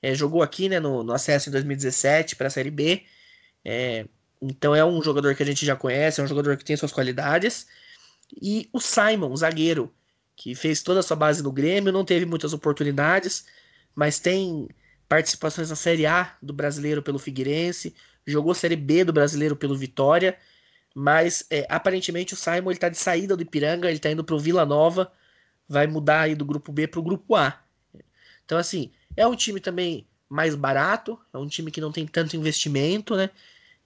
É, 0.00 0.14
jogou 0.14 0.40
aqui 0.40 0.68
né, 0.68 0.78
no, 0.78 1.02
no 1.02 1.12
acesso 1.12 1.48
em 1.48 1.52
2017 1.52 2.36
para 2.36 2.46
a 2.46 2.50
Série 2.50 2.70
B. 2.70 3.04
É, 3.64 4.06
então 4.40 4.74
é 4.74 4.84
um 4.84 5.02
jogador 5.02 5.34
que 5.34 5.42
a 5.42 5.46
gente 5.46 5.64
já 5.64 5.76
conhece, 5.76 6.20
é 6.20 6.24
um 6.24 6.26
jogador 6.26 6.56
que 6.56 6.64
tem 6.64 6.76
suas 6.76 6.92
qualidades. 6.92 7.66
E 8.40 8.68
o 8.72 8.80
Simon, 8.80 9.34
zagueiro, 9.36 9.92
que 10.34 10.54
fez 10.54 10.82
toda 10.82 11.00
a 11.00 11.02
sua 11.02 11.16
base 11.16 11.42
no 11.42 11.52
Grêmio, 11.52 11.92
não 11.92 12.04
teve 12.04 12.26
muitas 12.26 12.52
oportunidades, 12.52 13.46
mas 13.94 14.18
tem 14.18 14.68
participações 15.08 15.70
na 15.70 15.76
Série 15.76 16.06
A 16.06 16.36
do 16.42 16.52
brasileiro 16.52 17.02
pelo 17.02 17.18
Figueirense, 17.18 17.94
jogou 18.26 18.54
Série 18.54 18.76
B 18.76 19.04
do 19.04 19.12
brasileiro 19.12 19.56
pelo 19.56 19.76
Vitória, 19.76 20.36
mas 20.94 21.46
é, 21.50 21.66
aparentemente 21.68 22.34
o 22.34 22.36
Simon 22.36 22.72
está 22.72 22.88
de 22.88 22.98
saída 22.98 23.36
do 23.36 23.42
Ipiranga, 23.42 23.88
ele 23.88 23.96
está 23.96 24.10
indo 24.10 24.24
para 24.24 24.34
o 24.34 24.38
Vila 24.38 24.66
Nova, 24.66 25.12
vai 25.68 25.86
mudar 25.86 26.22
aí 26.22 26.34
do 26.34 26.44
grupo 26.44 26.72
B 26.72 26.86
para 26.86 27.00
o 27.00 27.02
grupo 27.02 27.34
A. 27.34 27.62
Então, 28.44 28.58
assim, 28.58 28.92
é 29.16 29.26
um 29.26 29.36
time 29.36 29.60
também 29.60 30.06
mais 30.28 30.54
barato, 30.54 31.18
é 31.32 31.38
um 31.38 31.46
time 31.46 31.70
que 31.70 31.80
não 31.80 31.92
tem 31.92 32.06
tanto 32.06 32.36
investimento, 32.36 33.16
né? 33.16 33.30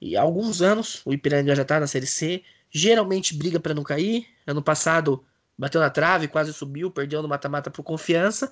E 0.01 0.17
há 0.17 0.23
alguns 0.23 0.63
anos 0.63 1.03
o 1.05 1.13
Ipiranga 1.13 1.55
já 1.55 1.63
está 1.63 1.79
na 1.79 1.87
Série 1.87 2.07
C, 2.07 2.43
geralmente 2.71 3.35
briga 3.35 3.61
para 3.61 3.75
não 3.75 3.83
cair. 3.83 4.27
Ano 4.47 4.63
passado 4.63 5.25
bateu 5.59 5.81
na 5.81 5.91
trave, 5.91 6.29
quase 6.29 6.53
subiu, 6.55 6.91
perdeu 6.91 7.21
no 7.21 7.29
mata-mata 7.29 7.71
por 7.71 7.83
confiança, 7.83 8.51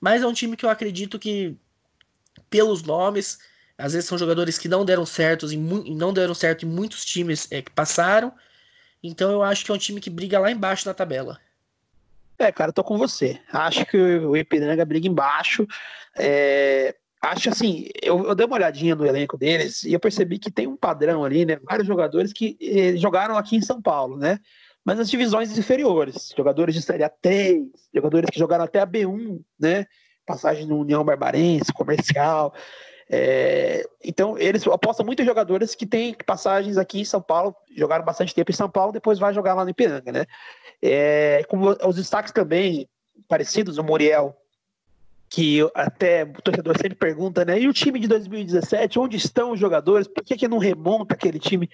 mas 0.00 0.22
é 0.22 0.26
um 0.26 0.32
time 0.32 0.56
que 0.56 0.64
eu 0.64 0.70
acredito 0.70 1.18
que 1.18 1.56
pelos 2.48 2.82
nomes, 2.82 3.38
às 3.76 3.92
vezes 3.92 4.08
são 4.08 4.16
jogadores 4.16 4.58
que 4.58 4.68
não 4.68 4.84
deram 4.84 5.04
certo 5.04 5.52
em, 5.52 5.58
não 5.94 6.12
deram 6.12 6.34
certo 6.34 6.64
em 6.64 6.68
muitos 6.68 7.04
times 7.04 7.50
é, 7.50 7.60
que 7.60 7.72
passaram. 7.72 8.32
Então 9.02 9.30
eu 9.30 9.42
acho 9.42 9.64
que 9.64 9.70
é 9.70 9.74
um 9.74 9.78
time 9.78 10.00
que 10.00 10.10
briga 10.10 10.38
lá 10.38 10.50
embaixo 10.50 10.86
na 10.86 10.94
tabela. 10.94 11.40
É, 12.38 12.50
cara, 12.50 12.72
tô 12.72 12.82
com 12.82 12.98
você. 12.98 13.40
Acho 13.52 13.84
que 13.86 13.96
o 13.96 14.36
Ipiranga 14.36 14.84
briga 14.84 15.06
embaixo. 15.06 15.66
É, 16.16 16.94
acho 17.24 17.48
assim, 17.48 17.88
eu, 18.02 18.24
eu, 18.24 18.34
dei 18.34 18.46
uma 18.46 18.56
olhadinha 18.56 18.94
no 18.94 19.06
elenco 19.06 19.36
deles 19.36 19.84
e 19.84 19.92
eu 19.92 20.00
percebi 20.00 20.38
que 20.38 20.50
tem 20.50 20.66
um 20.66 20.76
padrão 20.76 21.24
ali, 21.24 21.44
né? 21.44 21.58
Vários 21.64 21.86
jogadores 21.86 22.32
que 22.32 22.56
eh, 22.60 22.96
jogaram 22.96 23.36
aqui 23.36 23.56
em 23.56 23.62
São 23.62 23.80
Paulo, 23.80 24.16
né? 24.16 24.38
Mas 24.84 24.98
nas 24.98 25.10
divisões 25.10 25.56
inferiores, 25.56 26.32
jogadores 26.36 26.74
de 26.74 26.82
Série 26.82 27.02
A3, 27.02 27.64
jogadores 27.94 28.28
que 28.30 28.38
jogaram 28.38 28.64
até 28.64 28.80
a 28.80 28.86
B1, 28.86 29.40
né? 29.58 29.86
Passagem 30.26 30.66
no 30.66 30.78
União 30.78 31.04
Barbarense, 31.04 31.72
comercial. 31.72 32.54
É, 33.08 33.86
então, 34.02 34.38
eles 34.38 34.66
apostam 34.66 35.04
muito 35.04 35.22
em 35.22 35.26
jogadores 35.26 35.74
que 35.74 35.86
têm 35.86 36.14
passagens 36.26 36.76
aqui 36.76 37.00
em 37.00 37.04
São 37.04 37.20
Paulo, 37.20 37.54
jogaram 37.76 38.04
bastante 38.04 38.34
tempo 38.34 38.50
em 38.50 38.54
São 38.54 38.68
Paulo, 38.68 38.92
depois 38.92 39.18
vai 39.18 39.32
jogar 39.32 39.54
lá 39.54 39.64
no 39.64 39.70
Ipiranga, 39.70 40.12
né? 40.12 40.26
É, 40.82 41.44
como 41.48 41.76
os 41.86 41.96
destaques 41.96 42.32
também 42.32 42.88
parecidos, 43.28 43.78
o 43.78 43.84
Muriel, 43.84 44.36
que 45.28 45.60
até 45.74 46.24
o 46.24 46.42
torcedor 46.42 46.76
sempre 46.76 46.96
pergunta, 46.96 47.44
né? 47.44 47.58
E 47.58 47.66
o 47.66 47.72
time 47.72 47.98
de 47.98 48.06
2017, 48.06 48.98
onde 48.98 49.16
estão 49.16 49.52
os 49.52 49.58
jogadores? 49.58 50.06
Por 50.06 50.22
que, 50.22 50.36
que 50.36 50.46
não 50.46 50.58
remonta 50.58 51.14
aquele 51.14 51.38
time 51.38 51.68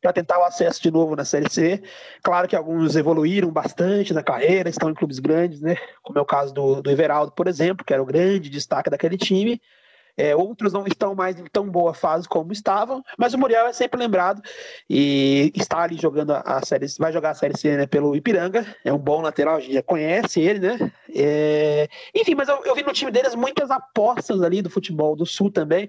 para 0.00 0.12
tentar 0.12 0.38
o 0.38 0.44
acesso 0.44 0.82
de 0.82 0.90
novo 0.90 1.16
na 1.16 1.24
Série 1.24 1.50
C? 1.50 1.82
Claro 2.22 2.46
que 2.46 2.54
alguns 2.54 2.96
evoluíram 2.96 3.50
bastante 3.50 4.12
na 4.12 4.22
carreira, 4.22 4.68
estão 4.68 4.90
em 4.90 4.94
clubes 4.94 5.18
grandes, 5.18 5.60
né? 5.60 5.76
Como 6.02 6.18
é 6.18 6.22
o 6.22 6.26
caso 6.26 6.52
do, 6.52 6.82
do 6.82 6.90
Everaldo, 6.90 7.32
por 7.32 7.48
exemplo, 7.48 7.84
que 7.84 7.92
era 7.92 8.02
o 8.02 8.06
grande 8.06 8.50
destaque 8.50 8.90
daquele 8.90 9.16
time. 9.16 9.60
É, 10.18 10.34
outros 10.34 10.72
não 10.72 10.84
estão 10.84 11.14
mais 11.14 11.38
em 11.38 11.44
tão 11.44 11.70
boa 11.70 11.94
fase 11.94 12.28
como 12.28 12.52
estavam, 12.52 13.04
mas 13.16 13.34
o 13.34 13.38
Muriel 13.38 13.66
é 13.66 13.72
sempre 13.72 14.00
lembrado 14.00 14.42
e 14.90 15.52
está 15.54 15.82
ali 15.82 15.96
jogando 15.96 16.32
a, 16.32 16.60
série, 16.66 16.86
vai 16.98 17.12
jogar 17.12 17.30
a 17.30 17.34
série 17.34 17.56
C 17.56 17.76
né, 17.76 17.86
pelo 17.86 18.16
Ipiranga, 18.16 18.66
é 18.84 18.92
um 18.92 18.98
bom 18.98 19.22
lateral, 19.22 19.56
a 19.56 19.60
gente 19.60 19.74
já 19.74 19.82
conhece 19.82 20.40
ele, 20.40 20.58
né? 20.58 20.92
É, 21.14 21.88
enfim, 22.12 22.34
mas 22.34 22.48
eu, 22.48 22.60
eu 22.64 22.74
vi 22.74 22.82
no 22.82 22.92
time 22.92 23.12
deles 23.12 23.36
muitas 23.36 23.70
apostas 23.70 24.42
ali 24.42 24.60
do 24.60 24.68
futebol 24.68 25.14
do 25.14 25.24
Sul 25.24 25.52
também 25.52 25.88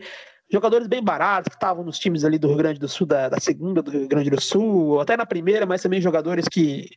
jogadores 0.51 0.87
bem 0.87 1.03
baratos 1.03 1.49
que 1.49 1.55
estavam 1.55 1.83
nos 1.83 1.99
times 1.99 2.23
ali 2.23 2.39
do 2.39 2.47
Rio 2.47 2.57
Grande 2.57 2.79
do 2.79 2.87
Sul, 2.87 3.05
da, 3.05 3.29
da, 3.29 3.39
segunda 3.39 3.81
do 3.81 3.91
Rio 3.91 4.07
Grande 4.07 4.29
do 4.29 4.41
Sul, 4.41 4.99
até 4.99 5.15
na 5.15 5.25
primeira, 5.25 5.65
mas 5.65 5.81
também 5.81 6.01
jogadores 6.01 6.47
que 6.47 6.89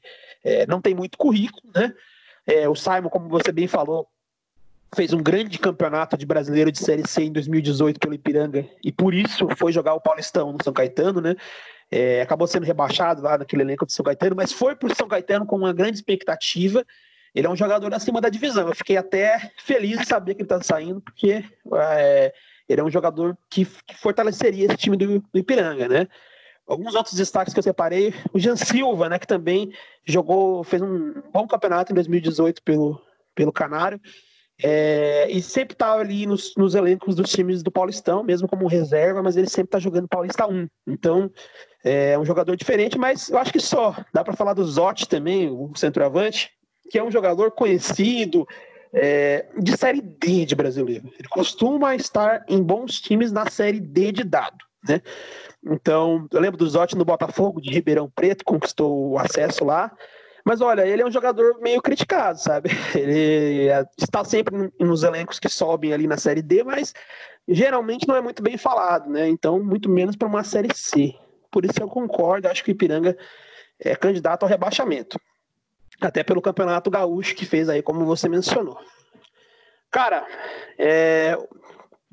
é, 0.42 0.66
não 0.66 0.81
tem 0.81 0.95
muito 0.95 1.18
currículo, 1.18 1.71
né? 1.75 1.92
É, 2.47 2.68
o 2.68 2.75
Simon, 2.75 3.09
como 3.09 3.29
você 3.29 3.53
bem 3.53 3.68
falou, 3.68 4.09
fez 4.94 5.12
um 5.12 5.22
grande 5.22 5.59
campeonato 5.59 6.16
de 6.16 6.26
brasileiro 6.26 6.70
de 6.70 6.78
Série 6.78 7.07
C 7.07 7.24
em 7.24 7.33
2018 7.33 7.98
pelo 7.98 8.14
Ipiranga 8.14 8.66
e 8.85 8.92
por 8.92 9.14
isso 9.14 9.48
foi 9.57 9.72
jogar 9.72 9.94
o 9.94 10.00
Paulistão 10.00 10.52
no 10.52 10.59
São 10.62 10.72
Caetano, 10.72 11.20
né? 11.20 11.35
É, 11.90 12.22
acabou 12.22 12.46
sendo 12.46 12.64
rebaixado 12.64 13.22
lá 13.22 13.37
naquele 13.37 13.62
elenco 13.62 13.85
de 13.85 13.92
São 13.92 14.05
Caetano, 14.05 14.37
mas 14.37 14.52
foi 14.52 14.74
para 14.74 14.90
o 14.90 14.94
São 14.94 15.09
Caetano 15.09 15.46
com 15.46 15.57
uma 15.57 15.72
grande 15.72 15.98
expectativa. 15.98 16.85
Ele 17.35 17.46
é 17.46 17.50
um 17.50 17.57
jogador 17.57 17.92
acima 17.92 18.20
da 18.20 18.28
divisão. 18.28 18.68
Eu 18.68 18.74
fiquei 18.74 18.96
até 18.96 19.52
feliz 19.59 19.98
de 19.98 20.07
saber 20.07 20.35
que 20.35 20.42
ele 20.42 20.46
está 20.46 20.62
saindo, 20.62 21.00
porque 21.00 21.44
é, 21.74 22.33
ele 22.68 22.81
é 22.81 22.85
um 22.85 22.90
jogador 22.90 23.37
que, 23.50 23.66
que, 23.87 23.94
fortaleceria 23.96 24.66
esse 24.66 24.76
time 24.76 24.96
do, 24.96 25.20
do 25.20 25.38
Ipiranga, 25.38 25.88
né? 25.88 26.09
Alguns 26.66 26.94
outros 26.94 27.14
destaques 27.14 27.52
que 27.52 27.59
eu 27.59 27.62
separei, 27.62 28.14
o 28.33 28.38
Jean 28.38 28.57
Silva, 28.57 29.09
né, 29.09 29.18
que 29.18 29.26
também 29.26 29.72
jogou, 30.07 30.62
fez 30.62 30.81
um 30.81 31.12
bom 31.33 31.46
campeonato 31.46 31.92
em 31.92 31.94
2018 31.94 32.62
pelo, 32.62 33.00
pelo 33.35 33.52
Canário. 33.52 34.00
É, 34.62 35.28
e 35.30 35.42
sempre 35.42 35.74
tá 35.74 35.92
ali 35.92 36.26
nos, 36.26 36.54
nos, 36.56 36.74
elencos 36.74 37.14
dos 37.14 37.30
times 37.30 37.62
do 37.62 37.70
Paulistão, 37.70 38.22
mesmo 38.22 38.48
como 38.48 38.66
reserva, 38.66 39.22
mas 39.22 39.36
ele 39.36 39.48
sempre 39.48 39.70
tá 39.70 39.78
jogando 39.78 40.08
Paulista 40.08 40.46
1. 40.46 40.68
Então, 40.86 41.30
é 41.84 42.18
um 42.18 42.24
jogador 42.24 42.56
diferente, 42.56 42.98
mas 42.98 43.28
eu 43.28 43.38
acho 43.38 43.52
que 43.52 43.60
só. 43.60 43.96
Dá 44.12 44.22
para 44.22 44.36
falar 44.36 44.54
do 44.54 44.64
Zotti 44.64 45.08
também, 45.08 45.50
o 45.50 45.72
centroavante, 45.74 46.50
que 46.90 46.98
é 46.98 47.02
um 47.02 47.10
jogador 47.10 47.50
conhecido 47.52 48.46
é, 48.92 49.46
de 49.58 49.76
Série 49.76 50.00
D 50.00 50.44
de 50.44 50.54
brasileiro. 50.54 51.10
Ele 51.18 51.28
costuma 51.28 51.94
estar 51.96 52.44
em 52.48 52.62
bons 52.62 53.00
times 53.00 53.32
na 53.32 53.48
Série 53.50 53.80
D 53.80 54.12
de 54.12 54.22
dado, 54.22 54.58
né? 54.86 55.00
Então, 55.64 56.26
eu 56.30 56.40
lembro 56.40 56.58
do 56.58 56.68
Zotti 56.68 56.96
no 56.96 57.04
Botafogo, 57.04 57.60
de 57.60 57.70
Ribeirão 57.70 58.10
Preto, 58.10 58.44
conquistou 58.44 59.10
o 59.10 59.18
acesso 59.18 59.64
lá. 59.64 59.92
Mas 60.44 60.61
olha, 60.61 60.87
ele 60.87 61.02
é 61.02 61.07
um 61.07 61.11
jogador 61.11 61.59
meio 61.61 61.81
criticado, 61.81 62.38
sabe? 62.38 62.70
Ele 62.94 63.68
é, 63.68 63.85
está 63.96 64.24
sempre 64.24 64.72
nos 64.78 65.02
elencos 65.02 65.38
que 65.38 65.48
sobem 65.48 65.92
ali 65.92 66.07
na 66.07 66.16
Série 66.16 66.42
D, 66.42 66.64
mas 66.64 66.92
geralmente 67.46 68.09
não 68.09 68.16
é 68.16 68.20
muito 68.20 68.42
bem 68.42 68.57
falado, 68.57 69.09
né? 69.09 69.28
Então, 69.28 69.62
muito 69.62 69.88
menos 69.88 70.16
para 70.16 70.28
uma 70.28 70.42
Série 70.42 70.74
C. 70.74 71.14
Por 71.50 71.64
isso 71.64 71.81
eu 71.81 71.88
concordo, 71.88 72.48
acho 72.48 72.64
que 72.64 72.70
o 72.70 72.72
Ipiranga 72.72 73.16
é 73.78 73.94
candidato 73.94 74.42
ao 74.42 74.48
rebaixamento. 74.48 75.18
Até 76.00 76.24
pelo 76.24 76.42
Campeonato 76.42 76.90
Gaúcho 76.90 77.37
que 77.37 77.46
fez 77.46 77.68
aí, 77.68 77.83
como 77.83 78.05
você 78.05 78.28
mencionou. 78.28 78.78
Cara, 79.90 80.26
é... 80.78 81.37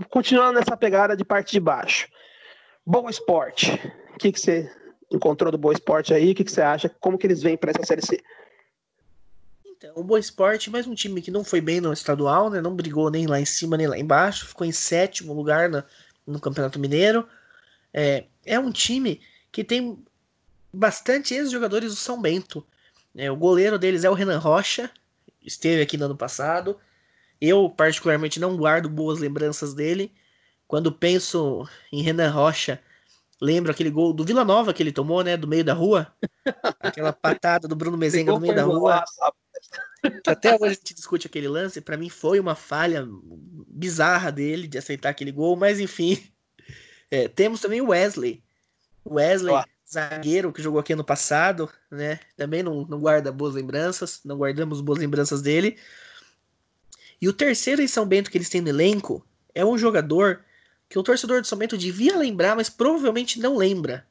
continuando 0.09 0.59
nessa 0.59 0.77
pegada 0.77 1.15
de 1.15 1.25
parte 1.25 1.53
de 1.53 1.59
baixo. 1.59 2.07
Bom 2.85 3.09
esporte. 3.09 3.71
O 4.13 4.17
que, 4.19 4.31
que 4.31 4.39
você 4.39 4.69
encontrou 5.11 5.51
do 5.51 5.57
Boa 5.57 5.73
Esporte 5.73 6.13
aí? 6.13 6.31
O 6.31 6.35
que, 6.35 6.43
que 6.43 6.51
você 6.51 6.61
acha? 6.61 6.89
Como 6.99 7.17
que 7.17 7.27
eles 7.27 7.41
vêm 7.41 7.57
para 7.57 7.71
essa 7.71 7.85
Série 7.85 8.05
C? 8.05 8.21
Então, 9.65 9.93
o 9.95 10.03
Boa 10.03 10.19
Esporte, 10.19 10.69
mais 10.69 10.85
um 10.87 10.93
time 10.93 11.21
que 11.21 11.31
não 11.31 11.43
foi 11.43 11.61
bem 11.61 11.79
no 11.79 11.93
estadual, 11.93 12.49
né? 12.49 12.61
Não 12.61 12.75
brigou 12.75 13.09
nem 13.09 13.25
lá 13.25 13.39
em 13.39 13.45
cima 13.45 13.77
nem 13.77 13.87
lá 13.87 13.97
embaixo, 13.97 14.47
ficou 14.47 14.67
em 14.67 14.71
sétimo 14.71 15.33
lugar 15.33 15.69
no, 15.69 15.83
no 16.27 16.39
Campeonato 16.39 16.79
Mineiro. 16.79 17.27
É, 17.93 18.25
é 18.45 18.59
um 18.59 18.71
time 18.71 19.21
que 19.51 19.63
tem 19.63 20.03
bastante 20.71 21.33
ex-jogadores 21.33 21.91
do 21.91 21.97
São 21.97 22.21
Bento. 22.21 22.65
É, 23.15 23.31
o 23.31 23.35
goleiro 23.35 23.79
deles 23.79 24.03
é 24.03 24.09
o 24.09 24.13
Renan 24.13 24.37
Rocha, 24.37 24.91
esteve 25.41 25.81
aqui 25.81 25.97
no 25.97 26.05
ano 26.05 26.17
passado. 26.17 26.77
Eu, 27.41 27.69
particularmente, 27.69 28.39
não 28.39 28.57
guardo 28.57 28.89
boas 28.89 29.19
lembranças 29.19 29.73
dele. 29.73 30.11
Quando 30.67 30.91
penso 30.91 31.67
em 31.91 32.01
Renan 32.01 32.29
Rocha, 32.29 32.81
Lembra 33.41 33.71
aquele 33.71 33.89
gol 33.89 34.11
do 34.11 34.25
Vila 34.25 34.43
Nova 34.43 34.73
que 34.73 34.83
ele 34.83 34.91
tomou, 34.91 35.23
né? 35.23 35.37
Do 35.37 35.47
meio 35.47 35.63
da 35.63 35.73
rua? 35.73 36.13
Aquela 36.79 37.13
patada 37.13 37.67
do 37.67 37.75
Bruno 37.75 37.97
Mezenga 37.97 38.33
no 38.33 38.39
meio 38.39 38.53
da 38.53 38.63
rua. 38.63 39.03
Que 40.01 40.29
até 40.29 40.55
hoje 40.55 40.65
a 40.65 40.69
gente 40.73 40.93
discute 40.93 41.27
aquele 41.27 41.47
lance. 41.47 41.79
Para 41.79 41.95
mim 41.95 42.09
foi 42.09 42.39
uma 42.39 42.53
falha 42.53 43.07
bizarra 43.67 44.29
dele 44.31 44.67
de 44.67 44.77
aceitar 44.77 45.09
aquele 45.09 45.31
gol, 45.31 45.55
mas 45.55 45.79
enfim. 45.79 46.21
É, 47.09 47.27
temos 47.27 47.61
também 47.61 47.81
o 47.81 47.87
Wesley. 47.87 48.43
Wesley, 49.05 49.55
zagueiro 49.89 50.51
que 50.51 50.61
jogou 50.61 50.79
aqui 50.79 50.93
ano 50.93 51.03
passado, 51.03 51.69
né? 51.89 52.19
Também 52.35 52.61
não, 52.61 52.85
não 52.85 52.99
guarda 52.99 53.31
boas 53.31 53.55
lembranças. 53.55 54.19
Não 54.25 54.37
guardamos 54.37 54.81
boas 54.81 54.99
lembranças 54.99 55.41
dele. 55.41 55.77
E 57.21 57.27
o 57.27 57.33
terceiro 57.33 57.81
em 57.81 57.87
São 57.87 58.05
Bento 58.05 58.29
que 58.29 58.37
eles 58.37 58.49
têm 58.49 58.61
no 58.61 58.69
elenco 58.69 59.25
é 59.55 59.65
um 59.65 59.77
jogador 59.77 60.43
que 60.89 60.97
o 60.97 61.03
torcedor 61.03 61.39
do 61.39 61.47
São 61.47 61.57
Bento 61.57 61.77
devia 61.77 62.17
lembrar, 62.17 62.55
mas 62.55 62.69
provavelmente 62.69 63.39
não 63.39 63.55
lembra. 63.55 64.05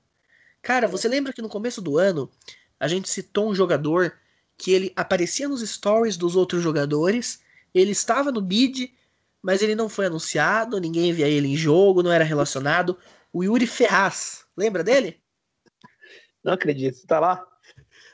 Cara, 0.62 0.86
você 0.86 1.08
lembra 1.08 1.32
que 1.32 1.42
no 1.42 1.48
começo 1.48 1.82
do 1.82 1.98
ano 1.98 2.30
a 2.78 2.86
gente 2.86 3.10
citou 3.10 3.50
um 3.50 3.54
jogador 3.54 4.16
que 4.56 4.70
ele 4.72 4.92
aparecia 4.94 5.48
nos 5.48 5.60
stories 5.68 6.16
dos 6.16 6.36
outros 6.36 6.62
jogadores, 6.62 7.40
ele 7.74 7.90
estava 7.90 8.30
no 8.30 8.40
bid, 8.40 8.92
mas 9.42 9.62
ele 9.62 9.74
não 9.74 9.88
foi 9.88 10.06
anunciado, 10.06 10.80
ninguém 10.80 11.12
via 11.12 11.28
ele 11.28 11.48
em 11.48 11.56
jogo, 11.56 12.02
não 12.02 12.12
era 12.12 12.24
relacionado. 12.24 12.96
O 13.32 13.42
Yuri 13.42 13.66
Ferraz, 13.66 14.44
lembra 14.56 14.82
dele? 14.82 15.20
Não 16.42 16.52
acredito, 16.52 17.06
tá 17.06 17.20
lá? 17.20 17.46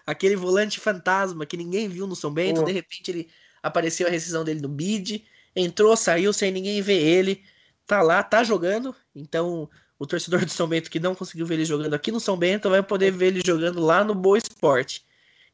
Aquele 0.07 0.37
volante 0.37 0.81
fantasma 0.81 1.47
que 1.47 1.57
ninguém 1.57 1.89
viu 1.89 2.07
no 2.07 2.17
São 2.17 2.33
Bento, 2.33 2.65
de 2.65 2.73
repente 2.73 3.11
ele 3.11 3.31
apareceu 3.63 4.07
a 4.07 4.11
rescisão 4.11 4.45
dele 4.45 4.61
no 4.61 4.69
bid, 4.69 5.25
entrou, 5.57 5.97
saiu 5.97 6.33
sem 6.33 6.51
ninguém 6.51 6.83
ver 6.83 7.01
ele, 7.01 7.43
tá 7.87 8.03
lá, 8.03 8.23
tá 8.23 8.43
jogando, 8.43 8.95
então 9.15 9.69
o 9.99 10.07
torcedor 10.07 10.45
do 10.45 10.51
São 10.51 10.69
Bento 10.69 10.91
que 10.91 11.01
não 11.01 11.15
conseguiu 11.15 11.47
ver 11.47 11.55
ele 11.55 11.65
jogando 11.65 11.95
aqui 11.95 12.11
no 12.11 12.21
São 12.21 12.37
Bento 12.37 12.71
vai 12.71 12.83
poder 12.83 13.11
ver 13.11 13.27
ele 13.27 13.43
jogando 13.45 13.81
lá 13.81 14.05
no 14.05 14.15
Boa 14.15 14.39
Esporte. 14.39 15.05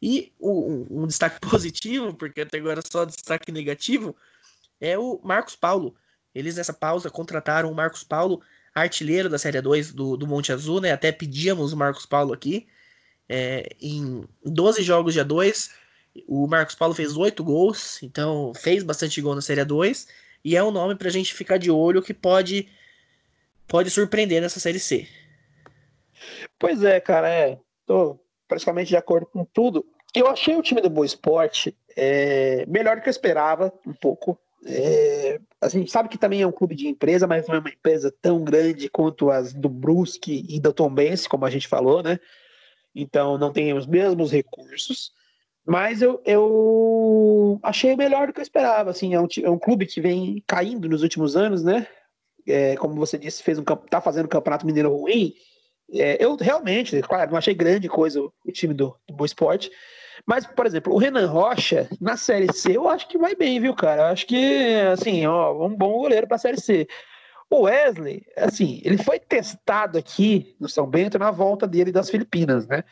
E 0.03 0.33
um, 0.41 0.87
um 1.03 1.07
destaque 1.07 1.39
positivo, 1.47 2.14
porque 2.14 2.41
até 2.41 2.59
agora 2.59 2.81
só 2.91 3.05
destaque 3.05 3.53
negativo, 3.53 4.16
é 4.81 4.99
o 4.99 5.20
Marcos 5.22 5.57
Paulo. 5.57 5.95
Eles 6.35 6.57
nessa 6.57 6.72
pausa 6.72 7.11
contrataram 7.11 7.70
o 7.70 7.74
Marcos 7.74 8.03
Paulo, 8.03 8.41
artilheiro 8.74 9.28
da 9.28 9.39
Série 9.39 9.61
2 9.61 9.93
do, 9.93 10.16
do 10.16 10.26
Monte 10.26 10.53
Azul, 10.53 10.81
né? 10.81 10.93
Até 10.93 11.12
pedíamos 11.12 11.72
o 11.72 11.76
Marcos 11.76 12.07
Paulo 12.07 12.33
aqui. 12.33 12.66
É, 13.28 13.68
em 13.81 14.24
12 14.45 14.83
jogos 14.83 15.12
de 15.12 15.20
A2, 15.20 15.70
o 16.26 16.47
Marcos 16.47 16.74
Paulo 16.74 16.95
fez 16.95 17.16
8 17.16 17.45
gols, 17.45 18.03
então 18.03 18.53
fez 18.55 18.83
bastante 18.83 19.20
gol 19.20 19.35
na 19.35 19.43
Série 19.43 19.64
2 19.64 20.07
e 20.45 20.57
é 20.57 20.62
um 20.62 20.70
nome 20.70 20.95
para 20.95 21.09
a 21.09 21.12
gente 21.12 21.34
ficar 21.34 21.59
de 21.59 21.70
olho 21.70 22.03
que 22.03 22.14
pode 22.14 22.68
pode 23.66 23.91
surpreender 23.91 24.41
nessa 24.41 24.59
Série 24.59 24.80
C. 24.80 25.07
Pois 26.59 26.82
é, 26.82 27.01
cara, 27.01 27.28
é. 27.28 27.59
Tô 27.86 28.18
praticamente 28.49 28.88
de 28.88 28.97
acordo 28.97 29.26
com 29.26 29.45
tudo. 29.45 29.86
Eu 30.14 30.26
achei 30.26 30.57
o 30.57 30.62
time 30.62 30.80
do 30.80 30.91
Boa 30.91 31.07
Esporte 31.07 31.76
é, 31.97 32.64
melhor 32.66 32.97
do 32.97 33.03
que 33.03 33.09
eu 33.09 33.12
esperava, 33.12 33.72
um 33.86 33.93
pouco. 33.93 34.38
É, 34.66 35.41
a 35.61 35.68
gente 35.68 35.91
sabe 35.91 36.09
que 36.09 36.18
também 36.18 36.43
é 36.43 36.47
um 36.47 36.53
clube 36.53 36.74
de 36.74 36.88
empresa, 36.88 37.26
mas 37.26 37.47
não 37.47 37.55
é 37.55 37.59
uma 37.59 37.70
empresa 37.70 38.12
tão 38.20 38.43
grande 38.43 38.88
quanto 38.88 39.30
as 39.30 39.53
do 39.53 39.68
Brusque 39.68 40.45
e 40.49 40.61
do 40.61 40.72
Tombense, 40.72 41.28
como 41.28 41.47
a 41.47 41.51
gente 41.51 41.68
falou, 41.68 42.03
né? 42.03 42.18
Então 42.95 43.38
não 43.38 43.53
tem 43.53 43.72
os 43.72 43.86
mesmos 43.86 44.32
recursos. 44.32 45.12
Mas 45.70 46.02
eu, 46.02 46.20
eu 46.24 47.60
achei 47.62 47.94
melhor 47.94 48.26
do 48.26 48.32
que 48.32 48.40
eu 48.40 48.42
esperava. 48.42 48.90
Assim, 48.90 49.14
é 49.14 49.20
um, 49.20 49.28
é 49.44 49.48
um 49.48 49.56
clube 49.56 49.86
que 49.86 50.00
vem 50.00 50.42
caindo 50.44 50.88
nos 50.88 51.04
últimos 51.04 51.36
anos, 51.36 51.62
né? 51.62 51.86
É, 52.44 52.74
como 52.74 52.96
você 52.96 53.16
disse, 53.16 53.40
fez 53.40 53.56
um 53.56 53.62
tá 53.62 54.00
fazendo 54.00 54.24
um 54.24 54.30
campeonato 54.30 54.66
mineiro 54.66 54.92
ruim. 54.92 55.32
É, 55.92 56.16
eu 56.18 56.34
realmente, 56.34 57.00
claro, 57.02 57.30
não 57.30 57.38
achei 57.38 57.54
grande 57.54 57.88
coisa 57.88 58.20
o, 58.20 58.32
time 58.50 58.74
do, 58.74 58.96
do 59.08 59.14
Boa 59.14 59.26
Esporte. 59.26 59.70
Mas, 60.26 60.44
por 60.44 60.66
exemplo, 60.66 60.92
o 60.92 60.98
Renan 60.98 61.28
Rocha, 61.28 61.88
na 62.00 62.16
Série 62.16 62.52
C, 62.52 62.76
eu 62.76 62.88
acho 62.88 63.06
que 63.06 63.16
vai 63.16 63.36
bem, 63.36 63.60
viu, 63.60 63.72
cara? 63.72 64.02
Eu 64.02 64.06
acho 64.06 64.26
que, 64.26 64.74
assim, 64.92 65.24
ó, 65.24 65.64
um 65.64 65.76
bom 65.76 66.00
goleiro 66.00 66.26
para 66.26 66.34
a 66.34 66.40
Série 66.40 66.60
C. 66.60 66.88
O 67.48 67.60
Wesley, 67.60 68.24
assim, 68.36 68.80
ele 68.84 68.98
foi 68.98 69.20
testado 69.20 69.96
aqui 69.96 70.56
no 70.58 70.68
São 70.68 70.84
Bento 70.84 71.16
na 71.16 71.30
volta 71.30 71.64
dele 71.64 71.92
das 71.92 72.10
Filipinas, 72.10 72.66
né? 72.66 72.82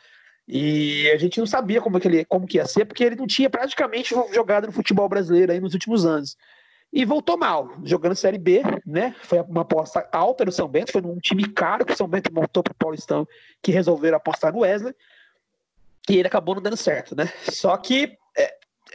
E 0.51 1.11
a 1.11 1.19
gente 1.19 1.39
não 1.39 1.47
sabia 1.47 1.79
como, 1.79 2.01
que 2.01 2.09
ele, 2.09 2.25
como 2.25 2.47
que 2.47 2.57
ia 2.57 2.65
ser, 2.65 2.87
porque 2.87 3.05
ele 3.05 3.17
não 3.17 3.27
tinha 3.27 3.51
praticamente 3.51 4.15
jogado 4.33 4.67
no 4.67 4.73
futebol 4.73 5.07
brasileiro 5.07 5.53
aí 5.53 5.61
nos 5.61 5.75
últimos 5.75 6.07
anos. 6.07 6.39
E 6.91 7.05
voltou 7.05 7.37
mal, 7.37 7.71
jogando 7.85 8.17
Série 8.17 8.39
B, 8.39 8.63
né? 8.87 9.15
Foi 9.25 9.41
uma 9.43 9.61
aposta 9.61 10.09
alta 10.11 10.47
no 10.47 10.51
São 10.51 10.67
Bento, 10.67 10.91
foi 10.91 11.03
num 11.03 11.19
time 11.19 11.47
caro 11.47 11.85
que 11.85 11.93
o 11.93 11.97
São 11.97 12.09
Bento 12.09 12.33
montou 12.33 12.63
para 12.63 12.73
o 12.73 12.77
Paulistão, 12.77 13.29
que 13.63 13.71
resolveram 13.71 14.17
apostar 14.17 14.55
no 14.55 14.61
Wesley. 14.61 14.95
E 16.09 16.17
ele 16.17 16.29
acabou 16.29 16.55
não 16.55 16.63
dando 16.63 16.79
certo, 16.79 17.15
né? 17.15 17.31
Só 17.51 17.77
que 17.77 18.17
é, 18.35 18.55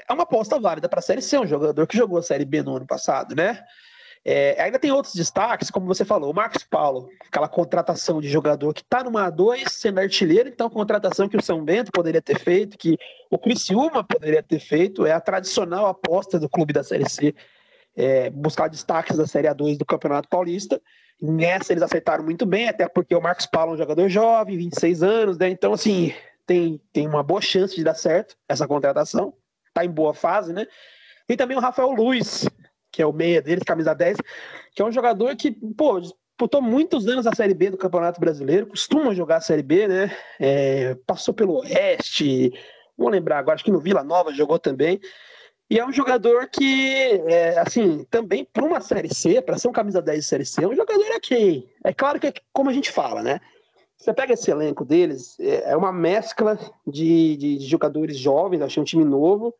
é 0.09 0.13
uma 0.13 0.23
aposta 0.23 0.59
válida 0.59 0.89
para 0.89 0.97
a 0.97 1.03
Série 1.03 1.21
C, 1.21 1.37
um 1.37 1.45
jogador 1.45 1.85
que 1.85 1.95
jogou 1.95 2.17
a 2.17 2.23
Série 2.23 2.45
B 2.45 2.63
no 2.63 2.77
ano 2.77 2.87
passado, 2.87 3.35
né? 3.35 3.63
É, 4.25 4.61
ainda 4.61 4.79
tem 4.79 4.89
outros 4.89 5.13
destaques, 5.13 5.69
como 5.69 5.85
você 5.85 6.05
falou, 6.05 6.31
o 6.31 6.33
Marcos 6.33 6.63
Paulo, 6.63 7.09
aquela 7.27 7.47
contratação 7.47 8.21
de 8.21 8.29
jogador 8.29 8.73
que 8.73 8.81
está 8.81 9.03
numa 9.03 9.29
A2 9.29 9.67
sendo 9.67 9.99
artilheiro, 9.99 10.47
então 10.47 10.69
contratação 10.69 11.27
que 11.27 11.35
o 11.35 11.41
São 11.41 11.63
Bento 11.63 11.91
poderia 11.91 12.21
ter 12.21 12.39
feito, 12.39 12.77
que 12.77 12.97
o 13.29 13.37
Criciúma 13.37 14.01
poderia 14.01 14.41
ter 14.41 14.59
feito, 14.59 15.05
é 15.05 15.11
a 15.11 15.19
tradicional 15.19 15.87
aposta 15.87 16.39
do 16.39 16.47
clube 16.47 16.71
da 16.71 16.83
Série 16.83 17.09
C, 17.09 17.35
é, 17.97 18.29
buscar 18.29 18.69
destaques 18.69 19.17
da 19.17 19.27
Série 19.27 19.49
A2 19.49 19.77
do 19.77 19.85
Campeonato 19.85 20.29
Paulista. 20.29 20.81
Nessa 21.21 21.73
eles 21.73 21.83
acertaram 21.83 22.23
muito 22.23 22.45
bem, 22.45 22.69
até 22.69 22.87
porque 22.87 23.13
o 23.13 23.21
Marcos 23.21 23.45
Paulo 23.45 23.71
é 23.71 23.75
um 23.75 23.77
jogador 23.77 24.07
jovem, 24.07 24.57
26 24.57 25.03
anos, 25.03 25.37
né? 25.37 25.49
Então, 25.49 25.73
assim, 25.73 26.13
tem, 26.45 26.81
tem 26.93 27.07
uma 27.07 27.23
boa 27.23 27.41
chance 27.41 27.75
de 27.75 27.83
dar 27.83 27.93
certo 27.93 28.35
essa 28.47 28.67
contratação, 28.67 29.33
está 29.67 29.83
em 29.83 29.91
boa 29.91 30.13
fase, 30.13 30.53
né? 30.53 30.65
E 31.27 31.35
também 31.37 31.55
o 31.55 31.61
Rafael 31.61 31.91
Luiz, 31.91 32.45
que 32.93 33.01
é 33.01 33.05
o 33.05 33.11
meia 33.11 33.41
deles, 33.41 33.63
camisa 33.63 33.93
10, 33.93 34.17
que 34.73 34.81
é 34.81 34.85
um 34.85 34.91
jogador 34.91 35.35
que, 35.35 35.51
pô, 35.75 35.99
disputou 35.99 36.61
muitos 36.61 37.07
anos 37.07 37.25
a 37.25 37.33
Série 37.33 37.55
B 37.55 37.71
do 37.71 37.77
Campeonato 37.77 38.21
Brasileiro, 38.21 38.67
costuma 38.67 39.13
jogar 39.15 39.37
a 39.37 39.41
Série 39.41 39.63
B, 39.63 39.87
né? 39.87 40.15
É, 40.39 40.95
passou 41.07 41.33
pelo 41.33 41.61
Oeste, 41.61 42.53
vou 42.95 43.09
lembrar 43.09 43.39
agora, 43.39 43.55
acho 43.55 43.65
que 43.65 43.71
no 43.71 43.79
Vila 43.79 44.03
Nova 44.03 44.31
jogou 44.31 44.59
também. 44.59 45.01
E 45.69 45.79
é 45.79 45.85
um 45.85 45.91
jogador 45.91 46.47
que, 46.47 47.19
é, 47.25 47.57
assim, 47.57 48.05
também 48.11 48.45
para 48.45 48.63
uma 48.63 48.79
Série 48.79 49.11
C, 49.13 49.41
para 49.41 49.57
ser 49.57 49.69
um 49.69 49.71
camisa 49.71 50.01
10 50.01 50.19
de 50.19 50.25
Série 50.25 50.45
C, 50.45 50.63
é 50.63 50.67
um 50.67 50.75
jogador 50.75 51.09
ok. 51.15 51.67
É 51.83 51.93
claro 51.93 52.19
que, 52.19 52.27
é 52.27 52.33
como 52.51 52.69
a 52.69 52.73
gente 52.73 52.91
fala, 52.91 53.23
né? 53.23 53.39
Você 53.97 54.13
pega 54.13 54.33
esse 54.33 54.51
elenco 54.51 54.85
deles, 54.85 55.39
é, 55.39 55.71
é 55.71 55.77
uma 55.77 55.91
mescla 55.91 56.59
de, 56.85 57.37
de, 57.37 57.57
de 57.57 57.65
jogadores 57.65 58.19
jovens, 58.19 58.61
achei 58.61 58.81
um 58.81 58.85
time 58.85 59.03
novo, 59.03 59.55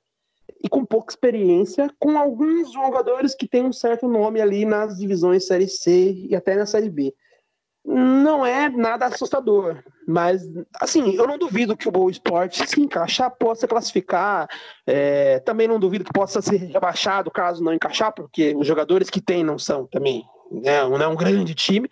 e 0.64 0.70
com 0.70 0.86
pouca 0.86 1.12
experiência, 1.12 1.90
com 2.00 2.18
alguns 2.18 2.72
jogadores 2.72 3.36
que 3.36 3.48
têm 3.48 3.66
um 3.66 3.74
certo 3.74 4.08
nome 4.08 4.40
ali 4.40 4.64
nas 4.64 4.98
divisões 4.98 5.46
Série 5.46 5.68
C 5.68 6.14
e 6.30 6.36
até 6.36 6.56
na 6.56 6.66
Série 6.66 6.90
B. 6.90 7.14
Não 7.86 8.46
é 8.46 8.70
nada 8.70 9.08
assustador, 9.08 9.84
mas 10.08 10.42
assim, 10.80 11.16
eu 11.16 11.28
não 11.28 11.38
duvido 11.38 11.76
que 11.76 11.90
o 11.90 11.92
Boa 11.92 12.10
Esporte 12.10 12.66
se 12.66 12.80
encaixar 12.80 13.30
possa 13.32 13.68
classificar. 13.68 14.48
É, 14.88 15.40
também 15.40 15.68
não 15.68 15.78
duvido 15.78 16.06
que 16.06 16.14
possa 16.14 16.42
ser 16.42 16.56
rebaixado 16.56 17.30
caso 17.30 17.62
não 17.62 17.74
encaixar, 17.74 18.14
porque 18.14 18.56
os 18.56 18.66
jogadores 18.66 19.10
que 19.10 19.20
tem 19.20 19.44
não 19.44 19.60
são 19.60 19.86
também, 19.86 20.24
né, 20.50 20.82
não 20.88 21.02
é 21.02 21.08
um 21.08 21.16
grande 21.16 21.54
time. 21.54 21.90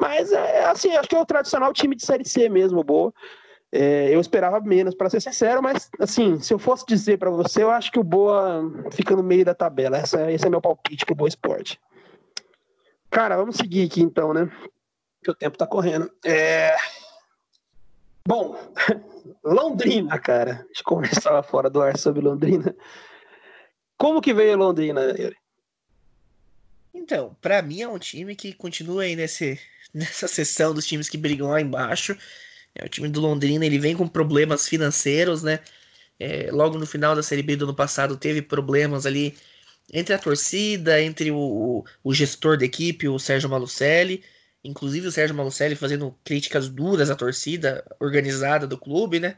Mas 0.00 0.30
é 0.30 0.66
assim, 0.66 0.94
acho 0.94 1.08
que 1.08 1.16
é 1.16 1.20
o 1.20 1.26
tradicional 1.26 1.72
time 1.72 1.96
de 1.96 2.06
Série 2.06 2.28
C 2.28 2.48
mesmo, 2.48 2.84
Boa. 2.84 3.12
É, 3.72 4.14
eu 4.14 4.20
esperava 4.20 4.60
menos, 4.60 4.94
para 4.94 5.10
ser 5.10 5.20
sincero, 5.20 5.62
mas 5.62 5.90
assim, 5.98 6.40
se 6.40 6.54
eu 6.54 6.58
fosse 6.58 6.84
dizer 6.86 7.18
para 7.18 7.30
você, 7.30 7.62
eu 7.62 7.70
acho 7.70 7.90
que 7.90 7.98
o 7.98 8.04
Boa 8.04 8.62
fica 8.92 9.14
no 9.16 9.22
meio 9.22 9.44
da 9.44 9.54
tabela. 9.54 9.96
Essa, 9.96 10.30
esse 10.30 10.46
é 10.46 10.50
meu 10.50 10.60
palpite 10.60 11.04
pro 11.04 11.14
Boa 11.14 11.28
Esporte. 11.28 11.80
Cara, 13.10 13.36
vamos 13.36 13.56
seguir 13.56 13.86
aqui 13.86 14.02
então, 14.02 14.32
né? 14.32 14.50
Que 15.22 15.30
o 15.30 15.34
tempo 15.34 15.58
tá 15.58 15.66
correndo. 15.66 16.10
É... 16.24 16.76
Bom, 18.26 18.56
Londrina, 19.44 20.18
cara. 20.18 20.52
A 20.52 20.66
gente 20.68 20.82
conversava 20.82 21.42
fora 21.42 21.70
do 21.70 21.80
ar 21.82 21.96
sobre 21.96 22.20
Londrina. 22.20 22.74
Como 23.96 24.20
que 24.20 24.34
veio 24.34 24.56
Londrina, 24.56 25.00
Yuri? 25.02 25.36
Então, 26.92 27.36
para 27.40 27.62
mim 27.62 27.82
é 27.82 27.88
um 27.88 27.98
time 27.98 28.34
que 28.34 28.52
continua 28.52 29.02
aí 29.02 29.14
nesse, 29.14 29.60
nessa 29.92 30.26
sessão 30.26 30.74
dos 30.74 30.86
times 30.86 31.08
que 31.08 31.18
brigam 31.18 31.48
lá 31.48 31.60
embaixo. 31.60 32.16
É, 32.78 32.84
o 32.84 32.88
time 32.88 33.08
do 33.08 33.20
Londrina 33.20 33.64
ele 33.64 33.78
vem 33.78 33.96
com 33.96 34.06
problemas 34.06 34.68
financeiros, 34.68 35.42
né? 35.42 35.60
É, 36.18 36.50
logo 36.50 36.78
no 36.78 36.86
final 36.86 37.14
da 37.14 37.22
Série 37.22 37.42
B 37.42 37.56
do 37.56 37.64
ano 37.66 37.74
passado 37.74 38.16
teve 38.16 38.40
problemas 38.42 39.04
ali 39.06 39.36
entre 39.92 40.14
a 40.14 40.18
torcida, 40.18 41.00
entre 41.00 41.30
o, 41.30 41.84
o 42.02 42.14
gestor 42.14 42.58
da 42.58 42.64
equipe, 42.64 43.08
o 43.08 43.18
Sérgio 43.18 43.48
Malucelli. 43.48 44.22
Inclusive 44.64 45.06
o 45.06 45.12
Sérgio 45.12 45.36
Malucelli 45.36 45.76
fazendo 45.76 46.16
críticas 46.24 46.68
duras 46.68 47.10
à 47.10 47.14
torcida 47.14 47.84
organizada 48.00 48.66
do 48.66 48.76
clube, 48.76 49.20
né? 49.20 49.36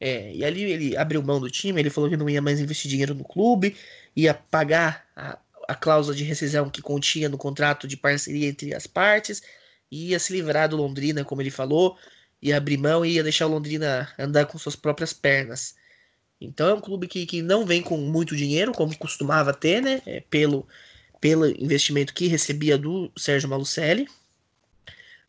É, 0.00 0.34
e 0.34 0.44
ali 0.44 0.62
ele 0.64 0.96
abriu 0.96 1.22
mão 1.22 1.40
do 1.40 1.50
time, 1.50 1.80
ele 1.80 1.90
falou 1.90 2.10
que 2.10 2.16
não 2.16 2.28
ia 2.28 2.42
mais 2.42 2.60
investir 2.60 2.90
dinheiro 2.90 3.14
no 3.14 3.24
clube, 3.24 3.76
ia 4.14 4.34
pagar 4.34 5.06
a, 5.16 5.38
a 5.68 5.74
cláusula 5.74 6.14
de 6.14 6.24
rescisão 6.24 6.68
que 6.68 6.82
continha 6.82 7.28
no 7.28 7.38
contrato 7.38 7.88
de 7.88 7.96
parceria 7.96 8.48
entre 8.48 8.74
as 8.74 8.86
partes, 8.86 9.42
e 9.90 10.10
ia 10.10 10.18
se 10.18 10.32
livrar 10.32 10.68
do 10.68 10.76
Londrina, 10.76 11.24
como 11.24 11.40
ele 11.40 11.50
falou, 11.50 11.96
ia 12.40 12.56
abrir 12.56 12.76
mão 12.76 13.04
e 13.04 13.12
ia 13.12 13.22
deixar 13.22 13.46
o 13.46 13.50
Londrina 13.50 14.12
andar 14.18 14.46
com 14.46 14.58
suas 14.58 14.76
próprias 14.76 15.12
pernas. 15.12 15.74
Então 16.40 16.68
é 16.68 16.74
um 16.74 16.80
clube 16.80 17.08
que, 17.08 17.24
que 17.26 17.42
não 17.42 17.64
vem 17.64 17.82
com 17.82 17.96
muito 17.96 18.36
dinheiro, 18.36 18.72
como 18.72 18.96
costumava 18.98 19.54
ter, 19.54 19.80
né? 19.80 20.02
É, 20.06 20.20
pelo, 20.20 20.66
pelo 21.20 21.46
investimento 21.46 22.12
que 22.12 22.26
recebia 22.26 22.76
do 22.76 23.10
Sérgio 23.16 23.48
Malucelli. 23.48 24.08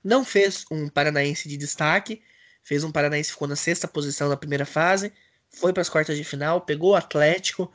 Não 0.04 0.24
fez 0.24 0.66
um 0.70 0.90
paranaense 0.90 1.48
de 1.50 1.58
destaque, 1.58 2.22
fez 2.64 2.84
um 2.84 2.92
paranaense 2.92 3.32
ficou 3.32 3.48
na 3.48 3.56
sexta 3.56 3.88
posição 3.88 4.30
na 4.30 4.38
primeira 4.38 4.66
fase, 4.66 5.12
foi 5.50 5.74
para 5.74 5.82
as 5.82 5.90
quartas 5.90 6.18
de 6.18 6.24
final, 6.24 6.62
pegou 6.62 6.92
o 6.92 6.96
Atlético. 6.96 7.72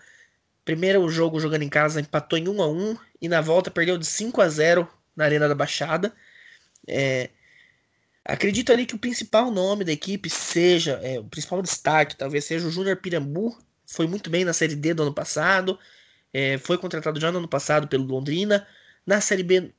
Primeiro 0.64 1.08
jogo 1.08 1.40
jogando 1.40 1.62
em 1.62 1.68
casa 1.68 2.00
empatou 2.00 2.38
em 2.38 2.48
1 2.48 2.62
a 2.62 2.68
1 2.68 2.96
e 3.20 3.28
na 3.28 3.40
volta 3.40 3.70
perdeu 3.70 3.98
de 3.98 4.06
5 4.06 4.40
a 4.40 4.48
0 4.48 4.88
na 5.16 5.24
Arena 5.24 5.48
da 5.48 5.54
Baixada. 5.54 6.14
É, 6.86 7.30
Acredito 8.24 8.72
ali 8.72 8.86
que 8.86 8.94
o 8.94 8.98
principal 8.98 9.50
nome 9.50 9.84
da 9.84 9.92
equipe 9.92 10.30
seja, 10.30 11.00
é, 11.02 11.18
o 11.18 11.24
principal 11.24 11.60
destaque 11.60 12.16
talvez 12.16 12.44
seja 12.44 12.66
o 12.66 12.70
Júnior 12.70 12.96
Pirambu, 12.96 13.58
foi 13.86 14.06
muito 14.06 14.30
bem 14.30 14.44
na 14.44 14.52
Série 14.52 14.76
D 14.76 14.94
do 14.94 15.02
ano 15.02 15.14
passado, 15.14 15.78
é, 16.32 16.56
foi 16.58 16.78
contratado 16.78 17.18
já 17.20 17.32
no 17.32 17.38
ano 17.38 17.48
passado 17.48 17.88
pelo 17.88 18.04
Londrina, 18.04 18.66
na 19.04 19.20
Série 19.20 19.42
B 19.42 19.72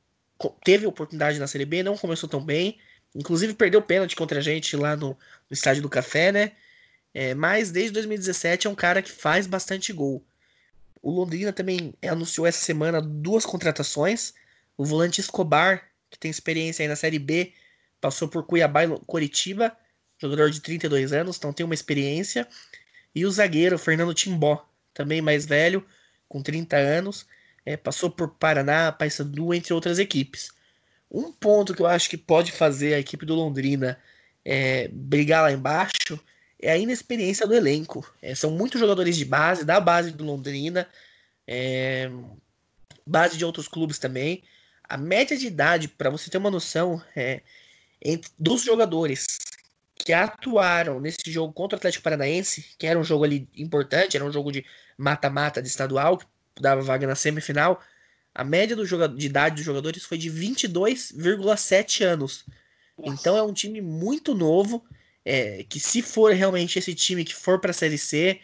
teve 0.62 0.86
oportunidade 0.86 1.38
na 1.38 1.46
Série 1.46 1.64
B, 1.64 1.82
não 1.82 1.96
começou 1.96 2.28
tão 2.28 2.44
bem, 2.44 2.78
inclusive 3.14 3.54
perdeu 3.54 3.80
pênalti 3.80 4.16
contra 4.16 4.38
a 4.38 4.42
gente 4.42 4.76
lá 4.76 4.96
no, 4.96 5.10
no 5.10 5.18
Estádio 5.54 5.82
do 5.82 5.88
Café, 5.88 6.32
né? 6.32 6.52
É, 7.14 7.34
mas 7.34 7.70
desde 7.70 7.92
2017 7.92 8.66
é 8.66 8.70
um 8.70 8.74
cara 8.74 9.00
que 9.00 9.10
faz 9.10 9.46
bastante 9.46 9.92
gol. 9.92 10.24
O 11.00 11.10
Londrina 11.10 11.52
também 11.52 11.94
anunciou 12.02 12.46
essa 12.46 12.58
semana 12.58 13.00
duas 13.00 13.46
contratações. 13.46 14.34
O 14.76 14.84
volante 14.84 15.20
Escobar, 15.20 15.88
que 16.10 16.18
tem 16.18 16.30
experiência 16.30 16.82
aí 16.82 16.88
na 16.88 16.96
Série 16.96 17.18
B, 17.18 17.52
passou 18.04 18.28
por 18.28 18.44
Cuiabá 18.44 18.84
e 18.84 18.98
Coritiba, 19.06 19.74
jogador 20.18 20.50
de 20.50 20.60
32 20.60 21.14
anos, 21.14 21.38
então 21.38 21.54
tem 21.54 21.64
uma 21.64 21.72
experiência. 21.72 22.46
E 23.14 23.24
o 23.24 23.30
zagueiro 23.30 23.78
Fernando 23.78 24.12
Timbó, 24.12 24.62
também 24.92 25.22
mais 25.22 25.46
velho, 25.46 25.82
com 26.28 26.42
30 26.42 26.76
anos, 26.76 27.26
é, 27.64 27.78
passou 27.78 28.10
por 28.10 28.28
Paraná, 28.34 28.92
Paysandu, 28.92 29.54
entre 29.54 29.72
outras 29.72 29.98
equipes. 29.98 30.50
Um 31.10 31.32
ponto 31.32 31.72
que 31.72 31.80
eu 31.80 31.86
acho 31.86 32.10
que 32.10 32.18
pode 32.18 32.52
fazer 32.52 32.92
a 32.92 32.98
equipe 32.98 33.24
do 33.24 33.34
Londrina 33.34 33.98
é, 34.44 34.88
brigar 34.88 35.40
lá 35.40 35.50
embaixo 35.50 36.20
é 36.60 36.72
a 36.72 36.76
inexperiência 36.76 37.46
do 37.46 37.54
elenco. 37.54 38.06
É, 38.20 38.34
são 38.34 38.50
muitos 38.50 38.78
jogadores 38.78 39.16
de 39.16 39.24
base, 39.24 39.64
da 39.64 39.80
base 39.80 40.10
do 40.10 40.24
Londrina, 40.24 40.86
é, 41.46 42.10
base 43.06 43.38
de 43.38 43.46
outros 43.46 43.66
clubes 43.66 43.98
também. 43.98 44.42
A 44.86 44.98
média 44.98 45.38
de 45.38 45.46
idade, 45.46 45.88
para 45.88 46.10
você 46.10 46.28
ter 46.28 46.36
uma 46.36 46.50
noção, 46.50 47.02
é, 47.16 47.40
entre, 48.04 48.30
dos 48.38 48.62
jogadores 48.62 49.38
que 49.96 50.12
atuaram 50.12 51.00
nesse 51.00 51.30
jogo 51.30 51.52
contra 51.52 51.76
o 51.76 51.78
Atlético 51.78 52.04
Paranaense, 52.04 52.74
que 52.78 52.86
era 52.86 52.98
um 52.98 53.04
jogo 53.04 53.24
ali 53.24 53.48
importante, 53.56 54.16
era 54.16 54.24
um 54.24 54.32
jogo 54.32 54.52
de 54.52 54.64
mata-mata 54.98 55.62
de 55.62 55.68
estadual, 55.68 56.18
que 56.18 56.26
dava 56.60 56.82
vaga 56.82 57.06
na 57.06 57.14
semifinal, 57.14 57.80
a 58.34 58.44
média 58.44 58.74
do 58.74 58.84
jogador, 58.84 59.16
de 59.16 59.26
idade 59.26 59.56
dos 59.56 59.64
jogadores 59.64 60.04
foi 60.04 60.18
de 60.18 60.30
22,7 60.30 62.04
anos. 62.04 62.44
Nossa. 62.98 63.12
Então 63.12 63.36
é 63.36 63.42
um 63.42 63.52
time 63.52 63.80
muito 63.80 64.34
novo, 64.34 64.84
é, 65.24 65.64
que 65.68 65.78
se 65.80 66.02
for 66.02 66.32
realmente 66.34 66.78
esse 66.78 66.94
time 66.94 67.24
que 67.24 67.34
for 67.34 67.60
para 67.60 67.70
a 67.70 67.74
Série 67.74 67.96
C, 67.96 68.40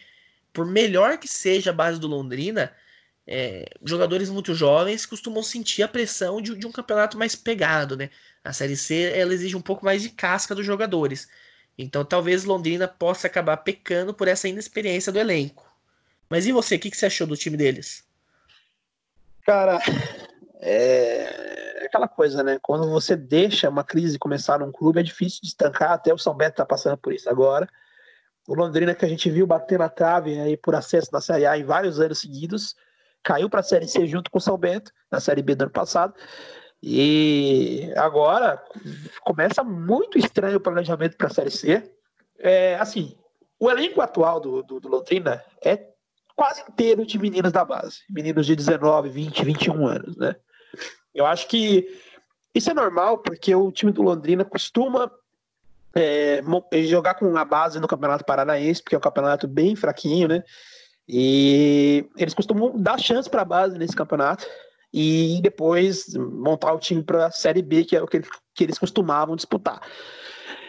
por 0.53 0.65
melhor 0.65 1.17
que 1.17 1.27
seja 1.27 1.69
a 1.69 1.73
base 1.73 1.99
do 1.99 2.07
Londrina, 2.07 2.73
é, 3.27 3.65
jogadores 3.83 4.29
muito 4.29 4.55
jovens 4.55 5.05
costumam 5.05 5.43
sentir 5.43 5.83
a 5.83 5.87
pressão 5.87 6.41
de, 6.41 6.55
de, 6.57 6.65
um 6.65 6.71
campeonato 6.71 7.17
mais 7.17 7.35
pegado, 7.35 7.95
né? 7.95 8.09
A 8.43 8.53
Série 8.53 8.75
C 8.75 9.11
ela 9.15 9.33
exige 9.33 9.55
um 9.55 9.61
pouco 9.61 9.85
mais 9.85 10.01
de 10.01 10.09
casca 10.09 10.55
dos 10.55 10.65
jogadores. 10.65 11.27
Então 11.77 12.03
talvez 12.03 12.43
Londrina 12.43 12.87
possa 12.87 13.27
acabar 13.27 13.57
pecando 13.57 14.13
por 14.13 14.27
essa 14.27 14.47
inexperiência 14.47 15.11
do 15.11 15.19
elenco. 15.19 15.69
Mas 16.29 16.45
e 16.45 16.51
você, 16.51 16.75
o 16.75 16.79
que, 16.79 16.89
que 16.89 16.97
você 16.97 17.07
achou 17.07 17.27
do 17.27 17.37
time 17.37 17.57
deles? 17.57 18.03
Cara, 19.45 19.79
é 20.59 21.51
aquela 21.91 22.07
coisa, 22.07 22.41
né? 22.41 22.57
Quando 22.61 22.89
você 22.89 23.17
deixa 23.17 23.69
uma 23.69 23.83
crise 23.83 24.17
começar 24.17 24.59
num 24.59 24.71
clube, 24.71 24.99
é 24.99 25.03
difícil 25.03 25.41
de 25.41 25.49
estancar. 25.49 25.91
Até 25.91 26.13
o 26.13 26.17
São 26.17 26.33
Bento 26.33 26.55
tá 26.55 26.65
passando 26.65 26.97
por 26.97 27.13
isso 27.13 27.29
agora. 27.29 27.67
O 28.47 28.55
Londrina, 28.55 28.95
que 28.95 29.05
a 29.05 29.09
gente 29.09 29.29
viu 29.29 29.45
bater 29.45 29.77
na 29.77 29.89
trave 29.89 30.39
aí 30.39 30.55
por 30.55 30.73
acesso 30.73 31.09
na 31.11 31.19
Série 31.19 31.45
A 31.45 31.57
em 31.57 31.63
vários 31.63 31.99
anos 31.99 32.19
seguidos, 32.19 32.75
caiu 33.21 33.49
para 33.49 33.59
a 33.59 33.63
Série 33.63 33.87
C 33.87 34.07
junto 34.07 34.31
com 34.31 34.37
o 34.37 34.41
São 34.41 34.57
Bento, 34.57 34.91
na 35.11 35.19
Série 35.19 35.41
B 35.41 35.53
do 35.53 35.63
ano 35.63 35.71
passado. 35.71 36.13
E 36.83 37.93
agora 37.95 38.61
começa 39.23 39.63
muito 39.63 40.17
estranho 40.17 40.57
o 40.57 40.61
planejamento 40.61 41.15
para 41.15 41.27
a 41.27 41.33
Série 41.33 41.51
C. 41.51 41.91
É, 42.39 42.75
assim, 42.75 43.15
o 43.59 43.69
elenco 43.69 44.01
atual 44.01 44.39
do, 44.39 44.63
do, 44.63 44.79
do, 44.79 44.89
Londrina 44.89 45.43
é 45.63 45.89
quase 46.35 46.61
inteiro 46.61 47.05
de 47.05 47.19
meninos 47.19 47.51
da 47.51 47.63
base, 47.63 47.99
meninos 48.09 48.47
de 48.47 48.55
19, 48.55 49.09
20, 49.09 49.45
21 49.45 49.87
anos, 49.87 50.17
né? 50.17 50.35
Eu 51.13 51.27
acho 51.27 51.47
que 51.47 51.87
isso 52.55 52.71
é 52.71 52.73
normal 52.73 53.19
porque 53.19 53.53
o 53.53 53.71
time 53.71 53.91
do 53.91 54.01
Londrina 54.01 54.43
costuma 54.43 55.11
é, 55.93 56.41
jogar 56.87 57.13
com 57.13 57.37
a 57.37 57.45
base 57.45 57.79
no 57.79 57.87
Campeonato 57.87 58.25
Paranaense, 58.25 58.81
porque 58.81 58.95
é 58.95 58.97
um 58.97 59.01
campeonato 59.01 59.47
bem 59.47 59.75
fraquinho, 59.75 60.27
né? 60.27 60.43
E 61.07 62.09
eles 62.17 62.33
costumam 62.33 62.73
dar 62.75 62.97
chance 62.97 63.29
para 63.29 63.43
a 63.43 63.45
base 63.45 63.77
nesse 63.77 63.95
campeonato 63.95 64.47
e 64.93 65.39
depois 65.41 66.13
montar 66.15 66.73
o 66.73 66.79
time 66.79 67.03
para 67.03 67.27
a 67.27 67.31
Série 67.31 67.61
B, 67.61 67.85
que 67.85 67.95
é 67.95 68.01
o 68.01 68.07
que, 68.07 68.21
que 68.53 68.63
eles 68.63 68.77
costumavam 68.77 69.35
disputar. 69.35 69.81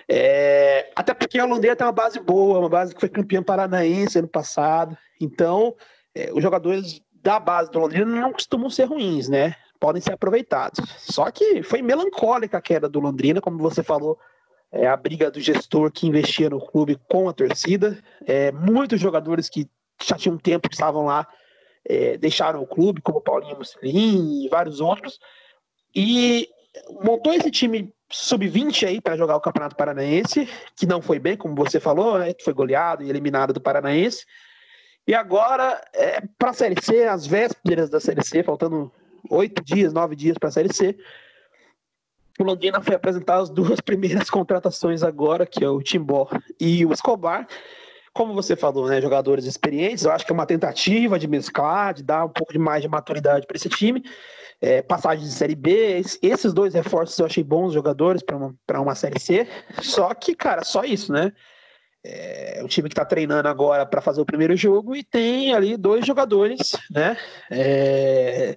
É, 0.09 0.91
até 0.95 1.15
porque 1.15 1.39
a 1.39 1.45
Londrina 1.45 1.75
tem 1.75 1.87
uma 1.87 1.93
base 1.93 2.21
boa, 2.21 2.59
uma 2.59 2.69
base 2.69 2.95
que 2.95 3.01
foi 3.01 3.09
campeã 3.09 3.43
paranaense 3.43 4.19
ano 4.19 4.29
passado. 4.29 4.97
Então, 5.21 5.75
é, 6.15 6.31
os 6.33 6.43
jogadores 6.43 7.01
da 7.23 7.39
base 7.39 7.71
do 7.71 7.79
Londrina 7.79 8.05
não 8.05 8.33
costumam 8.33 8.69
ser 8.69 8.85
ruins, 8.85 9.29
né? 9.29 9.55
Podem 9.81 10.03
ser 10.03 10.13
aproveitados. 10.13 10.81
Só 10.99 11.31
que 11.31 11.63
foi 11.63 11.83
melancólica 11.83 12.59
a 12.59 12.63
queda 12.63 12.89
do 12.89 13.01
Londrina, 13.01 13.41
como 13.41 13.59
você 13.59 13.83
falou, 13.83 14.19
é, 14.71 14.87
a 14.87 14.97
briga 14.97 15.31
do 15.31 15.41
gestor 15.41 15.91
que 15.91 16.07
investia 16.07 16.51
no 16.51 16.61
clube 16.61 16.99
com 17.09 17.29
a 17.29 17.33
torcida. 17.33 17.99
É, 18.27 18.53
muitos 18.53 19.01
jogadores 19.01 19.49
que 19.49 19.69
já 20.03 20.17
tinha 20.17 20.35
um 20.35 20.39
tempo 20.39 20.69
que 20.69 20.75
estavam 20.75 21.05
lá, 21.05 21.27
é, 21.85 22.17
deixaram 22.17 22.63
o 22.63 22.67
clube, 22.67 23.01
como 23.01 23.21
Paulinho 23.21 23.59
Mussolini 23.59 24.47
e 24.47 24.49
vários 24.49 24.81
outros, 24.81 25.19
e 25.95 26.49
montou 27.05 27.33
esse 27.33 27.51
time 27.51 27.93
sub-20 28.11 28.87
aí 28.87 29.01
para 29.01 29.17
jogar 29.17 29.37
o 29.37 29.41
Campeonato 29.41 29.77
Paranaense, 29.77 30.49
que 30.77 30.87
não 30.87 31.01
foi 31.01 31.19
bem, 31.19 31.37
como 31.37 31.55
você 31.55 31.81
falou, 31.81 32.19
né, 32.19 32.35
foi 32.43 32.53
goleado 32.53 33.03
e 33.03 33.11
eliminado 33.11 33.53
do 33.53 33.61
Paranaense. 33.61 34.25
E 35.07 35.15
agora, 35.15 35.81
é, 35.95 36.23
para 36.39 36.51
a 36.51 36.55
Série 36.55 36.81
C, 36.81 37.05
as 37.05 37.27
vésperas 37.27 37.91
da 37.91 37.99
Série 37.99 38.25
C, 38.25 38.43
faltando 38.43 38.93
oito 39.31 39.63
dias, 39.65 39.93
nove 39.93 40.15
dias 40.15 40.39
para 40.39 40.49
a 40.49 40.53
Série 40.53 40.73
C, 40.73 40.97
o 42.39 42.45
Londrina 42.45 42.81
foi 42.81 42.95
apresentar 42.95 43.37
as 43.37 43.51
duas 43.51 43.81
primeiras 43.83 44.31
contratações 44.31 45.03
agora, 45.03 45.47
que 45.47 45.65
é 45.65 45.69
o 45.69 45.83
Timbó 45.83 46.29
e 46.61 46.85
o 46.87 46.93
Escobar, 46.93 47.47
como 48.13 48.35
você 48.35 48.55
falou, 48.55 48.89
né, 48.89 49.01
jogadores 49.01 49.45
experientes, 49.47 50.05
eu 50.05 50.13
acho 50.13 50.25
que 50.25 50.33
é 50.33 50.35
uma 50.35 50.47
tentativa 50.47 51.19
de 51.19 51.27
mesclar, 51.27 51.95
de 51.95 52.03
dar 52.03 52.25
um 52.25 52.29
pouco 52.29 52.53
de 52.53 52.59
mais 52.59 52.83
de 52.83 52.89
maturidade 52.89 53.47
para 53.47 53.57
esse 53.57 53.69
time. 53.69 54.03
É, 54.61 54.81
passagem 54.81 55.25
de 55.25 55.33
Série 55.33 55.57
B, 55.57 56.03
esses 56.23 56.53
dois 56.53 56.75
reforços 56.75 57.19
eu 57.19 57.27
achei 57.27 57.43
bons 57.43 57.73
jogadores 57.73 58.23
para 58.23 58.37
uma, 58.37 58.55
uma 58.75 58.95
Série 58.95 59.19
C. 59.19 59.49
Só 59.81 60.15
que, 60.15 60.35
cara, 60.35 60.63
só 60.63 60.85
isso, 60.85 61.13
né? 61.13 61.33
É, 62.05 62.61
o 62.65 62.69
time 62.69 62.89
que 62.89 62.95
está 62.95 63.05
treinando 63.05 63.49
agora 63.49 63.87
para 63.87 64.01
fazer 64.01 64.21
o 64.21 64.27
primeiro 64.27 64.57
jogo 64.57 64.95
e 64.95 65.05
tem 65.05 65.55
ali 65.55 65.77
dois 65.77 66.05
jogadores, 66.07 66.77
né? 66.91 67.17
É, 67.51 68.57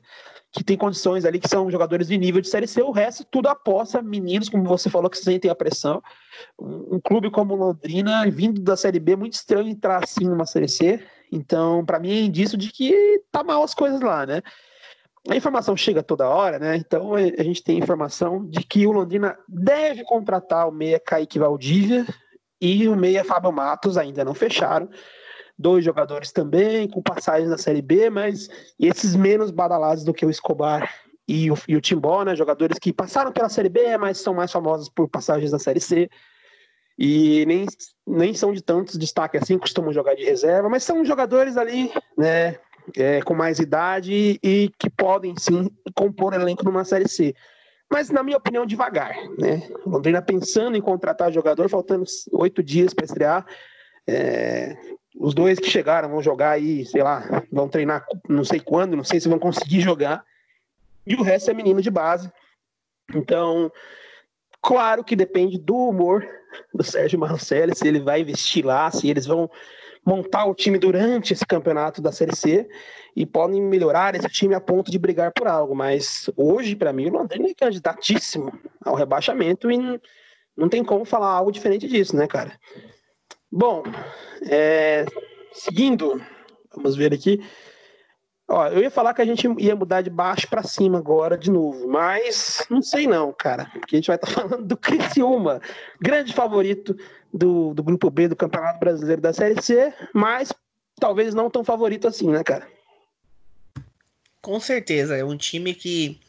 que 0.55 0.63
tem 0.63 0.77
condições 0.77 1.25
ali 1.25 1.37
que 1.37 1.49
são 1.49 1.69
jogadores 1.69 2.07
de 2.07 2.17
nível 2.17 2.39
de 2.39 2.47
Série 2.47 2.65
C, 2.65 2.81
o 2.81 2.91
resto 2.91 3.25
tudo 3.25 3.49
aposta 3.49 4.01
meninos, 4.01 4.47
como 4.47 4.63
você 4.63 4.89
falou, 4.89 5.09
que 5.09 5.17
sentem 5.17 5.51
a 5.51 5.55
pressão. 5.55 6.01
Um, 6.57 6.95
um 6.95 6.99
clube 6.99 7.29
como 7.29 7.55
Londrina, 7.55 8.25
vindo 8.31 8.61
da 8.61 8.77
Série 8.77 8.99
B, 8.99 9.11
é 9.11 9.15
muito 9.17 9.33
estranho 9.33 9.67
entrar 9.67 10.01
assim 10.01 10.23
numa 10.23 10.45
Série 10.45 10.69
C. 10.69 11.03
Então, 11.29 11.85
para 11.85 11.99
mim 11.99 12.11
é 12.11 12.21
indício 12.21 12.57
de 12.57 12.71
que 12.71 13.21
tá 13.29 13.43
mal 13.43 13.63
as 13.63 13.73
coisas 13.73 13.99
lá, 13.99 14.25
né? 14.25 14.41
A 15.27 15.35
informação 15.35 15.75
chega 15.75 16.01
toda 16.01 16.29
hora, 16.29 16.57
né? 16.57 16.77
Então 16.77 17.15
a 17.15 17.43
gente 17.43 17.61
tem 17.61 17.77
informação 17.77 18.45
de 18.45 18.63
que 18.63 18.87
o 18.87 18.91
Londrina 18.91 19.37
deve 19.49 20.03
contratar 20.05 20.69
o 20.69 20.71
meia 20.71 20.99
Kaique 20.99 21.39
Valdívia 21.39 22.05
e 22.61 22.87
o 22.87 22.95
meia 22.95 23.25
Fábio 23.25 23.51
Matos, 23.51 23.97
ainda 23.97 24.23
não 24.23 24.33
fecharam 24.33 24.87
dois 25.57 25.83
jogadores 25.83 26.31
também, 26.31 26.87
com 26.87 27.01
passagens 27.01 27.49
na 27.49 27.57
Série 27.57 27.81
B, 27.81 28.09
mas 28.09 28.49
esses 28.79 29.15
menos 29.15 29.51
badalados 29.51 30.03
do 30.03 30.13
que 30.13 30.25
o 30.25 30.29
Escobar 30.29 30.93
e 31.27 31.49
o, 31.49 31.57
e 31.67 31.75
o 31.75 31.81
Timbó, 31.81 32.23
né? 32.23 32.35
Jogadores 32.35 32.77
que 32.77 32.93
passaram 32.93 33.31
pela 33.31 33.49
Série 33.49 33.69
B, 33.69 33.97
mas 33.97 34.17
são 34.17 34.33
mais 34.33 34.51
famosos 34.51 34.89
por 34.89 35.07
passagens 35.07 35.51
na 35.51 35.59
Série 35.59 35.79
C. 35.79 36.09
E 36.97 37.45
nem, 37.45 37.65
nem 38.07 38.33
são 38.33 38.53
de 38.53 38.61
tantos 38.61 38.97
destaque 38.97 39.37
assim, 39.37 39.57
costumam 39.57 39.91
jogar 39.91 40.15
de 40.15 40.23
reserva, 40.23 40.69
mas 40.69 40.83
são 40.83 41.03
jogadores 41.03 41.57
ali, 41.57 41.91
né? 42.17 42.57
É, 42.95 43.19
com 43.23 43.33
mais 43.33 43.57
idade 43.57 44.39
e 44.43 44.69
que 44.77 44.91
podem 44.91 45.33
sim 45.39 45.71
compor 45.95 46.35
elenco 46.35 46.63
numa 46.63 46.85
Série 46.85 47.09
C. 47.09 47.33
Mas, 47.91 48.09
na 48.09 48.21
minha 48.21 48.37
opinião, 48.37 48.65
devagar. 48.65 49.15
Né? 49.39 49.67
Londrina 49.85 50.21
pensando 50.21 50.77
em 50.77 50.81
contratar 50.81 51.31
jogador, 51.31 51.69
faltando 51.69 52.03
oito 52.33 52.61
dias 52.63 52.93
para 52.93 53.05
estrear. 53.05 53.45
É, 54.07 54.75
os 55.17 55.33
dois 55.33 55.59
que 55.59 55.69
chegaram 55.69 56.09
vão 56.09 56.21
jogar 56.21 56.51
aí, 56.51 56.85
sei 56.85 57.01
lá, 57.01 57.43
vão 57.51 57.69
treinar 57.69 58.05
não 58.27 58.43
sei 58.43 58.59
quando, 58.59 58.97
não 58.97 59.03
sei 59.03 59.19
se 59.19 59.29
vão 59.29 59.39
conseguir 59.39 59.81
jogar. 59.81 60.23
E 61.07 61.15
o 61.15 61.21
resto 61.21 61.51
é 61.51 61.53
menino 61.53 61.81
de 61.81 61.89
base. 61.89 62.31
Então, 63.13 63.71
claro 64.61 65.03
que 65.03 65.15
depende 65.15 65.57
do 65.57 65.75
humor 65.75 66.27
do 66.73 66.83
Sérgio 66.83 67.19
Marcelli, 67.19 67.75
se 67.75 67.87
ele 67.87 67.99
vai 67.99 68.21
investir 68.21 68.65
lá, 68.65 68.89
se 68.91 69.09
eles 69.09 69.25
vão 69.25 69.49
montar 70.05 70.45
o 70.45 70.53
time 70.53 70.77
durante 70.77 71.33
esse 71.33 71.45
campeonato 71.45 72.01
da 72.01 72.11
Série 72.11 72.35
C 72.35 72.69
e 73.15 73.25
podem 73.25 73.61
melhorar 73.61 74.13
esse 74.15 74.27
time 74.27 74.53
a 74.53 74.61
ponto 74.61 74.91
de 74.91 74.99
brigar 74.99 75.31
por 75.33 75.47
algo. 75.47 75.75
Mas 75.75 76.29
hoje, 76.35 76.75
para 76.75 76.93
mim, 76.93 77.07
o 77.07 77.13
Londrina 77.13 77.49
é 77.49 77.53
candidatíssimo 77.53 78.53
ao 78.83 78.95
rebaixamento 78.95 79.71
e 79.71 79.99
não 80.55 80.69
tem 80.69 80.83
como 80.83 81.05
falar 81.05 81.29
algo 81.29 81.51
diferente 81.51 81.87
disso, 81.87 82.15
né, 82.15 82.27
cara? 82.27 82.59
Bom, 83.57 83.83
é, 84.49 85.05
seguindo, 85.53 86.21
vamos 86.75 86.97
ver 86.97 87.13
aqui. 87.13 87.41
Ó, 88.49 88.67
eu 88.67 88.81
ia 88.81 88.91
falar 88.91 89.13
que 89.13 89.21
a 89.21 89.25
gente 89.25 89.47
ia 89.59 89.73
mudar 89.77 90.01
de 90.01 90.09
baixo 90.09 90.45
para 90.49 90.61
cima 90.61 90.97
agora 90.97 91.37
de 91.37 91.49
novo, 91.49 91.87
mas 91.87 92.65
não 92.69 92.81
sei 92.81 93.07
não, 93.07 93.31
cara, 93.31 93.71
porque 93.71 93.95
a 93.95 93.97
gente 93.97 94.07
vai 94.07 94.17
estar 94.17 94.27
tá 94.27 94.33
falando 94.43 94.65
do 94.65 94.75
Criciúma, 94.75 95.61
grande 96.01 96.33
favorito 96.33 96.97
do, 97.33 97.73
do 97.73 97.81
grupo 97.81 98.09
B 98.09 98.27
do 98.27 98.35
Campeonato 98.35 98.77
Brasileiro 98.77 99.21
da 99.21 99.31
Série 99.31 99.61
C, 99.61 99.93
mas 100.13 100.51
talvez 100.99 101.33
não 101.33 101.49
tão 101.49 101.63
favorito 101.63 102.09
assim, 102.09 102.29
né, 102.29 102.43
cara? 102.43 102.67
Com 104.41 104.59
certeza, 104.59 105.15
é 105.15 105.23
um 105.23 105.37
time 105.37 105.73
que 105.73 106.19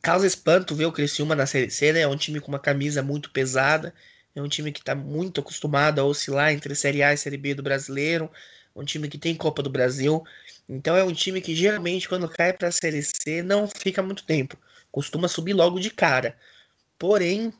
causa 0.00 0.24
espanto 0.24 0.72
ver 0.72 0.86
o 0.86 0.92
Criciúma 0.92 1.34
na 1.34 1.46
Série 1.46 1.68
C, 1.68 1.92
né? 1.92 2.02
É 2.02 2.08
um 2.08 2.16
time 2.16 2.38
com 2.38 2.46
uma 2.46 2.60
camisa 2.60 3.02
muito 3.02 3.32
pesada, 3.32 3.92
é 4.34 4.42
um 4.42 4.48
time 4.48 4.72
que 4.72 4.80
está 4.80 4.94
muito 4.94 5.40
acostumado 5.40 6.00
a 6.00 6.04
oscilar 6.04 6.52
entre 6.52 6.74
Série 6.74 7.02
A 7.02 7.12
e 7.12 7.16
Série 7.16 7.36
B 7.36 7.54
do 7.54 7.62
brasileiro, 7.62 8.30
um 8.74 8.84
time 8.84 9.08
que 9.08 9.18
tem 9.18 9.34
Copa 9.34 9.62
do 9.62 9.70
Brasil, 9.70 10.24
então 10.68 10.96
é 10.96 11.04
um 11.04 11.12
time 11.12 11.40
que 11.40 11.54
geralmente 11.54 12.08
quando 12.08 12.28
cai 12.28 12.52
para 12.52 12.68
a 12.68 12.72
Série 12.72 13.02
C 13.02 13.42
não 13.42 13.68
fica 13.68 14.02
muito 14.02 14.24
tempo, 14.24 14.56
costuma 14.90 15.28
subir 15.28 15.52
logo 15.52 15.78
de 15.78 15.90
cara. 15.90 16.36
Porém, 16.98 17.52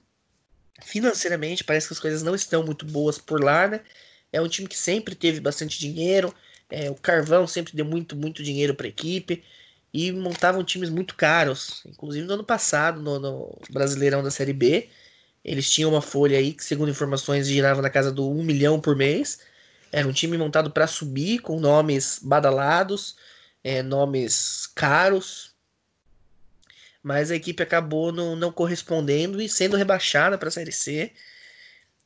financeiramente 0.83 1.65
parece 1.65 1.87
que 1.89 1.95
as 1.95 2.01
coisas 2.01 2.23
não 2.23 2.35
estão 2.35 2.65
muito 2.65 2.85
boas 2.87 3.19
por 3.19 3.43
lá, 3.43 3.69
né? 3.69 3.81
É 4.33 4.41
um 4.41 4.49
time 4.49 4.67
que 4.69 4.77
sempre 4.77 5.15
teve 5.15 5.39
bastante 5.41 5.79
dinheiro, 5.79 6.35
é, 6.71 6.91
o 6.91 6.95
Carvão 6.95 7.47
sempre 7.47 7.75
deu 7.77 7.85
muito, 7.85 8.17
muito 8.17 8.43
dinheiro 8.43 8.75
para 8.75 8.87
a 8.87 8.89
equipe 8.89 9.45
e 9.93 10.11
montavam 10.11 10.65
times 10.65 10.91
muito 10.91 11.15
caros. 11.15 11.83
Inclusive 11.87 12.27
no 12.27 12.35
ano 12.35 12.45
passado, 12.45 13.01
no, 13.01 13.21
no, 13.21 13.59
Brasileirão 13.71 14.23
da 14.23 14.31
Série 14.31 14.53
B, 14.53 14.89
eles 15.45 15.71
tinham 15.71 15.91
uma 15.91 16.01
folha 16.01 16.39
aí 16.39 16.55
que, 16.55 16.65
segundo 16.65 16.91
informações, 16.91 17.47
girava 17.47 17.83
na 17.83 17.91
casa 17.91 18.11
do 18.11 18.31
1 18.31 18.43
milhão 18.43 18.81
por 18.81 18.97
mês. 18.97 19.41
Era 19.93 20.09
um 20.09 20.13
time 20.13 20.39
montado 20.39 20.71
para 20.71 20.87
subir, 20.87 21.41
com 21.41 21.61
nomes 21.61 22.19
badalados, 22.23 23.17
é, 23.63 23.83
nomes 23.83 24.67
caros. 24.75 25.53
Mas 27.03 27.31
a 27.31 27.37
equipe 27.37 27.63
acabou 27.63 28.11
não, 28.11 28.35
não 28.35 28.51
correspondendo 28.51 29.41
e 29.43 29.49
sendo 29.49 29.77
rebaixada 29.77 30.39
para 30.39 30.49
a 30.49 30.53
Série 30.53 30.73
C. 30.73 31.13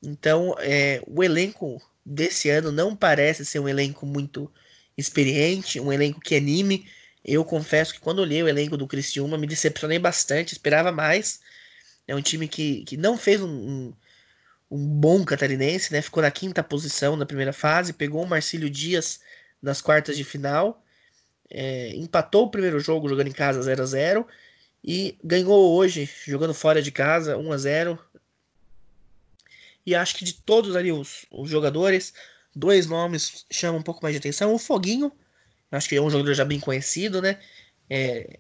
Então, 0.03 0.57
é, 0.59 1.01
o 1.07 1.23
elenco 1.23 1.81
desse 2.05 2.51
ano 2.51 2.73
não 2.73 2.97
parece 2.97 3.45
ser 3.45 3.61
um 3.61 3.69
elenco 3.69 4.05
muito 4.05 4.51
experiente, 4.97 5.79
um 5.79 5.93
elenco 5.93 6.21
que 6.21 6.35
anime. 6.35 6.89
Eu 7.25 7.45
confesso 7.45 7.95
que 7.95 8.01
quando 8.01 8.19
olhei 8.19 8.43
o 8.43 8.49
elenco 8.49 8.77
do 8.77 8.87
Criciúma 8.87 9.39
me 9.39 9.47
decepcionei 9.47 9.99
bastante, 9.99 10.53
esperava 10.53 10.91
mais. 10.91 11.41
É 12.09 12.15
um 12.15 12.23
time 12.23 12.49
que, 12.49 12.85
que 12.85 12.97
não 12.97 13.19
fez 13.19 13.41
um, 13.43 13.49
um, 13.49 13.95
um 14.71 14.87
bom 14.87 15.25
catarinense, 15.25 15.93
né? 15.93 16.03
Ficou 16.03 16.23
na 16.23 16.31
quinta 16.31 16.65
posição 16.65 17.17
na 17.17 17.27
primeira 17.27 17.53
fase, 17.53 17.93
pegou 17.93 18.25
o 18.25 18.27
Marcílio 18.27 18.71
Dias 18.71 19.21
nas 19.63 19.83
quartas 19.83 20.17
de 20.17 20.25
final, 20.25 20.83
é, 21.51 21.95
empatou 21.95 22.47
o 22.47 22.51
primeiro 22.51 22.81
jogo 22.81 23.09
jogando 23.09 23.29
em 23.29 23.33
casa 23.33 23.63
0 23.63 23.83
a 23.83 23.87
0 23.87 24.27
e 24.83 25.19
ganhou 25.23 25.75
hoje 25.75 26.09
jogando 26.27 26.55
fora 26.55 26.81
de 26.81 26.91
casa 26.91 27.37
1 27.37 27.53
a 27.53 27.57
0 27.59 27.99
e 29.89 29.95
acho 29.95 30.17
que 30.17 30.25
de 30.25 30.35
todos 30.35 30.77
ali 30.77 30.93
os, 30.93 31.25
os 31.31 31.49
jogadores, 31.49 32.13
dois 32.55 32.87
nomes 32.87 33.47
chamam 33.51 33.81
um 33.81 33.83
pouco 33.83 34.03
mais 34.03 34.15
de 34.15 34.19
atenção. 34.19 34.53
O 34.53 34.59
Foguinho, 34.59 35.11
acho 35.73 35.89
que 35.89 35.97
é 35.97 36.01
um 36.01 36.11
jogador 36.11 36.35
já 36.35 36.45
bem 36.45 36.61
conhecido, 36.61 37.23
né? 37.23 37.41
É, 37.89 38.39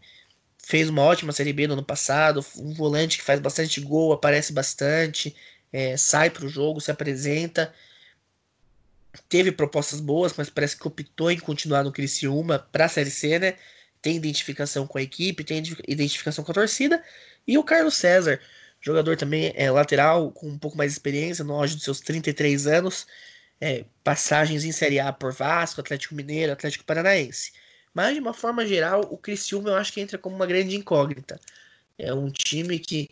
fez 0.69 0.91
uma 0.91 1.01
ótima 1.03 1.33
Série 1.33 1.55
B 1.55 1.66
no 1.66 1.73
ano 1.73 1.83
passado, 1.83 2.45
um 2.59 2.75
volante 2.75 3.16
que 3.16 3.25
faz 3.25 3.41
bastante 3.41 3.81
gol, 3.81 4.12
aparece 4.12 4.53
bastante, 4.53 5.35
é, 5.73 5.97
sai 5.97 6.29
para 6.29 6.45
o 6.45 6.49
jogo, 6.49 6.79
se 6.79 6.91
apresenta. 6.91 7.73
Teve 9.31 9.51
propostas 9.51 9.99
boas, 9.99 10.35
mas 10.37 10.51
parece 10.51 10.77
que 10.77 10.87
optou 10.87 11.31
em 11.31 11.39
continuar 11.39 11.83
no 11.83 11.91
Criciúma 11.91 12.59
para 12.71 12.85
a 12.85 12.89
Série 12.89 13.11
C, 13.11 13.39
né? 13.39 13.57
Tem 14.03 14.16
identificação 14.16 14.87
com 14.87 14.99
a 14.99 15.03
equipe, 15.03 15.43
tem 15.43 15.62
identificação 15.89 16.45
com 16.45 16.53
a 16.53 16.55
torcida. 16.55 17.03
E 17.47 17.57
o 17.57 17.64
Carlos 17.64 17.97
César, 17.97 18.39
Jogador 18.79 19.16
também 19.16 19.53
é 19.57 19.71
lateral, 19.71 20.31
com 20.33 20.49
um 20.49 20.59
pouco 20.59 20.77
mais 20.77 20.93
de 20.93 20.99
experiência, 20.99 21.43
no 21.45 21.55
auge 21.55 21.77
dos 21.77 21.85
seus 21.85 22.01
33 22.01 22.66
anos. 22.66 23.07
É, 23.59 23.87
passagens 24.05 24.64
em 24.66 24.73
Série 24.73 25.01
A 25.01 25.14
por 25.14 25.33
Vasco, 25.33 25.81
Atlético 25.81 26.14
Mineiro, 26.14 26.53
Atlético 26.53 26.85
Paranaense. 26.85 27.53
Mas, 27.95 28.14
de 28.14 28.20
uma 28.20 28.32
forma 28.32 28.66
geral, 28.66 29.03
o 29.11 29.16
Criciúma 29.16 29.70
eu 29.70 29.76
acho 29.76 29.93
que 29.93 30.01
entra 30.01 30.18
como 30.18 30.36
uma 30.36 30.47
grande 30.47 30.76
incógnita. 30.76 31.41
É 31.99 32.12
um 32.12 32.30
time 32.30 32.78
que, 32.78 33.09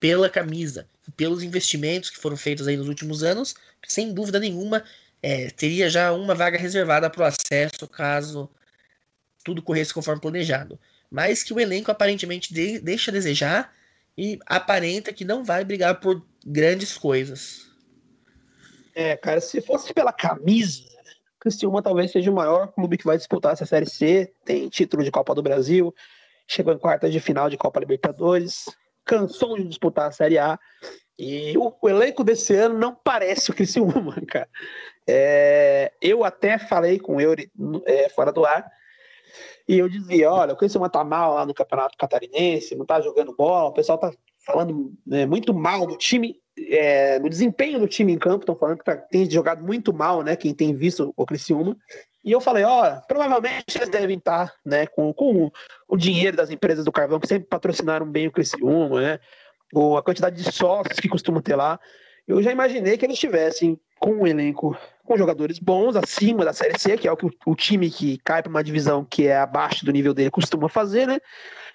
pela 0.00 0.28
camisa, 0.30 0.88
pelos 1.16 1.42
investimentos 1.42 2.10
que 2.10 2.18
foram 2.18 2.36
feitos 2.36 2.66
aí 2.66 2.76
nos 2.76 2.88
últimos 2.88 3.22
anos, 3.22 3.54
sem 3.86 4.12
dúvida 4.12 4.38
nenhuma, 4.38 4.84
é, 5.22 5.50
teria 5.50 5.88
já 5.88 6.12
uma 6.12 6.34
vaga 6.34 6.58
reservada 6.58 7.08
para 7.10 7.22
o 7.22 7.26
acesso 7.26 7.86
caso 7.86 8.50
tudo 9.44 9.62
corresse 9.62 9.92
conforme 9.92 10.20
planejado. 10.20 10.78
Mas 11.10 11.42
que 11.42 11.52
o 11.52 11.60
elenco 11.60 11.90
aparentemente 11.90 12.54
de, 12.54 12.78
deixa 12.78 13.10
a 13.10 13.14
desejar 13.14 13.74
e 14.16 14.38
aparenta 14.46 15.12
que 15.12 15.24
não 15.24 15.44
vai 15.44 15.64
brigar 15.64 16.00
por 16.00 16.24
grandes 16.44 16.96
coisas. 16.96 17.70
É, 18.94 19.16
cara, 19.16 19.40
se 19.40 19.60
fosse 19.60 19.92
pela 19.92 20.12
camisa, 20.12 20.84
Criciúma 21.42 21.82
talvez 21.82 22.12
seja 22.12 22.30
o 22.30 22.34
maior 22.34 22.68
clube 22.68 22.96
que 22.96 23.04
vai 23.04 23.16
disputar 23.16 23.52
essa 23.52 23.66
Série 23.66 23.90
C, 23.90 24.32
tem 24.44 24.68
título 24.68 25.02
de 25.02 25.10
Copa 25.10 25.34
do 25.34 25.42
Brasil, 25.42 25.92
chegou 26.46 26.72
em 26.72 26.78
quartas 26.78 27.12
de 27.12 27.18
final 27.18 27.50
de 27.50 27.56
Copa 27.56 27.80
Libertadores, 27.80 28.66
cansou 29.04 29.56
de 29.56 29.64
disputar 29.64 30.06
a 30.06 30.12
Série 30.12 30.38
A, 30.38 30.56
e 31.18 31.58
o, 31.58 31.74
o 31.82 31.88
elenco 31.88 32.22
desse 32.22 32.54
ano 32.54 32.78
não 32.78 32.94
parece 32.94 33.50
o 33.50 33.54
Criciúma, 33.54 34.14
cara. 34.28 34.48
É, 35.04 35.92
eu 36.00 36.22
até 36.22 36.58
falei 36.58 37.00
com 37.00 37.16
o 37.16 37.20
Eury 37.20 37.50
é, 37.86 38.08
fora 38.08 38.30
do 38.30 38.44
ar, 38.44 38.64
e 39.66 39.78
eu 39.78 39.88
dizia, 39.88 40.30
olha, 40.30 40.54
o 40.54 40.56
Criciúma 40.56 40.88
tá 40.88 41.02
mal 41.02 41.34
lá 41.34 41.44
no 41.44 41.54
Campeonato 41.54 41.98
Catarinense, 41.98 42.76
não 42.76 42.86
tá 42.86 43.00
jogando 43.00 43.34
bola, 43.34 43.70
o 43.70 43.74
pessoal 43.74 43.98
tá 43.98 44.12
falando 44.46 44.92
né, 45.04 45.26
muito 45.26 45.52
mal 45.52 45.88
do 45.88 45.96
time, 45.96 46.36
é, 46.58 47.18
do 47.18 47.28
desempenho 47.28 47.78
do 47.78 47.88
time 47.88 48.12
em 48.12 48.18
campo, 48.18 48.40
estão 48.40 48.56
falando 48.56 48.78
que 48.78 48.84
tá, 48.84 48.96
tem 48.96 49.28
jogado 49.30 49.64
muito 49.64 49.92
mal, 49.92 50.22
né, 50.22 50.36
quem 50.36 50.54
tem 50.54 50.74
visto 50.74 51.12
o 51.16 51.26
Criciúma. 51.26 51.76
E 52.24 52.30
eu 52.30 52.40
falei, 52.40 52.62
ó, 52.64 53.00
provavelmente 53.08 53.76
eles 53.76 53.88
devem 53.88 54.18
estar, 54.18 54.48
tá, 54.48 54.54
né, 54.64 54.86
com, 54.86 55.12
com 55.12 55.50
o 55.88 55.96
dinheiro 55.96 56.36
das 56.36 56.50
empresas 56.50 56.84
do 56.84 56.92
carvão, 56.92 57.18
que 57.18 57.26
sempre 57.26 57.48
patrocinaram 57.48 58.06
bem 58.06 58.28
o 58.28 58.32
Criciúma, 58.32 59.00
né, 59.00 59.20
ou 59.72 59.96
a 59.96 60.02
quantidade 60.02 60.42
de 60.42 60.52
sócios 60.52 61.00
que 61.00 61.08
costumam 61.08 61.40
ter 61.40 61.56
lá. 61.56 61.80
Eu 62.26 62.40
já 62.42 62.52
imaginei 62.52 62.96
que 62.96 63.04
eles 63.04 63.14
estivessem 63.14 63.78
com 63.98 64.12
um 64.12 64.26
elenco 64.26 64.76
com 65.04 65.16
jogadores 65.16 65.58
bons, 65.58 65.96
acima 65.96 66.44
da 66.44 66.52
Série 66.52 66.78
C, 66.78 66.96
que 66.96 67.08
é 67.08 67.12
o 67.12 67.16
que 67.16 67.26
o, 67.26 67.30
o 67.46 67.54
time 67.54 67.90
que 67.90 68.18
cai 68.18 68.42
para 68.42 68.50
uma 68.50 68.62
divisão 68.62 69.04
que 69.04 69.26
é 69.26 69.36
abaixo 69.36 69.84
do 69.84 69.92
nível 69.92 70.14
dele 70.14 70.30
costuma 70.30 70.68
fazer, 70.68 71.06
né? 71.06 71.18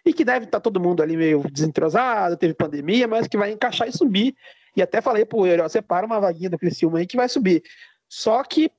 E 0.06 0.14
que 0.14 0.24
deve 0.24 0.46
estar 0.46 0.60
tá 0.60 0.62
todo 0.62 0.80
mundo 0.80 1.04
ali 1.04 1.18
meio 1.18 1.44
desentrosado, 1.52 2.38
teve 2.38 2.54
pandemia, 2.54 3.08
mas 3.08 3.28
que 3.28 3.38
vai 3.38 3.52
encaixar 3.52 3.88
e 3.88 3.92
subir. 3.92 4.36
E 4.78 4.82
até 4.82 5.02
falei 5.02 5.26
pro 5.26 5.48
ele, 5.48 5.62
ó, 5.62 5.68
separa 5.68 6.06
uma 6.06 6.20
vaguinha 6.20 6.52
do 6.52 6.58
Criciúma 6.58 7.00
aí 7.00 7.08
que 7.08 7.18
vai 7.18 7.28
subir. 7.28 7.64
Só 8.08 8.44
que 8.44 8.72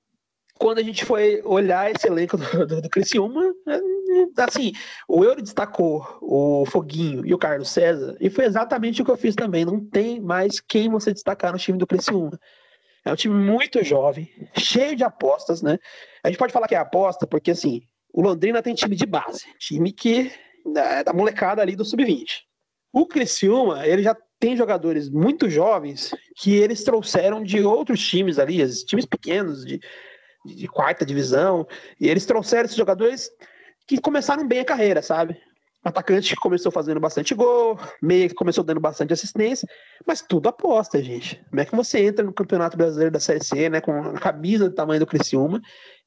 quando 0.55 0.79
a 0.79 0.83
gente 0.83 1.05
foi 1.05 1.43
olhar 1.45 1.91
esse 1.91 2.07
elenco 2.07 2.37
do, 2.37 2.67
do, 2.67 2.81
do 2.83 2.89
Criciúma, 2.89 3.43
é, 3.67 4.43
assim, 4.43 4.73
o 5.09 5.25
Euro 5.25 5.43
destacou 5.43 6.07
o 6.23 6.65
Foguinho 6.67 7.27
e 7.27 7.35
o 7.35 7.39
Carlos 7.39 7.71
César, 7.71 8.17
e 8.21 8.31
foi 8.31 8.45
exatamente 8.45 9.03
o 9.03 9.05
que 9.05 9.11
eu 9.11 9.17
fiz 9.17 9.35
também. 9.35 9.65
Não 9.65 9.85
tem 9.85 10.21
mais 10.21 10.61
quem 10.61 10.89
você 10.89 11.13
destacar 11.13 11.53
no 11.53 11.59
time 11.59 11.77
do 11.77 11.87
Criciúma. 11.87 12.39
É 13.05 13.13
um 13.13 13.17
time 13.17 13.35
muito 13.35 13.83
jovem, 13.85 14.31
cheio 14.57 14.95
de 14.95 15.03
apostas, 15.03 15.63
né? 15.63 15.79
A 16.23 16.29
gente 16.29 16.39
pode 16.39 16.53
falar 16.53 16.69
que 16.69 16.75
é 16.77 16.79
aposta 16.79 17.27
porque, 17.27 17.51
assim, 17.51 17.83
o 18.13 18.23
Londrina 18.23 18.63
tem 18.63 18.75
time 18.75 18.95
de 18.95 19.07
base, 19.07 19.47
time 19.59 19.93
que 19.93 20.31
é 20.77 21.03
da 21.03 21.13
molecada 21.13 21.61
ali 21.61 21.75
do 21.75 21.85
sub-20. 21.85 22.43
O 22.93 23.07
Criciúma, 23.07 23.87
ele 23.87 24.03
já 24.03 24.17
tem 24.39 24.57
jogadores 24.57 25.09
muito 25.09 25.51
jovens 25.51 26.14
que 26.36 26.55
eles 26.55 26.84
trouxeram 26.84 27.43
de 27.43 27.61
outros 27.61 28.01
times 28.07 28.39
ali, 28.39 28.59
times 28.84 29.05
pequenos, 29.05 29.64
de, 29.64 29.80
de 30.45 30.68
quarta 30.68 31.05
divisão, 31.05 31.66
e 32.01 32.09
eles 32.09 32.26
trouxeram 32.26 32.64
esses 32.64 32.76
jogadores 32.76 33.30
que 33.86 34.01
começaram 34.01 34.47
bem 34.47 34.61
a 34.61 34.64
carreira, 34.64 35.03
sabe? 35.03 35.36
atacante 35.89 36.34
que 36.34 36.41
começou 36.41 36.70
fazendo 36.70 37.01
bastante 37.01 37.34
gol, 37.34 37.78
meia 38.03 38.28
que 38.28 38.34
começou 38.34 38.64
dando 38.64 38.80
bastante 38.80 39.12
assistência, 39.12 39.66
mas 40.07 40.20
tudo 40.20 40.49
aposta, 40.49 41.03
gente. 41.03 41.43
Como 41.49 41.61
é 41.61 41.64
que 41.64 41.74
você 41.74 42.05
entra 42.05 42.24
no 42.24 42.32
Campeonato 42.32 42.76
Brasileiro 42.76 43.12
da 43.12 43.20
Série 43.20 43.45
C, 43.45 43.68
né, 43.68 43.80
com 43.80 43.93
a 43.93 44.18
camisa 44.18 44.68
do 44.68 44.74
tamanho 44.74 45.01
do 45.01 45.07
Criciúma 45.07 45.61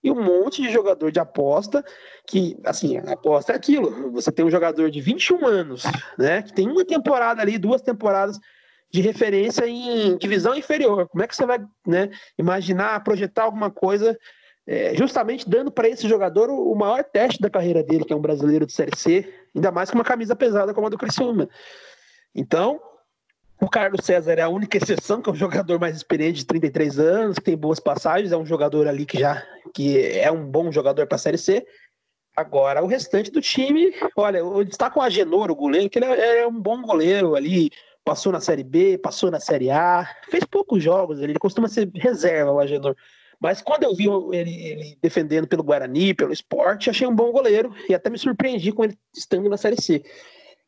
e 0.04 0.10
um 0.10 0.22
monte 0.22 0.62
de 0.62 0.72
jogador 0.72 1.12
de 1.12 1.20
aposta 1.20 1.84
que, 2.26 2.58
assim, 2.66 2.98
aposta 2.98 3.54
é 3.54 3.56
aquilo. 3.56 4.12
Você 4.12 4.32
tem 4.32 4.44
um 4.44 4.52
jogador 4.52 4.90
de 4.90 5.00
21 5.00 5.46
anos, 5.46 5.84
né, 6.18 6.42
que 6.42 6.54
tem 6.54 6.68
uma 6.68 6.84
temporada 6.86 7.42
ali, 7.42 7.58
duas 7.58 7.82
temporadas 7.82 8.40
de 8.90 9.02
referência 9.02 9.66
em 9.68 10.18
divisão 10.18 10.56
inferior. 10.56 11.08
Como 11.08 11.24
é 11.24 11.28
que 11.28 11.36
você 11.36 11.46
vai, 11.46 11.60
né, 11.86 12.10
imaginar, 12.38 13.04
projetar 13.04 13.44
alguma 13.44 13.70
coisa 13.70 14.18
é, 14.68 14.96
justamente 14.96 15.50
dando 15.50 15.72
para 15.72 15.90
esse 15.90 16.08
jogador 16.08 16.50
o, 16.50 16.72
o, 16.72 16.76
maior 16.76 17.04
teste 17.04 17.42
da 17.42 17.50
carreira 17.50 17.84
dele, 17.84 18.06
que 18.06 18.14
é 18.14 18.16
um 18.16 18.22
brasileiro 18.22 18.66
de 18.66 18.74
Série 18.74 18.96
C, 18.96 19.32
ainda 19.56 19.72
mais 19.72 19.90
com 19.90 19.98
uma 19.98 20.04
camisa 20.04 20.36
pesada 20.36 20.74
como 20.74 20.88
a 20.88 20.90
do 20.90 20.98
Criciúma. 20.98 21.50
Então, 22.34 22.80
o 23.62 23.70
Carlos 23.70 24.04
César 24.04 24.34
é 24.34 24.42
a 24.42 24.50
única 24.50 24.78
exceção, 24.78 25.22
que 25.22 25.30
é 25.30 25.34
um 25.34 25.36
jogador 25.36 25.80
mais 25.80 25.96
experiente 25.96 26.40
de 26.40 26.46
33 26.46 27.00
anos, 27.00 27.38
que 27.38 27.44
tem 27.44 27.56
boas 27.56 27.80
passagens, 27.80 28.32
é 28.32 28.38
um 28.38 28.46
jogador 28.46 28.88
ali 28.88 29.06
que 29.06 29.20
já 29.20 29.42
que 29.74 30.00
é 30.18 30.30
um 30.32 30.44
bom 30.44 30.72
jogador 30.72 31.06
para 31.06 31.16
a 31.16 31.20
Série 31.20 31.38
C. 31.38 31.66
Agora, 32.36 32.84
o 32.84 32.88
restante 32.88 33.30
do 33.30 33.40
time, 33.40 33.94
olha, 34.16 34.40
eu 34.40 34.64
destaco 34.64 35.00
o 35.00 35.02
Agenor, 35.02 35.52
o 35.52 35.56
goleiro, 35.56 35.90
que 35.90 36.00
ele 36.00 36.06
é, 36.06 36.40
é 36.40 36.48
um 36.48 36.60
bom 36.60 36.82
goleiro 36.82 37.36
ali, 37.36 37.70
passou 38.04 38.32
na 38.32 38.40
Série 38.40 38.64
B, 38.64 38.98
passou 38.98 39.30
na 39.30 39.40
Série 39.40 39.70
A, 39.70 40.10
fez 40.30 40.44
poucos 40.44 40.84
jogos, 40.84 41.22
ele 41.22 41.38
costuma 41.38 41.68
ser 41.68 41.90
reserva, 41.94 42.52
o 42.52 42.60
Agenor 42.60 42.96
Mas 43.40 43.62
quando 43.62 43.84
eu 43.84 43.96
vi 43.96 44.08
ele, 44.36 44.66
ele, 44.66 44.98
defendendo 45.02 45.48
pelo 45.48 45.64
Guarani, 45.64 46.16
pelo 46.16 46.34
esporte, 46.34 46.90
achei 46.90 47.06
um 47.06 47.16
bom 47.16 47.32
goleiro 47.32 47.72
e 47.88 47.94
até 47.94 48.10
me 48.10 48.18
surpreendi 48.18 48.72
com 48.72 48.84
ele 48.84 48.98
estando 49.16 49.48
na 49.48 49.58
Série 49.58 49.80
C. 49.80 50.04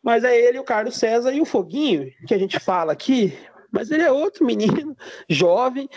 Mas 0.03 0.25
é 0.25 0.37
ele, 0.37 0.59
o 0.59 0.63
Carlos 0.63 0.97
César 0.97 1.31
e 1.31 1.39
o 1.39 1.45
Foguinho, 1.45 2.11
que 2.27 2.33
a 2.33 2.37
gente 2.37 2.59
fala 2.59 2.91
aqui, 2.91 3.37
mas 3.71 3.89
ele 3.89 4.03
é 4.03 4.11
outro 4.11 4.45
menino, 4.45 4.95
jovem, 5.29 5.89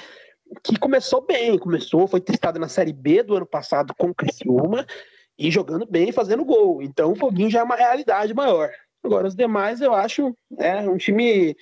que 0.63 0.79
começou 0.79 1.27
bem, 1.27 1.59
começou, 1.59 2.07
foi 2.07 2.21
testado 2.21 2.59
na 2.59 2.69
Série 2.69 2.93
B 2.93 3.25
do 3.25 3.37
ano 3.37 3.47
passado 3.47 3.93
com 3.99 4.11
o 4.11 4.15
Criciúma 4.15 4.87
e 5.37 5.51
jogando 5.51 5.85
bem, 5.85 6.13
fazendo 6.13 6.45
gol. 6.45 6.81
Então 6.81 7.13
o 7.13 7.17
Foguinho 7.17 7.51
já 7.51 7.61
é 7.61 7.65
uma 7.65 7.75
realidade 7.75 8.33
maior. 8.33 8.71
Agora, 9.03 9.27
os 9.27 9.35
demais 9.35 9.81
eu 9.81 9.93
acho 9.93 10.37
é, 10.59 10.81
um 10.89 10.97
time 10.97 11.57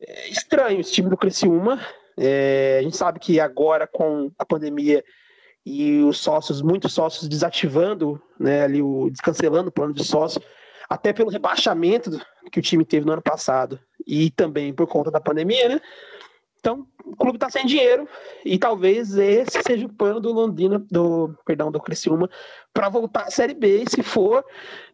é, 0.00 0.28
estranho, 0.28 0.80
esse 0.80 0.92
time 0.92 1.10
do 1.10 1.16
Criciúma. 1.16 1.80
É, 2.16 2.78
a 2.80 2.82
gente 2.82 2.96
sabe 2.96 3.20
que 3.20 3.38
agora 3.38 3.86
com 3.86 4.30
a 4.38 4.44
pandemia 4.44 5.04
e 5.64 6.00
os 6.00 6.18
sócios, 6.18 6.62
muitos 6.62 6.92
sócios 6.92 7.28
desativando, 7.28 8.20
né, 8.38 8.64
ali 8.64 8.82
o 8.82 9.10
descancelando 9.10 9.68
o 9.68 9.72
plano 9.72 9.92
de 9.92 10.04
sócio, 10.04 10.40
até 10.90 11.12
pelo 11.12 11.30
rebaixamento 11.30 12.20
que 12.50 12.58
o 12.58 12.62
time 12.62 12.84
teve 12.84 13.06
no 13.06 13.12
ano 13.12 13.22
passado 13.22 13.78
e 14.04 14.28
também 14.32 14.74
por 14.74 14.88
conta 14.88 15.08
da 15.08 15.20
pandemia, 15.20 15.68
né? 15.68 15.80
Então, 16.58 16.86
o 17.06 17.16
clube 17.16 17.36
está 17.36 17.48
sem 17.48 17.64
dinheiro 17.64 18.06
e 18.44 18.58
talvez 18.58 19.16
esse 19.16 19.62
seja 19.62 19.86
o 19.86 19.92
plano 19.92 20.20
do 20.20 20.30
Londrina, 20.30 20.84
do 20.90 21.34
perdão, 21.46 21.70
do 21.70 21.80
Criciúma, 21.80 22.28
para 22.74 22.90
voltar 22.90 23.22
à 23.22 23.30
Série 23.30 23.54
B. 23.54 23.84
E 23.84 23.90
se 23.90 24.02
for, 24.02 24.44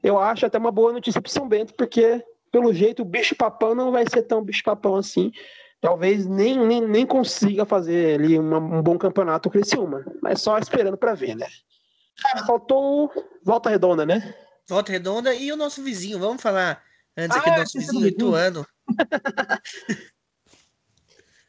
eu 0.00 0.18
acho 0.18 0.46
até 0.46 0.58
uma 0.58 0.70
boa 0.70 0.92
notícia 0.92 1.20
para 1.20 1.32
São 1.32 1.48
Bento, 1.48 1.74
porque 1.74 2.22
pelo 2.52 2.72
jeito 2.72 3.02
o 3.02 3.04
bicho-papão 3.04 3.74
não 3.74 3.90
vai 3.90 4.04
ser 4.08 4.22
tão 4.22 4.44
bicho-papão 4.44 4.94
assim. 4.94 5.32
Talvez 5.80 6.26
nem, 6.26 6.56
nem, 6.58 6.80
nem 6.82 7.06
consiga 7.06 7.64
fazer 7.64 8.20
ali 8.20 8.38
uma, 8.38 8.58
um 8.58 8.82
bom 8.82 8.96
campeonato 8.96 9.48
o 9.48 9.52
Criciúma, 9.52 10.04
mas 10.22 10.40
só 10.40 10.58
esperando 10.58 10.96
para 10.96 11.14
ver, 11.14 11.34
né? 11.34 11.46
Cara, 12.22 12.46
faltou 12.46 13.10
Volta 13.42 13.70
Redonda, 13.70 14.06
né? 14.06 14.34
Volta 14.68 14.92
Redonda 14.92 15.34
e 15.34 15.52
o 15.52 15.56
nosso 15.56 15.82
vizinho, 15.82 16.18
vamos 16.18 16.42
falar 16.42 16.84
antes 17.16 17.36
ah, 17.36 17.40
aqui 17.40 17.50
do 17.50 17.56
nosso 17.58 17.78
vizinho 17.78 18.06
Ituano. 18.06 18.66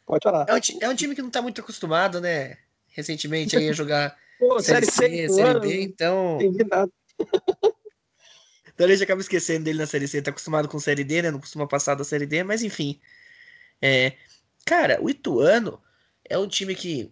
Pode 0.05 0.23
falar. 0.23 0.45
É 0.47 0.53
um, 0.53 0.59
é 0.81 0.89
um, 0.89 0.95
time 0.95 1.15
que 1.15 1.21
não 1.21 1.29
tá 1.29 1.41
muito 1.41 1.59
acostumado, 1.59 2.21
né? 2.21 2.57
Recentemente 2.89 3.57
aí 3.57 3.69
a 3.69 3.73
jogar 3.73 4.17
Pô, 4.39 4.59
série, 4.61 4.85
C, 4.85 5.29
Série 5.29 5.59
B, 5.59 5.81
então. 5.81 6.37
Então 8.77 8.85
a 8.85 8.91
gente 8.91 9.01
acaba 9.01 9.19
esquecendo 9.19 9.65
dele 9.65 9.79
na 9.79 9.87
Série 9.87 10.07
C, 10.07 10.21
tá 10.21 10.29
acostumado 10.29 10.67
com 10.67 10.77
Série 10.79 11.03
D, 11.03 11.23
né? 11.23 11.31
Não 11.31 11.39
costuma 11.39 11.65
passar 11.65 11.95
da 11.95 12.03
Série 12.03 12.27
D, 12.27 12.43
mas 12.43 12.61
enfim. 12.61 12.99
É, 13.81 14.13
cara, 14.63 15.01
o 15.01 15.09
Ituano 15.09 15.81
é 16.23 16.37
um 16.37 16.47
time 16.47 16.75
que 16.75 17.11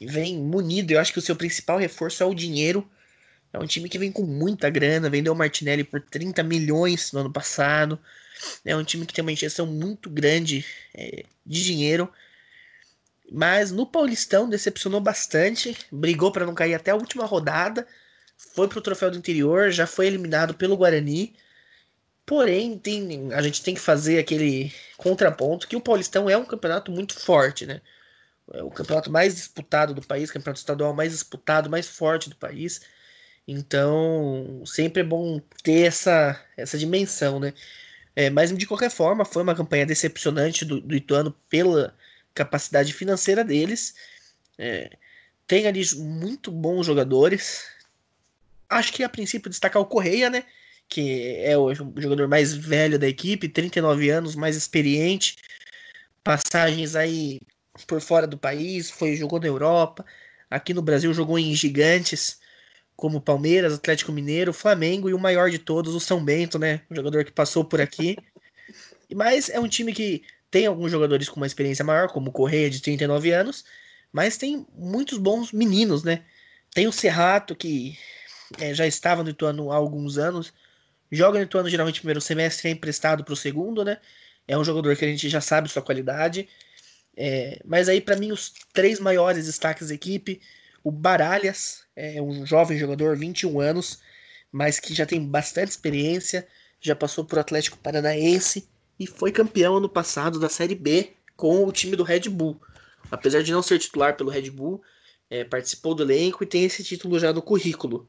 vem 0.00 0.38
munido. 0.38 0.92
Eu 0.92 0.98
acho 0.98 1.12
que 1.12 1.18
o 1.18 1.22
seu 1.22 1.36
principal 1.36 1.76
reforço 1.76 2.22
é 2.22 2.26
o 2.26 2.32
dinheiro. 2.32 2.90
É 3.52 3.58
um 3.58 3.66
time 3.66 3.88
que 3.88 3.98
vem 3.98 4.10
com 4.10 4.22
muita 4.22 4.70
grana. 4.70 5.10
Vendeu 5.10 5.32
o 5.32 5.36
Martinelli 5.36 5.84
por 5.84 6.00
30 6.00 6.42
milhões 6.42 7.12
no 7.12 7.20
ano 7.20 7.32
passado. 7.32 7.98
É 8.64 8.74
um 8.74 8.84
time 8.84 9.06
que 9.06 9.12
tem 9.12 9.22
uma 9.22 9.32
injeção 9.32 9.66
muito 9.66 10.08
grande 10.08 10.64
é, 10.94 11.24
de 11.44 11.64
dinheiro. 11.64 12.10
Mas 13.30 13.70
no 13.70 13.86
Paulistão 13.86 14.48
decepcionou 14.48 15.00
bastante. 15.00 15.76
Brigou 15.90 16.32
para 16.32 16.46
não 16.46 16.54
cair 16.54 16.74
até 16.74 16.90
a 16.90 16.96
última 16.96 17.26
rodada. 17.26 17.86
Foi 18.36 18.68
pro 18.68 18.80
troféu 18.80 19.10
do 19.10 19.18
interior. 19.18 19.70
Já 19.70 19.86
foi 19.86 20.06
eliminado 20.06 20.54
pelo 20.54 20.76
Guarani. 20.76 21.34
Porém, 22.24 22.78
tem, 22.78 23.32
a 23.34 23.42
gente 23.42 23.62
tem 23.62 23.74
que 23.74 23.80
fazer 23.80 24.18
aquele 24.18 24.72
contraponto 24.96 25.66
que 25.66 25.76
o 25.76 25.80
Paulistão 25.80 26.30
é 26.30 26.36
um 26.36 26.44
campeonato 26.44 26.90
muito 26.90 27.18
forte, 27.18 27.66
né? 27.66 27.80
É 28.52 28.62
o 28.62 28.70
campeonato 28.70 29.10
mais 29.10 29.34
disputado 29.34 29.92
do 29.92 30.02
país, 30.02 30.30
campeonato 30.30 30.60
estadual 30.60 30.94
mais 30.94 31.12
disputado, 31.12 31.68
mais 31.68 31.88
forte 31.88 32.30
do 32.30 32.36
país. 32.36 32.80
Então, 33.46 34.62
sempre 34.64 35.00
é 35.02 35.04
bom 35.04 35.40
ter 35.62 35.86
essa, 35.86 36.40
essa 36.56 36.78
dimensão, 36.78 37.40
né? 37.40 37.52
É, 38.14 38.30
mas 38.30 38.56
de 38.56 38.66
qualquer 38.66 38.90
forma, 38.90 39.24
foi 39.24 39.42
uma 39.42 39.54
campanha 39.54 39.86
decepcionante 39.86 40.64
do, 40.64 40.80
do 40.80 40.94
Ituano 40.94 41.32
pela 41.48 41.96
capacidade 42.34 42.92
financeira 42.92 43.44
deles. 43.44 43.94
É, 44.58 44.96
tem 45.46 45.66
ali 45.66 45.82
muito 45.96 46.50
bons 46.50 46.86
jogadores. 46.86 47.64
Acho 48.68 48.92
que 48.92 49.02
a 49.02 49.08
princípio 49.08 49.50
destacar 49.50 49.82
o 49.82 49.86
Correia, 49.86 50.30
né? 50.30 50.44
Que 50.88 51.36
é 51.38 51.56
o 51.56 51.74
jogador 51.74 52.28
mais 52.28 52.54
velho 52.54 52.98
da 52.98 53.08
equipe, 53.08 53.48
39 53.48 54.10
anos, 54.10 54.34
mais 54.36 54.56
experiente. 54.56 55.36
Passagens 56.22 56.94
aí 56.94 57.40
por 57.86 58.00
fora 58.00 58.26
do 58.26 58.38
país, 58.38 58.90
foi 58.90 59.16
jogou 59.16 59.40
na 59.40 59.46
Europa. 59.46 60.04
Aqui 60.50 60.74
no 60.74 60.82
Brasil 60.82 61.12
jogou 61.14 61.38
em 61.38 61.54
gigantes 61.54 62.41
como 63.02 63.20
Palmeiras, 63.20 63.74
Atlético 63.74 64.12
Mineiro, 64.12 64.52
Flamengo 64.52 65.10
e 65.10 65.12
o 65.12 65.18
maior 65.18 65.50
de 65.50 65.58
todos, 65.58 65.92
o 65.92 65.98
São 65.98 66.24
Bento, 66.24 66.56
né? 66.56 66.82
Um 66.88 66.94
jogador 66.94 67.24
que 67.24 67.32
passou 67.32 67.64
por 67.64 67.80
aqui. 67.80 68.16
Mas 69.12 69.50
é 69.50 69.58
um 69.58 69.66
time 69.66 69.92
que 69.92 70.22
tem 70.48 70.66
alguns 70.66 70.92
jogadores 70.92 71.28
com 71.28 71.40
uma 71.40 71.46
experiência 71.48 71.84
maior, 71.84 72.06
como 72.12 72.28
o 72.28 72.32
Correia, 72.32 72.70
de 72.70 72.80
39 72.80 73.32
anos, 73.32 73.64
mas 74.12 74.36
tem 74.36 74.66
muitos 74.74 75.18
bons 75.18 75.50
meninos, 75.50 76.04
né? 76.04 76.24
Tem 76.74 76.86
o 76.86 76.92
Serrato, 76.92 77.56
que 77.56 77.98
é, 78.58 78.72
já 78.72 78.86
estava 78.86 79.24
no 79.24 79.30
Ituano 79.30 79.72
há 79.72 79.76
alguns 79.76 80.16
anos, 80.16 80.52
joga 81.10 81.38
no 81.38 81.44
Ituano 81.44 81.68
geralmente 81.68 81.96
no 81.96 82.02
primeiro 82.02 82.20
semestre, 82.20 82.68
é 82.68 82.70
emprestado 82.70 83.24
para 83.24 83.34
o 83.34 83.36
segundo, 83.36 83.84
né? 83.84 83.98
É 84.46 84.56
um 84.56 84.64
jogador 84.64 84.94
que 84.96 85.04
a 85.04 85.08
gente 85.08 85.28
já 85.28 85.40
sabe 85.40 85.68
sua 85.68 85.82
qualidade. 85.82 86.48
É, 87.16 87.60
mas 87.64 87.88
aí, 87.88 88.00
para 88.00 88.16
mim, 88.16 88.30
os 88.30 88.52
três 88.72 89.00
maiores 89.00 89.46
destaques 89.46 89.88
da 89.88 89.94
equipe 89.94 90.40
o 90.84 90.90
Baralhas 90.90 91.81
é 91.96 92.20
um 92.20 92.44
jovem 92.46 92.78
jogador, 92.78 93.16
21 93.16 93.60
anos, 93.60 94.00
mas 94.50 94.78
que 94.80 94.94
já 94.94 95.06
tem 95.06 95.24
bastante 95.24 95.70
experiência, 95.70 96.46
já 96.80 96.94
passou 96.96 97.24
por 97.24 97.38
Atlético 97.38 97.78
Paranaense 97.78 98.68
e 98.98 99.06
foi 99.06 99.32
campeão 99.32 99.76
ano 99.76 99.88
passado 99.88 100.38
da 100.38 100.48
Série 100.48 100.74
B 100.74 101.12
com 101.36 101.64
o 101.64 101.72
time 101.72 101.96
do 101.96 102.02
Red 102.02 102.28
Bull. 102.28 102.60
Apesar 103.10 103.42
de 103.42 103.52
não 103.52 103.62
ser 103.62 103.78
titular 103.78 104.16
pelo 104.16 104.30
Red 104.30 104.50
Bull, 104.50 104.82
é, 105.28 105.44
participou 105.44 105.94
do 105.94 106.02
elenco 106.02 106.42
e 106.42 106.46
tem 106.46 106.64
esse 106.64 106.84
título 106.84 107.18
já 107.18 107.32
no 107.32 107.42
currículo. 107.42 108.08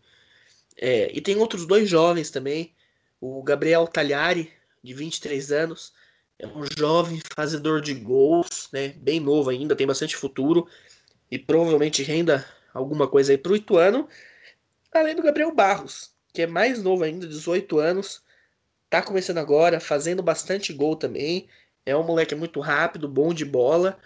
É, 0.78 1.12
e 1.16 1.22
tem 1.22 1.36
outros 1.38 1.66
dois 1.66 1.90
jovens 1.90 2.30
também. 2.30 2.74
O 3.20 3.42
Gabriel 3.44 3.88
Talhari, 3.88 4.52
de 4.84 4.94
23 4.94 5.52
anos, 5.52 5.94
é 6.38 6.48
um 6.48 6.66
jovem 6.78 7.22
fazedor 7.36 7.82
de 7.82 7.94
gols, 7.94 8.68
né, 8.72 8.90
bem 8.98 9.20
novo 9.20 9.50
ainda, 9.50 9.76
tem 9.76 9.88
bastante 9.88 10.16
futuro 10.16 10.68
e 11.32 11.40
provavelmente 11.40 12.04
renda 12.04 12.46
alguma 12.74 13.08
coisa 13.08 13.32
aí 13.32 13.38
pro 13.38 13.56
Ituano. 13.56 14.08
Além 14.92 15.16
do 15.16 15.22
Gabriel 15.22 15.54
Barros, 15.54 16.12
que 16.34 16.42
é 16.42 16.48
mais 16.48 16.82
novo 16.82 17.04
ainda, 17.04 17.28
18 17.28 17.80
anos. 17.80 18.22
Tá 18.90 19.02
começando 19.02 19.38
agora, 19.38 19.80
fazendo 19.80 20.22
bastante 20.22 20.74
gol 20.74 20.96
também. 20.96 21.48
É 21.86 21.96
um 21.96 22.04
moleque 22.04 22.36
muito 22.36 22.60
rápido, 22.60 23.08
bom 23.08 23.34
de 23.34 23.46
bola. 23.46 24.00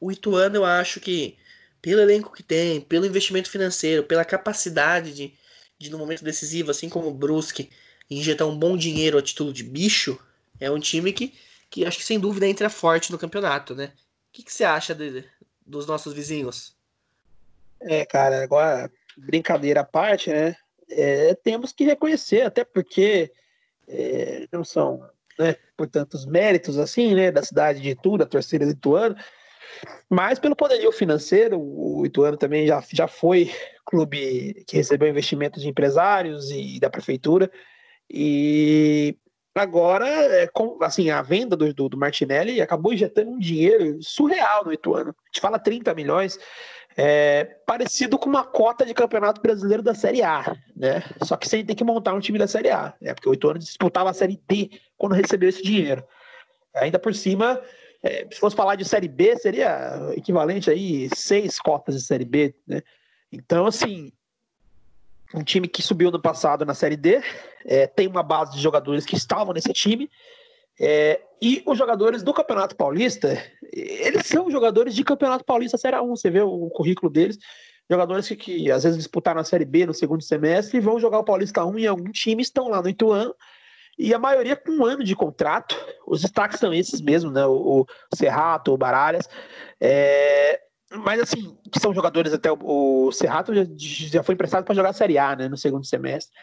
O 0.00 0.10
Ituano, 0.10 0.56
eu 0.56 0.64
acho 0.64 1.00
que, 1.00 1.36
pelo 1.80 2.00
elenco 2.00 2.32
que 2.32 2.42
tem, 2.42 2.80
pelo 2.80 3.06
investimento 3.06 3.50
financeiro, 3.50 4.04
pela 4.04 4.24
capacidade 4.24 5.12
de, 5.12 5.34
de 5.78 5.90
no 5.90 5.98
momento 5.98 6.24
decisivo, 6.24 6.70
assim 6.70 6.88
como 6.88 7.08
o 7.08 7.14
Brusque, 7.14 7.70
injetar 8.10 8.46
um 8.46 8.58
bom 8.58 8.76
dinheiro 8.76 9.18
a 9.18 9.22
título 9.22 9.52
de 9.52 9.62
bicho, 9.64 10.18
é 10.60 10.70
um 10.70 10.78
time 10.78 11.12
que, 11.12 11.34
que 11.70 11.84
acho 11.84 11.98
que 11.98 12.04
sem 12.04 12.18
dúvida 12.18 12.46
entra 12.46 12.70
forte 12.70 13.10
no 13.10 13.18
campeonato, 13.18 13.74
né? 13.74 13.86
O 14.28 14.32
que, 14.32 14.42
que 14.42 14.52
você 14.52 14.64
acha 14.64 14.94
de, 14.94 15.24
dos 15.66 15.86
nossos 15.86 16.12
vizinhos? 16.12 16.74
É, 17.84 18.04
cara, 18.04 18.42
agora, 18.42 18.90
brincadeira 19.16 19.80
à 19.80 19.84
parte, 19.84 20.30
né? 20.30 20.56
É, 20.90 21.34
temos 21.34 21.72
que 21.72 21.84
reconhecer, 21.84 22.42
até 22.42 22.64
porque 22.64 23.32
é, 23.88 24.46
não 24.52 24.64
são, 24.64 25.00
né, 25.38 25.56
por 25.76 25.88
tantos 25.88 26.26
méritos 26.26 26.78
assim, 26.78 27.14
né, 27.14 27.30
da 27.30 27.42
cidade 27.42 27.80
de 27.80 27.90
Itu, 27.90 28.18
da 28.18 28.26
torcida 28.26 28.64
lituana, 28.64 29.16
mas 30.08 30.38
pelo 30.38 30.54
poderio 30.54 30.92
financeiro, 30.92 31.58
o 31.60 32.04
Ituano 32.06 32.36
também 32.36 32.66
já, 32.66 32.82
já 32.92 33.08
foi 33.08 33.50
clube 33.84 34.64
que 34.66 34.76
recebeu 34.76 35.08
investimentos 35.08 35.62
de 35.62 35.68
empresários 35.68 36.50
e 36.50 36.78
da 36.78 36.90
prefeitura, 36.90 37.50
e 38.08 39.16
agora, 39.54 40.06
é, 40.08 40.46
com, 40.48 40.78
assim, 40.82 41.10
a 41.10 41.22
venda 41.22 41.56
do, 41.56 41.72
do, 41.72 41.88
do 41.88 41.96
Martinelli 41.96 42.60
acabou 42.60 42.92
injetando 42.92 43.30
um 43.30 43.38
dinheiro 43.38 43.98
surreal 44.02 44.64
no 44.64 44.72
Ituano. 44.72 45.10
A 45.10 45.26
gente 45.26 45.40
fala 45.40 45.58
30 45.58 45.94
milhões, 45.94 46.38
é, 46.96 47.44
parecido 47.66 48.18
com 48.18 48.28
uma 48.28 48.44
cota 48.44 48.86
de 48.86 48.94
campeonato 48.94 49.40
brasileiro 49.40 49.82
da 49.82 49.94
Série 49.94 50.22
A, 50.22 50.56
né? 50.76 51.02
Só 51.22 51.36
que 51.36 51.48
sem 51.48 51.64
ter 51.64 51.74
que 51.74 51.84
montar 51.84 52.14
um 52.14 52.20
time 52.20 52.38
da 52.38 52.46
Série 52.46 52.70
A, 52.70 52.94
né? 53.00 53.14
Porque 53.14 53.28
o 53.28 53.34
Ituano 53.34 53.58
disputava 53.58 54.10
a 54.10 54.14
Série 54.14 54.40
D 54.48 54.70
quando 54.96 55.14
recebeu 55.14 55.48
esse 55.48 55.62
dinheiro. 55.62 56.04
Ainda 56.74 56.98
por 56.98 57.14
cima, 57.14 57.60
é, 58.02 58.26
se 58.30 58.38
fosse 58.38 58.54
falar 58.54 58.76
de 58.76 58.84
Série 58.84 59.08
B, 59.08 59.36
seria 59.36 60.12
equivalente 60.16 60.70
aí 60.70 61.08
seis 61.14 61.58
cotas 61.58 61.96
de 61.96 62.02
Série 62.02 62.24
B, 62.24 62.54
né? 62.66 62.82
Então, 63.32 63.66
assim, 63.66 64.12
um 65.34 65.42
time 65.42 65.66
que 65.66 65.82
subiu 65.82 66.10
no 66.12 66.20
passado 66.20 66.64
na 66.64 66.74
Série 66.74 66.96
D, 66.96 67.20
é, 67.64 67.86
tem 67.86 68.06
uma 68.06 68.22
base 68.22 68.52
de 68.52 68.60
jogadores 68.60 69.04
que 69.04 69.16
estavam 69.16 69.52
nesse 69.52 69.72
time, 69.72 70.08
é, 70.80 71.20
e 71.40 71.62
os 71.66 71.78
jogadores 71.78 72.22
do 72.22 72.32
Campeonato 72.32 72.74
Paulista, 72.74 73.42
eles 73.72 74.26
são 74.26 74.50
jogadores 74.50 74.94
de 74.94 75.04
Campeonato 75.04 75.44
Paulista 75.44 75.78
Série 75.78 76.00
1, 76.00 76.08
você 76.08 76.30
vê 76.30 76.40
o 76.40 76.68
currículo 76.70 77.10
deles, 77.10 77.38
jogadores 77.90 78.26
que, 78.28 78.36
que 78.36 78.70
às 78.70 78.82
vezes 78.82 78.98
disputaram 78.98 79.40
a 79.40 79.44
Série 79.44 79.64
B 79.64 79.86
no 79.86 79.94
segundo 79.94 80.22
semestre 80.22 80.78
e 80.78 80.80
vão 80.80 80.98
jogar 80.98 81.18
o 81.18 81.24
Paulista 81.24 81.64
1 81.64 81.78
em 81.78 81.86
algum 81.86 82.10
time, 82.10 82.42
estão 82.42 82.68
lá 82.68 82.80
no 82.80 82.88
Ituano, 82.88 83.34
e 83.98 84.12
a 84.12 84.18
maioria 84.18 84.56
com 84.56 84.72
um 84.72 84.84
ano 84.84 85.04
de 85.04 85.14
contrato. 85.14 85.76
Os 86.06 86.22
destaques 86.22 86.58
são 86.58 86.74
esses 86.74 87.00
mesmo, 87.00 87.30
né? 87.30 87.46
O, 87.46 87.86
o 88.12 88.16
Serrato, 88.16 88.72
o 88.72 88.76
Baralhas. 88.76 89.28
É, 89.80 90.60
mas 90.96 91.20
assim, 91.20 91.56
que 91.70 91.78
são 91.78 91.94
jogadores 91.94 92.32
até 92.32 92.50
o, 92.50 92.58
o 92.60 93.12
Serrato 93.12 93.54
já, 93.54 93.64
já 93.76 94.22
foi 94.22 94.34
emprestado 94.34 94.64
para 94.64 94.74
jogar 94.74 94.90
a 94.90 94.94
Série 94.94 95.18
A, 95.18 95.36
né? 95.36 95.48
No 95.48 95.56
segundo 95.56 95.86
semestre. 95.86 96.34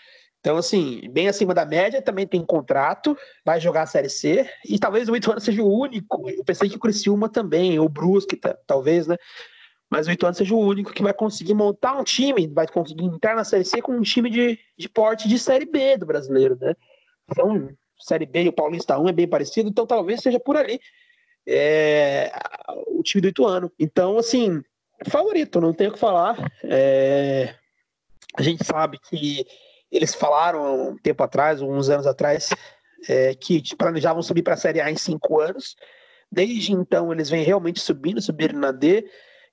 Então, 0.42 0.58
assim, 0.58 1.08
bem 1.12 1.30
acima 1.30 1.54
da 1.54 1.64
média, 1.64 2.02
também 2.02 2.26
tem 2.26 2.44
contrato, 2.44 3.16
vai 3.46 3.62
jogar 3.62 3.84
a 3.84 3.86
Série 3.86 4.10
C, 4.10 4.50
e 4.68 4.80
talvez 4.80 5.08
o 5.08 5.16
Ituano 5.16 5.40
seja 5.40 5.62
o 5.62 5.72
único. 5.72 6.30
Eu 6.30 6.44
pensei 6.44 6.68
que 6.68 6.76
o 6.76 6.80
Criciúma 6.80 7.30
também, 7.30 7.80
o 7.80 7.88
Brusque, 7.88 8.40
talvez, 8.66 9.06
né? 9.08 9.18
Mas 9.90 10.08
o 10.08 10.12
Ituano 10.12 10.36
seja 10.36 10.56
o 10.56 10.60
único 10.60 10.94
que 10.94 11.04
vai 11.04 11.14
conseguir 11.14 11.54
montar 11.54 11.96
um 11.96 12.04
time, 12.04 12.48
vai 12.48 12.68
conseguir 12.68 13.06
entrar 13.06 13.36
na 13.36 13.44
Série 13.44 13.66
C 13.66 13.82
com 13.82 13.92
um 13.92 14.02
time 14.02 14.30
de, 14.30 14.58
de 14.78 14.90
porte 14.90 15.28
de 15.28 15.38
Série 15.38 15.66
B 15.66 15.98
do 15.98 16.06
brasileiro, 16.06 16.58
né? 16.60 16.76
Então, 17.30 17.70
Série 18.00 18.26
B 18.26 18.44
e 18.44 18.50
o 18.50 18.54
Paulista 18.54 18.98
1 18.98 19.10
é 19.10 19.14
bem 19.14 19.28
parecido, 19.28 19.70
então 19.70 19.86
talvez 19.86 20.22
seja 20.22 20.40
por 20.40 20.58
ali 20.58 20.80
é, 21.48 22.32
o 22.88 23.04
time 23.04 23.22
do 23.22 23.28
Ituano. 23.28 23.72
Então, 23.78 24.18
assim, 24.18 24.64
favorito, 25.08 25.62
não 25.62 25.74
tenho 25.74 25.92
o 25.92 25.94
que 25.94 26.00
falar. 26.00 26.52
É, 26.64 27.54
a 28.36 28.42
gente 28.42 28.64
sabe 28.64 28.98
que 28.98 29.46
eles 29.92 30.14
falaram 30.16 30.92
um 30.92 30.98
tempo 30.98 31.22
atrás, 31.24 31.62
uns 31.62 31.90
anos 31.90 32.08
atrás, 32.08 32.50
é, 33.10 33.34
que 33.36 33.62
planejavam 33.76 34.22
subir 34.22 34.44
para 34.44 34.54
a 34.54 34.58
Série 34.58 34.82
A 34.82 34.90
em 34.90 34.96
cinco 34.96 35.40
anos. 35.40 35.76
Desde 36.32 36.72
então, 36.72 37.12
eles 37.12 37.30
vêm 37.30 37.44
realmente 37.44 37.80
subindo, 37.80 38.22
subiram 38.22 38.58
na 38.58 38.72
D, 38.72 39.06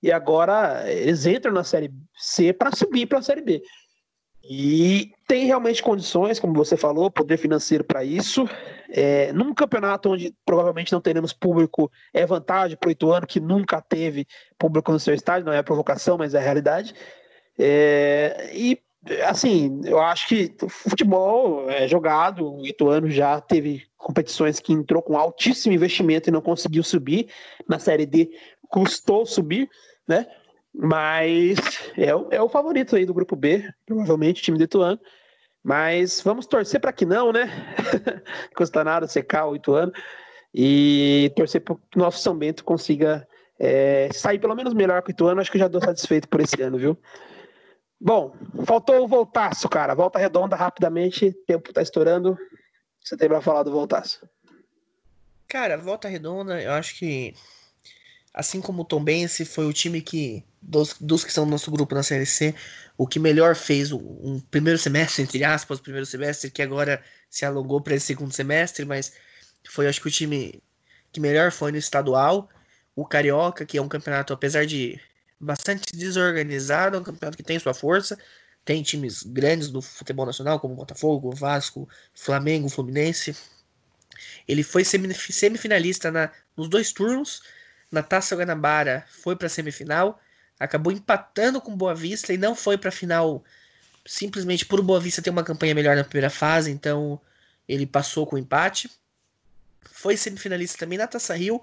e 0.02 0.12
agora 0.12 0.84
eles 0.90 1.26
entram 1.26 1.52
na 1.52 1.64
Série 1.64 1.90
C 2.16 2.52
para 2.52 2.74
subir 2.74 3.06
para 3.06 3.18
a 3.18 3.22
Série 3.22 3.42
B. 3.42 3.62
E 4.50 5.12
tem 5.26 5.44
realmente 5.44 5.82
condições, 5.82 6.38
como 6.38 6.54
você 6.54 6.76
falou, 6.76 7.10
poder 7.10 7.36
financeiro 7.36 7.84
para 7.84 8.02
isso. 8.02 8.48
É, 8.88 9.30
num 9.32 9.52
campeonato 9.52 10.10
onde 10.10 10.34
provavelmente 10.46 10.92
não 10.92 11.00
teremos 11.00 11.34
público, 11.34 11.90
é 12.14 12.24
vantagem 12.24 12.76
para 12.76 12.88
o 12.88 12.90
Ituano, 12.90 13.26
que 13.26 13.40
nunca 13.40 13.82
teve 13.82 14.26
público 14.56 14.90
no 14.90 15.00
seu 15.00 15.12
estádio, 15.12 15.44
não 15.44 15.52
é 15.52 15.62
provocação, 15.62 16.16
mas 16.16 16.32
é 16.32 16.38
a 16.38 16.42
realidade. 16.42 16.94
É, 17.58 18.50
e, 18.54 18.80
assim, 19.26 19.80
eu 19.84 20.00
acho 20.00 20.28
que 20.28 20.54
o 20.62 20.68
futebol 20.68 21.68
é 21.70 21.86
jogado, 21.88 22.56
o 22.56 22.66
Ituano 22.66 23.10
já 23.10 23.40
teve 23.40 23.86
competições 23.96 24.60
que 24.60 24.72
entrou 24.72 25.02
com 25.02 25.16
altíssimo 25.16 25.74
investimento 25.74 26.28
e 26.28 26.32
não 26.32 26.40
conseguiu 26.40 26.82
subir. 26.82 27.28
Na 27.68 27.78
Série 27.78 28.06
D 28.06 28.30
custou 28.68 29.26
subir, 29.26 29.68
né? 30.06 30.26
Mas 30.74 31.58
é, 31.96 32.14
o, 32.14 32.28
é 32.30 32.40
o 32.40 32.48
favorito 32.48 32.94
aí 32.94 33.04
do 33.04 33.14
grupo 33.14 33.34
B, 33.34 33.68
provavelmente, 33.84 34.42
time 34.42 34.58
do 34.58 34.64
Ituano. 34.64 35.00
Mas 35.62 36.20
vamos 36.22 36.46
torcer 36.46 36.80
para 36.80 36.92
que 36.92 37.04
não, 37.04 37.32
né? 37.32 37.50
Custa 38.56 38.84
nada 38.84 39.06
secar 39.06 39.46
o 39.46 39.56
Ituano. 39.56 39.92
E 40.54 41.32
torcer 41.36 41.60
para 41.60 41.74
que 41.74 41.98
o 41.98 41.98
nosso 41.98 42.22
São 42.22 42.36
Bento 42.36 42.64
consiga 42.64 43.26
é, 43.58 44.08
sair 44.12 44.38
pelo 44.38 44.54
menos 44.54 44.72
melhor 44.72 45.02
que 45.02 45.10
o 45.10 45.12
Ituano. 45.12 45.40
Acho 45.40 45.50
que 45.50 45.58
já 45.58 45.66
estou 45.66 45.80
satisfeito 45.80 46.28
por 46.28 46.40
esse 46.40 46.60
ano, 46.62 46.78
viu? 46.78 46.98
Bom, 48.00 48.34
faltou 48.64 49.02
o 49.02 49.08
voltaço, 49.08 49.68
cara. 49.68 49.94
Volta 49.94 50.18
redonda 50.18 50.54
rapidamente. 50.54 51.32
Tempo 51.46 51.70
está 51.70 51.82
estourando. 51.82 52.38
Você 53.02 53.16
tem 53.16 53.28
para 53.28 53.40
falar 53.40 53.62
do 53.62 53.72
voltaço? 53.72 54.28
Cara, 55.48 55.78
volta 55.78 56.08
redonda, 56.08 56.60
eu 56.62 56.72
acho 56.72 56.94
que 56.98 57.34
assim 58.34 58.60
como 58.60 58.82
o 58.82 58.84
Tom 58.84 59.02
Bense 59.02 59.46
foi 59.46 59.64
o 59.64 59.72
time 59.72 60.02
que 60.02 60.44
dos, 60.60 60.94
dos 61.00 61.24
que 61.24 61.30
estão 61.30 61.46
no 61.46 61.52
nosso 61.52 61.70
grupo 61.70 61.94
na 61.94 62.02
Série 62.02 62.26
C, 62.26 62.54
o 62.98 63.06
que 63.06 63.18
melhor 63.18 63.56
fez 63.56 63.90
um 63.90 64.40
primeiro 64.50 64.78
semestre, 64.78 65.22
entre 65.22 65.42
aspas, 65.42 65.78
o 65.78 65.82
primeiro 65.82 66.04
semestre, 66.04 66.50
que 66.50 66.60
agora 66.60 67.02
se 67.30 67.46
alongou 67.46 67.80
para 67.80 67.94
esse 67.94 68.06
segundo 68.06 68.32
semestre, 68.32 68.84
mas 68.84 69.14
foi 69.68 69.88
acho 69.88 70.00
que 70.00 70.08
o 70.08 70.10
time 70.10 70.62
que 71.10 71.20
melhor 71.20 71.50
foi 71.50 71.72
no 71.72 71.78
estadual. 71.78 72.48
O 72.94 73.06
Carioca, 73.06 73.64
que 73.64 73.78
é 73.78 73.82
um 73.82 73.88
campeonato, 73.88 74.32
apesar 74.32 74.66
de 74.66 75.00
bastante 75.40 75.96
desorganizado, 75.96 76.96
é 76.96 77.00
um 77.00 77.04
campeonato 77.04 77.36
que 77.36 77.42
tem 77.42 77.58
sua 77.58 77.74
força. 77.74 78.18
Tem 78.64 78.82
times 78.82 79.22
grandes 79.22 79.70
do 79.70 79.80
futebol 79.80 80.26
nacional, 80.26 80.60
como 80.60 80.74
Botafogo, 80.74 81.30
Vasco, 81.30 81.88
Flamengo, 82.14 82.68
Fluminense. 82.68 83.34
Ele 84.46 84.62
foi 84.62 84.84
semifinalista 84.84 86.10
na, 86.10 86.30
nos 86.56 86.68
dois 86.68 86.92
turnos. 86.92 87.42
Na 87.90 88.02
Taça 88.02 88.36
Guanabara 88.36 89.06
foi 89.08 89.36
para 89.36 89.46
a 89.46 89.50
semifinal 89.50 90.20
acabou 90.58 90.92
empatando 90.92 91.60
com 91.60 91.76
Boa 91.76 91.94
Vista 91.94 92.32
e 92.32 92.38
não 92.38 92.54
foi 92.54 92.76
para 92.76 92.88
a 92.88 92.92
final 92.92 93.44
simplesmente 94.04 94.64
por 94.66 94.82
Boa 94.82 94.98
Vista 94.98 95.22
ter 95.22 95.30
uma 95.30 95.44
campanha 95.44 95.74
melhor 95.74 95.94
na 95.94 96.04
primeira 96.04 96.30
fase, 96.30 96.70
então 96.70 97.20
ele 97.68 97.86
passou 97.86 98.26
com 98.26 98.38
empate. 98.38 98.90
Foi 99.82 100.16
semifinalista 100.16 100.78
também 100.78 100.98
na 100.98 101.06
Taça 101.06 101.34
Rio 101.34 101.62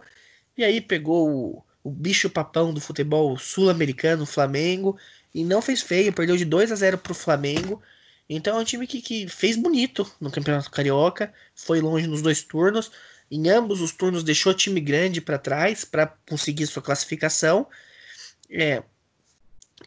e 0.57 0.63
aí 0.63 0.79
pegou 0.79 1.29
o, 1.29 1.63
o 1.85 1.91
bicho 1.91 2.31
papão 2.31 2.73
do 2.73 2.81
futebol 2.81 3.37
sul-americano, 3.37 4.25
Flamengo, 4.25 4.97
e 5.31 5.43
não 5.43 5.61
fez 5.61 5.83
feio, 5.83 6.11
perdeu 6.11 6.35
de 6.35 6.43
2 6.43 6.71
a 6.71 6.75
0 6.75 6.97
para 6.97 7.11
o 7.11 7.15
Flamengo. 7.15 7.79
Então 8.27 8.57
é 8.57 8.61
um 8.61 8.63
time 8.63 8.87
que, 8.87 8.99
que 9.03 9.27
fez 9.27 9.55
bonito 9.55 10.11
no 10.19 10.31
Campeonato 10.31 10.71
Carioca, 10.71 11.31
foi 11.53 11.81
longe 11.81 12.07
nos 12.07 12.23
dois 12.23 12.41
turnos. 12.41 12.91
Em 13.29 13.49
ambos 13.49 13.81
os 13.81 13.91
turnos 13.91 14.23
deixou 14.23 14.51
time 14.51 14.81
grande 14.81 15.21
para 15.21 15.37
trás 15.37 15.85
para 15.85 16.07
conseguir 16.27 16.65
sua 16.65 16.81
classificação 16.81 17.67
é. 18.49 18.81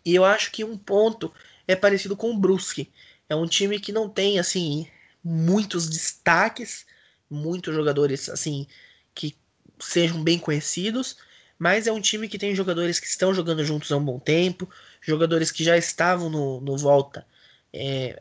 E 0.05 0.15
eu 0.15 0.25
acho 0.25 0.53
que 0.53 0.63
um 0.63 0.79
ponto 0.79 1.33
é 1.67 1.75
parecido 1.75 2.17
com 2.17 2.31
o 2.31 2.39
Brusque. 2.39 2.93
É 3.29 3.35
um 3.35 3.47
time 3.47 3.81
que 3.81 3.91
não 3.91 4.09
tem, 4.09 4.39
assim, 4.39 4.87
muitos 5.23 5.89
destaques, 5.89 6.87
muitos 7.29 7.75
jogadores, 7.75 8.29
assim, 8.29 8.69
que 9.15 9.37
sejam 9.81 10.23
bem 10.23 10.39
conhecidos, 10.39 11.17
mas 11.59 11.87
é 11.87 11.93
um 11.93 12.01
time 12.01 12.29
que 12.29 12.39
tem 12.39 12.55
jogadores 12.55 13.01
que 13.01 13.07
estão 13.07 13.35
jogando 13.35 13.65
juntos 13.65 13.91
há 13.91 13.97
um 13.97 14.05
bom 14.05 14.19
tempo, 14.19 14.69
jogadores 15.01 15.51
que 15.51 15.65
já 15.65 15.77
estavam 15.77 16.31
no, 16.31 16.61
no 16.61 16.77
Volta 16.77 17.27
é, 17.73 18.21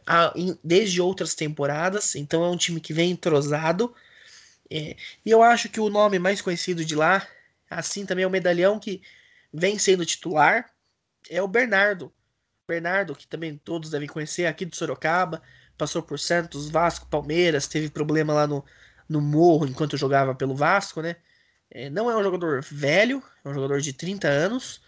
desde 0.64 1.02
outras 1.02 1.34
temporadas, 1.36 2.16
então 2.16 2.44
é 2.44 2.50
um 2.50 2.58
time 2.58 2.80
que 2.80 2.94
vem 2.94 3.12
entrosado. 3.12 3.94
É, 4.70 4.96
e 5.26 5.32
eu 5.32 5.42
acho 5.42 5.70
que 5.70 5.80
o 5.80 5.90
nome 5.90 6.20
mais 6.20 6.42
conhecido 6.42 6.84
de 6.84 6.96
lá, 6.96 7.26
assim 7.70 8.06
também 8.06 8.24
é 8.24 8.28
o 8.28 8.32
medalhão 8.32 8.80
que 8.80 9.02
vem 9.54 9.80
sendo 9.80 10.06
titular 10.06 10.70
é 11.30 11.42
o 11.42 11.48
Bernardo. 11.48 12.14
Bernardo, 12.68 13.16
que 13.16 13.28
também 13.28 13.58
todos 13.58 13.90
devem 13.90 14.08
conhecer, 14.08 14.46
aqui 14.46 14.66
de 14.66 14.76
Sorocaba, 14.76 15.42
passou 15.78 16.02
por 16.02 16.20
Santos, 16.20 16.70
Vasco, 16.70 17.08
Palmeiras, 17.08 17.68
teve 17.68 17.90
problema 17.90 18.34
lá 18.34 18.48
no, 18.48 18.64
no 19.08 19.22
Morro 19.22 19.68
enquanto 19.68 19.98
jogava 19.98 20.36
pelo 20.36 20.56
Vasco, 20.56 21.02
né? 21.02 21.16
É, 21.70 21.90
não 21.90 22.10
é 22.10 22.18
um 22.18 22.24
jogador 22.24 22.62
velho, 22.64 23.22
é 23.44 23.50
um 23.50 23.54
jogador 23.54 23.82
de 23.82 23.94
30 23.94 24.28
anos 24.28 24.82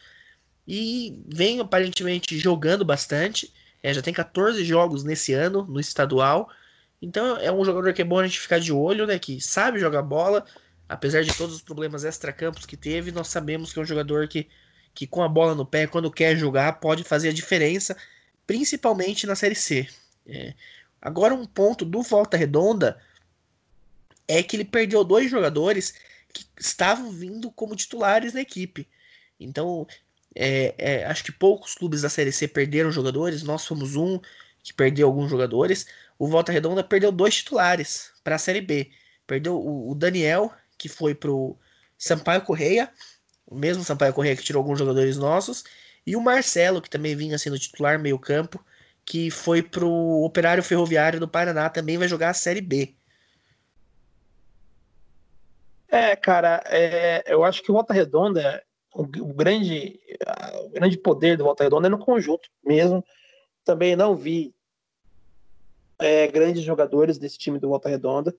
e 0.67 1.21
vem 1.27 1.59
aparentemente 1.59 2.37
jogando 2.37 2.85
bastante. 2.85 3.53
É, 3.81 3.93
já 3.93 4.01
tem 4.01 4.13
14 4.13 4.63
jogos 4.63 5.03
nesse 5.03 5.33
ano 5.33 5.65
no 5.65 5.79
estadual. 5.79 6.49
Então 7.01 7.37
é 7.37 7.51
um 7.51 7.63
jogador 7.63 7.93
que 7.93 8.01
é 8.01 8.05
bom 8.05 8.19
a 8.19 8.27
gente 8.27 8.39
ficar 8.39 8.59
de 8.59 8.71
olho, 8.71 9.07
né? 9.07 9.17
Que 9.17 9.41
sabe 9.41 9.79
jogar 9.79 10.01
bola, 10.01 10.45
apesar 10.87 11.23
de 11.23 11.35
todos 11.35 11.55
os 11.55 11.61
problemas 11.61 12.03
extra-campos 12.03 12.65
que 12.65 12.77
teve, 12.77 13.11
nós 13.11 13.27
sabemos 13.27 13.71
que 13.71 13.79
é 13.79 13.81
um 13.81 13.85
jogador 13.85 14.27
que, 14.27 14.47
que 14.93 15.07
com 15.07 15.23
a 15.23 15.29
bola 15.29 15.55
no 15.55 15.65
pé, 15.65 15.87
quando 15.87 16.11
quer 16.11 16.35
jogar, 16.35 16.79
pode 16.79 17.03
fazer 17.03 17.29
a 17.29 17.33
diferença, 17.33 17.95
principalmente 18.45 19.25
na 19.25 19.35
Série 19.35 19.55
C. 19.55 19.87
É. 20.27 20.53
Agora, 21.01 21.33
um 21.33 21.45
ponto 21.45 21.85
do 21.85 22.01
Volta 22.01 22.35
Redonda 22.35 22.99
é 24.27 24.43
que 24.43 24.55
ele 24.55 24.65
perdeu 24.65 25.03
dois 25.03 25.31
jogadores 25.31 25.93
que 26.33 26.45
estavam 26.59 27.11
vindo 27.11 27.51
como 27.51 27.75
titulares 27.75 28.33
na 28.33 28.41
equipe. 28.41 28.87
Então, 29.39 29.87
é, 30.35 30.75
é, 30.77 31.05
acho 31.05 31.23
que 31.23 31.31
poucos 31.31 31.75
clubes 31.75 32.01
da 32.01 32.09
Série 32.09 32.31
C 32.31 32.47
perderam 32.47 32.91
jogadores, 32.91 33.43
nós 33.43 33.65
fomos 33.65 33.95
um 33.95 34.19
que 34.63 34.73
perdeu 34.73 35.07
alguns 35.07 35.29
jogadores. 35.29 35.87
O 36.17 36.27
Volta 36.27 36.51
Redonda 36.51 36.83
perdeu 36.83 37.11
dois 37.11 37.35
titulares 37.35 38.11
para 38.23 38.35
a 38.35 38.39
Série 38.39 38.61
B. 38.61 38.91
Perdeu 39.25 39.55
o, 39.55 39.91
o 39.91 39.95
Daniel, 39.95 40.53
que 40.77 40.89
foi 40.89 41.15
pro 41.15 41.57
Sampaio 41.97 42.41
Correia, 42.41 42.91
o 43.45 43.55
mesmo 43.55 43.83
Sampaio 43.83 44.13
Correia 44.13 44.35
que 44.35 44.43
tirou 44.43 44.61
alguns 44.61 44.79
jogadores 44.79 45.17
nossos, 45.17 45.63
e 46.05 46.15
o 46.15 46.21
Marcelo, 46.21 46.81
que 46.81 46.89
também 46.89 47.15
vinha 47.15 47.37
sendo 47.37 47.59
titular 47.59 47.99
meio-campo, 47.99 48.63
que 49.05 49.31
foi 49.31 49.61
pro 49.61 49.89
Operário 50.23 50.63
Ferroviário 50.63 51.19
do 51.19 51.27
Paraná, 51.27 51.69
também 51.69 51.97
vai 51.97 52.07
jogar 52.07 52.29
a 52.29 52.33
Série 52.33 52.61
B. 52.61 52.95
É, 55.91 56.15
cara, 56.15 56.63
é, 56.67 57.23
eu 57.27 57.43
acho 57.43 57.63
que 57.63 57.71
o 57.71 57.73
Volta 57.73 57.93
Redonda, 57.93 58.63
o, 58.93 59.01
o, 59.01 59.33
grande, 59.33 59.99
o 60.65 60.69
grande 60.69 60.97
poder 60.97 61.37
do 61.37 61.43
Volta 61.43 61.63
Redonda 61.63 61.87
é 61.87 61.89
no 61.89 61.97
conjunto 61.97 62.49
mesmo. 62.63 63.03
Também 63.63 63.95
não 63.95 64.15
vi 64.15 64.53
é, 65.97 66.27
grandes 66.27 66.63
jogadores 66.63 67.17
desse 67.17 67.37
time 67.37 67.59
do 67.59 67.69
Volta 67.69 67.89
Redonda. 67.89 68.35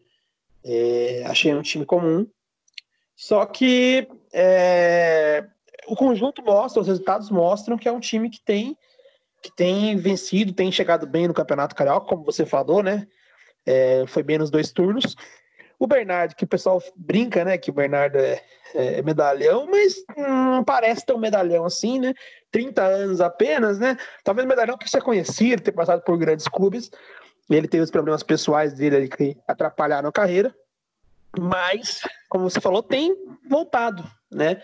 É, 0.65 1.25
achei 1.27 1.55
um 1.55 1.63
time 1.63 1.85
comum. 1.85 2.27
Só 3.17 3.45
que 3.45 4.09
é, 4.33 5.47
o 5.87 5.97
conjunto 5.97 6.43
mostra, 6.43 6.81
os 6.81 6.89
resultados 6.89 7.31
mostram 7.31 7.77
que 7.77 7.89
é 7.89 7.93
um 7.93 8.01
time 8.01 8.31
que 8.31 8.41
tem 8.41 8.77
que 9.43 9.51
tem 9.55 9.97
vencido, 9.97 10.53
tem 10.53 10.71
chegado 10.71 11.07
bem 11.07 11.27
no 11.27 11.33
Campeonato 11.33 11.75
Carioca, 11.75 12.07
como 12.07 12.23
você 12.23 12.45
falou, 12.45 12.83
né? 12.83 13.07
É, 13.65 14.05
foi 14.07 14.23
bem 14.23 14.37
nos 14.37 14.51
dois 14.51 14.71
turnos. 14.71 15.17
O 15.81 15.87
Bernardo, 15.87 16.37
que 16.37 16.45
o 16.45 16.49
pessoal 16.49 16.83
brinca, 16.95 17.43
né? 17.43 17.57
Que 17.57 17.71
o 17.71 17.73
Bernardo 17.73 18.17
é, 18.17 18.43
é 18.75 19.03
medalhão, 19.03 19.67
mas 19.67 20.05
não 20.15 20.63
parece 20.63 21.07
tão 21.07 21.17
medalhão 21.17 21.65
assim, 21.65 21.99
né? 21.99 22.13
30 22.51 22.83
anos 22.83 23.21
apenas, 23.23 23.79
né? 23.79 23.97
Talvez 24.23 24.47
medalhão 24.47 24.77
por 24.77 24.87
ser 24.89 25.03
conhecido, 25.03 25.63
ter 25.63 25.73
passado 25.73 26.03
por 26.03 26.19
grandes 26.19 26.47
clubes. 26.47 26.91
Ele 27.49 27.67
teve 27.67 27.83
os 27.83 27.91
problemas 27.91 28.23
pessoais 28.23 28.75
dele 28.75 28.97
ali 28.97 29.09
que 29.09 29.37
atrapalharam 29.49 30.11
a 30.11 30.13
carreira. 30.13 30.55
Mas, 31.39 32.03
como 32.29 32.49
você 32.49 32.61
falou, 32.61 32.83
tem 32.83 33.17
voltado, 33.49 34.05
né? 34.31 34.63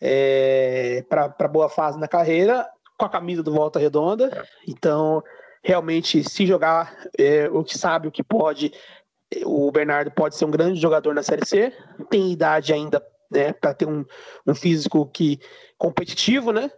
É, 0.00 1.04
para 1.08 1.48
boa 1.48 1.68
fase 1.68 1.98
na 1.98 2.08
carreira 2.08 2.66
com 2.98 3.04
a 3.04 3.10
camisa 3.10 3.42
do 3.42 3.52
Volta 3.52 3.78
Redonda. 3.78 4.46
Então, 4.66 5.22
realmente, 5.62 6.24
se 6.24 6.46
jogar 6.46 6.96
é, 7.18 7.48
o 7.50 7.62
que 7.62 7.76
sabe, 7.76 8.08
o 8.08 8.12
que 8.12 8.22
pode, 8.22 8.72
o 9.44 9.70
Bernardo 9.70 10.10
pode 10.10 10.36
ser 10.36 10.44
um 10.44 10.50
grande 10.50 10.80
jogador 10.80 11.14
na 11.14 11.22
Série 11.22 11.46
C. 11.46 11.72
Tem 12.10 12.32
idade 12.32 12.72
ainda 12.72 13.04
né, 13.30 13.52
para 13.52 13.74
ter 13.74 13.86
um, 13.86 14.04
um 14.46 14.54
físico 14.54 15.06
que 15.06 15.40
competitivo, 15.76 16.52
né? 16.52 16.70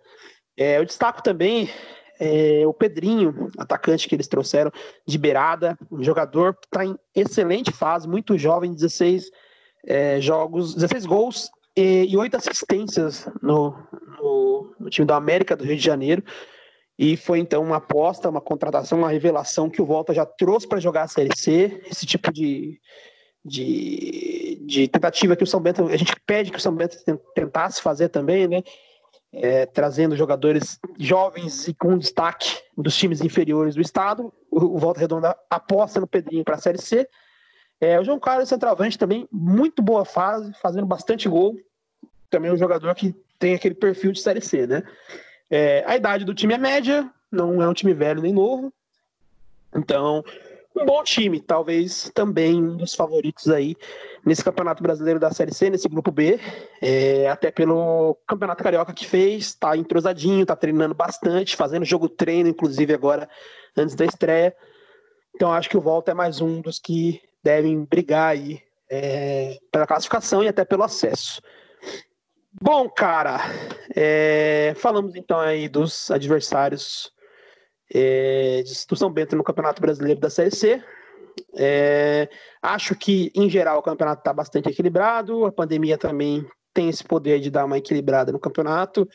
É, 0.57 0.79
eu 0.79 0.85
destaco 0.85 1.23
também 1.23 1.71
é, 2.19 2.67
o 2.67 2.73
Pedrinho, 2.73 3.51
atacante 3.57 4.09
que 4.09 4.15
eles 4.15 4.27
trouxeram 4.27 4.73
de 5.07 5.19
beirada, 5.19 5.79
um 5.91 6.03
jogador 6.03 6.55
que 6.55 6.67
está 6.67 6.85
em 6.85 6.99
excelente 7.15 7.71
fase, 7.71 8.09
muito 8.09 8.37
jovem, 8.37 8.75
16 8.75 9.31
é, 9.87 10.21
jogos, 10.21 10.75
16 10.75 11.07
gols 11.07 11.51
e, 11.77 12.17
oito 12.17 12.37
assistências 12.37 13.29
no, 13.41 13.77
no, 14.19 14.75
no, 14.81 14.91
time 14.91 15.07
do 15.07 15.15
América 15.15 15.57
do 15.57 15.65
Rio 15.65 15.77
de 15.77 15.85
Janeiro. 15.85 16.25
E 16.99 17.17
foi 17.17 17.39
então 17.39 17.63
uma 17.63 17.77
aposta, 17.77 18.29
uma 18.29 18.41
contratação, 18.41 18.99
uma 18.99 19.11
revelação 19.11 19.71
que 19.71 19.81
o 19.81 19.87
Volta 19.87 20.13
já 20.13 20.27
trouxe 20.27 20.67
para 20.67 20.81
jogar 20.81 21.03
a 21.03 21.09
Série 21.09 21.37
C. 21.37 21.81
Esse 21.89 22.05
tipo 22.05 22.33
de, 22.33 22.81
de, 23.45 24.61
de, 24.67 24.89
tentativa 24.89 25.37
que 25.37 25.45
o 25.45 25.47
São 25.47 25.61
Bento, 25.61 25.87
a 25.87 25.97
gente 25.97 26.15
pede 26.27 26.51
que 26.51 26.59
o 26.59 26.61
São 26.61 26.75
Bento 26.75 26.99
tentasse 27.35 27.81
fazer 27.81 28.09
também, 28.09 28.49
né? 28.49 28.63
É, 29.31 29.67
trazendo 29.67 30.17
jogadores 30.17 30.81
jovens 30.99 31.69
e 31.69 31.75
com 31.75 31.99
destaque 31.99 32.63
dos 32.77 32.97
times 32.97 33.21
inferiores 33.21 33.75
do 33.75 33.81
estado. 33.81 34.33
O, 34.51 34.79
Volta 34.79 35.01
Redonda 35.01 35.37
aposta 35.49 36.01
no 36.01 36.07
Pedrinho 36.07 36.45
para 36.45 36.57
a 36.57 36.59
Série 36.59 36.81
C. 36.81 37.07
É, 37.81 38.01
o 38.01 38.05
João 38.05 38.19
Carlos, 38.19 38.49
centroavante, 38.49 38.99
também, 38.99 39.29
muito 39.31 39.83
boa 39.83 40.05
fase, 40.05 40.53
fazendo 40.61 40.87
bastante 40.87 41.29
gol 41.29 41.55
também 42.31 42.53
um 42.53 42.57
jogador 42.57 42.95
que 42.95 43.15
tem 43.39 43.55
aquele 43.55 43.75
perfil 43.75 44.13
de 44.13 44.21
Série 44.21 44.41
C, 44.41 44.67
né? 44.67 44.83
É, 45.51 45.83
a 45.87 45.97
idade 45.97 46.25
do 46.25 46.35
time 46.35 46.55
é 46.55 46.59
média, 46.59 47.11
não 47.31 47.63
é 47.63 47.69
um 47.69 47.75
time 47.75 47.95
velho 47.95 48.23
nem 48.23 48.33
novo. 48.33 48.73
Então, 49.75 50.25
um 50.77 50.85
bom 50.85 51.03
time, 51.03 51.41
talvez 51.41 52.11
também 52.15 52.63
um 52.63 52.77
dos 52.77 52.95
favoritos 52.95 53.49
aí 53.49 53.77
nesse 54.25 54.45
Campeonato 54.45 54.83
Brasileiro 54.83 55.19
da 55.19 55.31
Série 55.31 55.53
C, 55.53 55.71
nesse 55.71 55.89
grupo 55.89 56.11
B, 56.11 56.39
é, 56.81 57.29
até 57.29 57.51
pelo 57.51 58.17
Campeonato 58.27 58.63
Carioca 58.63 58.93
que 58.93 59.07
fez, 59.07 59.55
tá 59.55 59.77
entrosadinho, 59.77 60.47
tá 60.47 60.55
treinando 60.55 60.95
bastante, 60.95 61.57
fazendo 61.57 61.85
jogo 61.85 62.09
treino, 62.09 62.49
inclusive 62.49 62.95
agora 62.95 63.29
antes 63.77 63.95
da 63.95 64.05
estreia. 64.05 64.55
Então 65.35 65.53
acho 65.53 65.69
que 65.69 65.77
o 65.77 65.81
Volta 65.81 66.11
é 66.11 66.15
mais 66.15 66.41
um 66.41 66.61
dos 66.61 66.79
que 66.79 67.21
devem 67.43 67.85
brigar 67.85 68.33
aí 68.33 68.61
é, 68.91 69.59
pela 69.73 69.87
classificação 69.87 70.43
e 70.43 70.49
até 70.49 70.65
pelo 70.65 70.83
acesso. 70.83 71.41
Bom, 72.61 72.89
cara, 72.89 73.39
é, 73.95 74.75
falamos 74.77 75.15
então 75.15 75.39
aí 75.39 75.69
dos 75.69 76.11
adversários 76.11 77.13
é, 77.95 78.63
do 78.89 78.97
São 78.97 79.11
Bento 79.11 79.37
no 79.37 79.45
Campeonato 79.45 79.81
Brasileiro 79.81 80.21
da 80.21 80.29
Série 80.29 80.51
C. 80.51 80.83
É, 81.57 82.29
acho 82.61 82.97
que, 82.97 83.31
em 83.35 83.49
geral, 83.49 83.79
o 83.79 83.83
campeonato 83.83 84.21
está 84.21 84.33
bastante 84.33 84.69
equilibrado. 84.69 85.47
A 85.47 85.53
pandemia 85.53 85.97
também 85.97 86.45
tem 86.75 86.89
esse 86.89 87.05
poder 87.05 87.39
de 87.41 87.49
dar 87.49 87.65
uma 87.65 87.79
equilibrada 87.79 88.33
no 88.33 88.41
campeonato. 88.41 89.09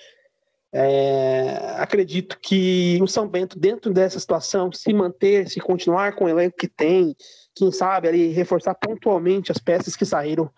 É, 0.74 1.76
acredito 1.78 2.40
que 2.42 2.98
o 3.02 3.08
São 3.08 3.28
Bento, 3.28 3.60
dentro 3.60 3.94
dessa 3.94 4.20
situação, 4.20 4.72
se 4.72 4.92
manter, 4.94 5.50
se 5.50 5.60
continuar 5.60 6.16
com 6.16 6.26
o 6.26 6.30
elenco 6.30 6.58
que 6.58 6.68
tem, 6.68 7.14
quem 7.54 7.72
sabe 7.72 8.08
ali 8.08 8.30
reforçar 8.30 8.74
pontualmente 8.74 9.52
as 9.52 9.60
peças 9.60 9.96
que 9.96 10.06
saíram 10.06 10.50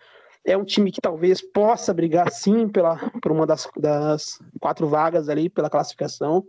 é 0.46 0.56
um 0.56 0.64
time 0.64 0.92
que 0.92 1.00
talvez 1.00 1.42
possa 1.42 1.92
brigar 1.92 2.30
sim 2.30 2.68
pela, 2.68 2.96
por 3.20 3.32
uma 3.32 3.44
das, 3.44 3.68
das 3.76 4.38
quatro 4.60 4.86
vagas 4.88 5.28
ali 5.28 5.50
pela 5.50 5.68
classificação. 5.68 6.44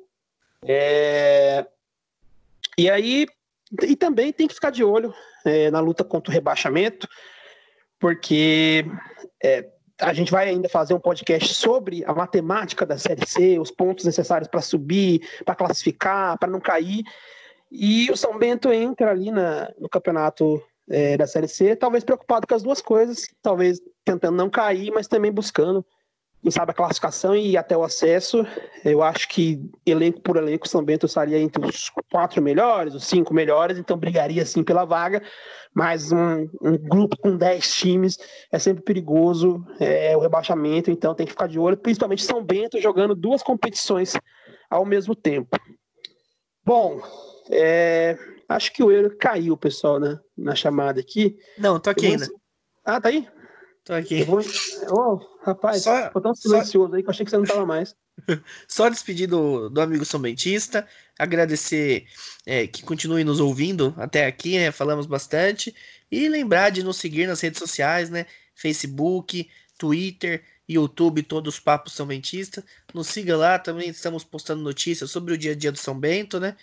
É... 0.64 1.66
E 2.78 2.89
aí, 2.89 3.26
e 3.82 3.95
também 3.95 4.32
tem 4.32 4.48
que 4.48 4.54
ficar 4.54 4.70
de 4.70 4.84
olho 4.84 5.12
é, 5.43 5.72
na 5.72 5.80
luta 5.80 6.04
contra 6.04 6.30
o 6.30 6.34
rebaixamento, 6.34 7.08
porque 8.00 8.86
é, 9.43 9.68
a 10.00 10.14
gente 10.14 10.32
vai 10.32 10.48
ainda 10.48 10.70
fazer 10.70 10.93
um 10.93 11.00
podcast 11.00 11.56
sobre 11.56 12.06
a 12.06 12.14
matemática 12.14 12.86
da 12.86 13.00
Série 13.00 13.26
C, 13.26 13.58
os 13.58 13.72
pontos 13.72 14.06
necessários 14.06 14.48
para 14.48 14.62
subir, 14.62 15.28
para 15.43 15.56
classificar, 15.56 16.38
para 16.38 16.52
não 16.52 16.60
cair. 16.60 17.04
E 17.72 18.12
o 18.12 18.16
São 18.16 18.38
Bento 18.38 18.72
entra 18.72 19.10
ali 19.10 19.32
na, 19.32 19.72
no 19.80 19.89
campeonato 19.89 20.64
é, 20.90 21.18
da 21.18 21.28
Série 21.28 21.48
C, 21.48 21.76
talvez 21.76 22.04
preocupado 22.04 22.48
com 22.48 22.56
as 22.56 22.64
duas 22.64 22.82
coisas, 22.82 23.28
talvez 23.42 23.80
tentando 24.06 24.36
não 24.36 24.50
cair, 24.50 24.92
mas 24.92 25.08
também 25.08 25.32
buscando, 25.32 25.86
quem 26.42 26.52
sabe, 26.52 26.72
a 26.72 26.74
classificação 26.74 27.36
e 27.36 27.58
até 27.58 27.76
o 27.76 27.84
acesso. 27.84 28.46
Eu 28.86 29.04
acho 29.04 29.28
que 29.28 29.60
elenco 29.86 30.22
por 30.22 30.38
elenco, 30.38 30.68
São 30.68 30.84
Bento 30.84 31.06
estaria 31.06 31.40
entre 31.40 31.66
os 31.66 31.90
quatro 32.10 32.42
melhores, 32.42 32.94
os 32.94 33.06
cinco 33.06 33.34
melhores, 33.34 33.78
então 33.78 33.98
brigaria 33.98 34.46
sim 34.46 34.64
pela 34.64 34.86
vaga, 34.86 35.22
mas 35.74 36.12
um, 36.12 36.48
um 36.62 36.78
grupo 36.78 37.18
com 37.18 37.36
dez 37.36 37.74
times 37.74 38.18
é 38.52 38.58
sempre 38.58 38.84
perigoso, 38.84 39.66
é, 39.80 40.16
o 40.16 40.22
rebaixamento, 40.22 40.90
então 40.90 41.14
tem 41.14 41.26
que 41.26 41.34
ficar 41.34 41.48
de 41.48 41.60
olho, 41.60 41.78
principalmente 41.78 42.24
São 42.24 42.44
Bento 42.44 42.80
jogando 42.80 43.14
duas 43.14 43.44
competições 43.44 44.14
ao 44.70 44.86
mesmo 44.86 45.16
tempo. 45.16 45.58
Bom, 46.64 47.02
é, 47.50 48.18
Acho 48.48 48.72
que 48.72 48.84
o 48.84 48.91
euro 48.91 49.16
caiu, 49.18 49.58
pessoal, 49.58 50.00
né? 50.00 50.20
Na 50.38 50.56
chamada 50.56 51.00
aqui. 51.00 51.38
Não, 51.58 51.80
tô 51.80 51.89
aqui 51.89 52.08
ainda. 52.08 52.28
Ah, 52.86 53.02
tá 53.02 53.10
aí? 53.10 53.28
Tô 53.84 53.93
aqui. 53.93 54.24
Vou... 54.24 54.39
Oh, 54.89 55.20
rapaz, 55.43 55.84
só, 55.84 56.06
ficou 56.06 56.22
tão 56.22 56.36
silencioso 56.36 56.89
só... 56.89 56.95
aí 56.95 57.02
que 57.02 57.08
eu 57.08 57.12
achei 57.12 57.26
que 57.26 57.32
você 57.32 57.38
não 57.38 57.45
tava 57.45 57.66
mais. 57.66 57.95
Só 58.68 58.89
despedir 58.89 59.28
do, 59.28 59.70
do 59.70 59.80
amigo 59.80 60.04
somentista, 60.04 60.88
agradecer 61.20 62.08
é, 62.45 62.66
que 62.66 62.82
continue 62.82 63.24
nos 63.24 63.39
ouvindo 63.39 63.93
até 63.95 64.26
aqui, 64.26 64.58
né? 64.58 64.72
Falamos 64.72 65.06
bastante. 65.06 65.74
E 66.12 66.28
lembrar 66.28 66.72
de 66.72 66.84
nos 66.84 66.98
seguir 66.98 67.28
nas 67.28 67.41
redes 67.41 67.60
sociais, 67.60 68.10
né? 68.10 68.26
Facebook, 68.56 69.48
Twitter, 69.78 70.43
YouTube, 70.68 71.22
todos 71.24 71.56
os 71.56 71.60
papos 71.60 71.93
São 71.93 72.08
Bentistas. 72.08 72.64
Nos 72.93 73.08
siga 73.08 73.38
lá, 73.38 73.60
também 73.60 73.89
estamos 73.89 74.24
postando 74.24 74.64
notícias 74.64 75.12
sobre 75.12 75.34
o 75.34 75.38
dia 75.38 75.52
a 75.52 75.56
dia 75.56 75.72
do 75.72 75.78
São 75.78 75.98
Bento, 75.98 76.39
né? 76.39 76.56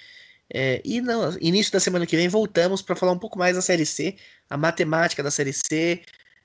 É, 0.52 0.80
e 0.84 1.00
no 1.00 1.36
início 1.40 1.72
da 1.72 1.80
semana 1.80 2.06
que 2.06 2.16
vem 2.16 2.28
voltamos 2.28 2.82
para 2.82 2.94
falar 2.94 3.12
um 3.12 3.18
pouco 3.18 3.38
mais 3.38 3.56
da 3.56 3.62
Série 3.62 3.86
C, 3.86 4.16
a 4.48 4.56
matemática 4.56 5.22
da 5.22 5.30
Série 5.30 5.52
C, 5.52 6.02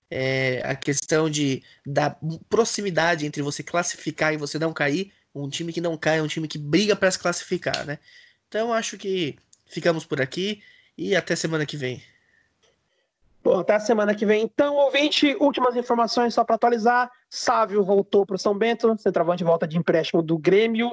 é, 0.09 0.61
a 0.65 0.75
questão 0.75 1.29
de 1.29 1.61
da 1.85 2.15
proximidade 2.49 3.25
entre 3.25 3.41
você 3.41 3.61
classificar 3.61 4.33
e 4.33 4.37
você 4.37 4.57
não 4.57 4.73
cair. 4.73 5.11
Um 5.35 5.49
time 5.49 5.71
que 5.71 5.81
não 5.81 5.97
cai 5.97 6.19
é 6.19 6.21
um 6.21 6.27
time 6.27 6.47
que 6.47 6.57
briga 6.57 6.95
para 6.95 7.11
se 7.11 7.19
classificar, 7.19 7.85
né? 7.85 7.99
Então 8.47 8.73
acho 8.73 8.97
que 8.97 9.37
ficamos 9.67 10.05
por 10.05 10.19
aqui 10.19 10.61
e 10.97 11.15
até 11.15 11.35
semana 11.35 11.65
que 11.65 11.77
vem. 11.77 12.01
Bom, 13.43 13.59
até 13.59 13.79
semana 13.79 14.13
que 14.13 14.25
vem. 14.25 14.43
Então, 14.43 14.75
ouvinte, 14.75 15.35
últimas 15.39 15.75
informações 15.75 16.33
só 16.33 16.43
para 16.43 16.55
atualizar. 16.55 17.09
Sávio 17.29 17.83
voltou 17.83 18.25
para 18.25 18.35
o 18.35 18.39
São 18.39 18.57
Bento, 18.57 18.97
centroavante 18.97 19.43
volta 19.43 19.67
de 19.67 19.77
empréstimo 19.77 20.21
do 20.21 20.37
Grêmio. 20.37 20.91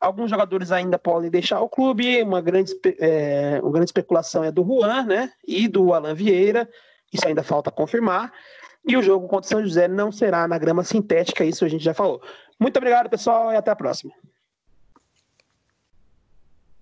Alguns 0.00 0.30
jogadores 0.30 0.70
ainda 0.70 0.98
podem 0.98 1.30
deixar 1.30 1.60
o 1.60 1.68
clube, 1.68 2.22
uma 2.22 2.40
grande, 2.40 2.72
é, 3.00 3.58
uma 3.62 3.72
grande 3.72 3.88
especulação 3.88 4.44
é 4.44 4.52
do 4.52 4.64
Juan, 4.64 5.04
né? 5.04 5.32
E 5.46 5.66
do 5.66 5.92
Alan 5.92 6.14
Vieira, 6.14 6.68
isso 7.12 7.26
ainda 7.26 7.42
falta 7.42 7.70
confirmar. 7.70 8.32
E 8.86 8.96
o 8.96 9.02
jogo 9.02 9.26
contra 9.26 9.46
o 9.46 9.48
São 9.48 9.62
José 9.62 9.88
não 9.88 10.12
será 10.12 10.46
na 10.46 10.56
grama 10.56 10.84
sintética, 10.84 11.44
isso 11.44 11.64
a 11.64 11.68
gente 11.68 11.84
já 11.84 11.92
falou. 11.92 12.22
Muito 12.60 12.76
obrigado, 12.76 13.10
pessoal, 13.10 13.52
e 13.52 13.56
até 13.56 13.70
a 13.70 13.76
próxima. 13.76 14.12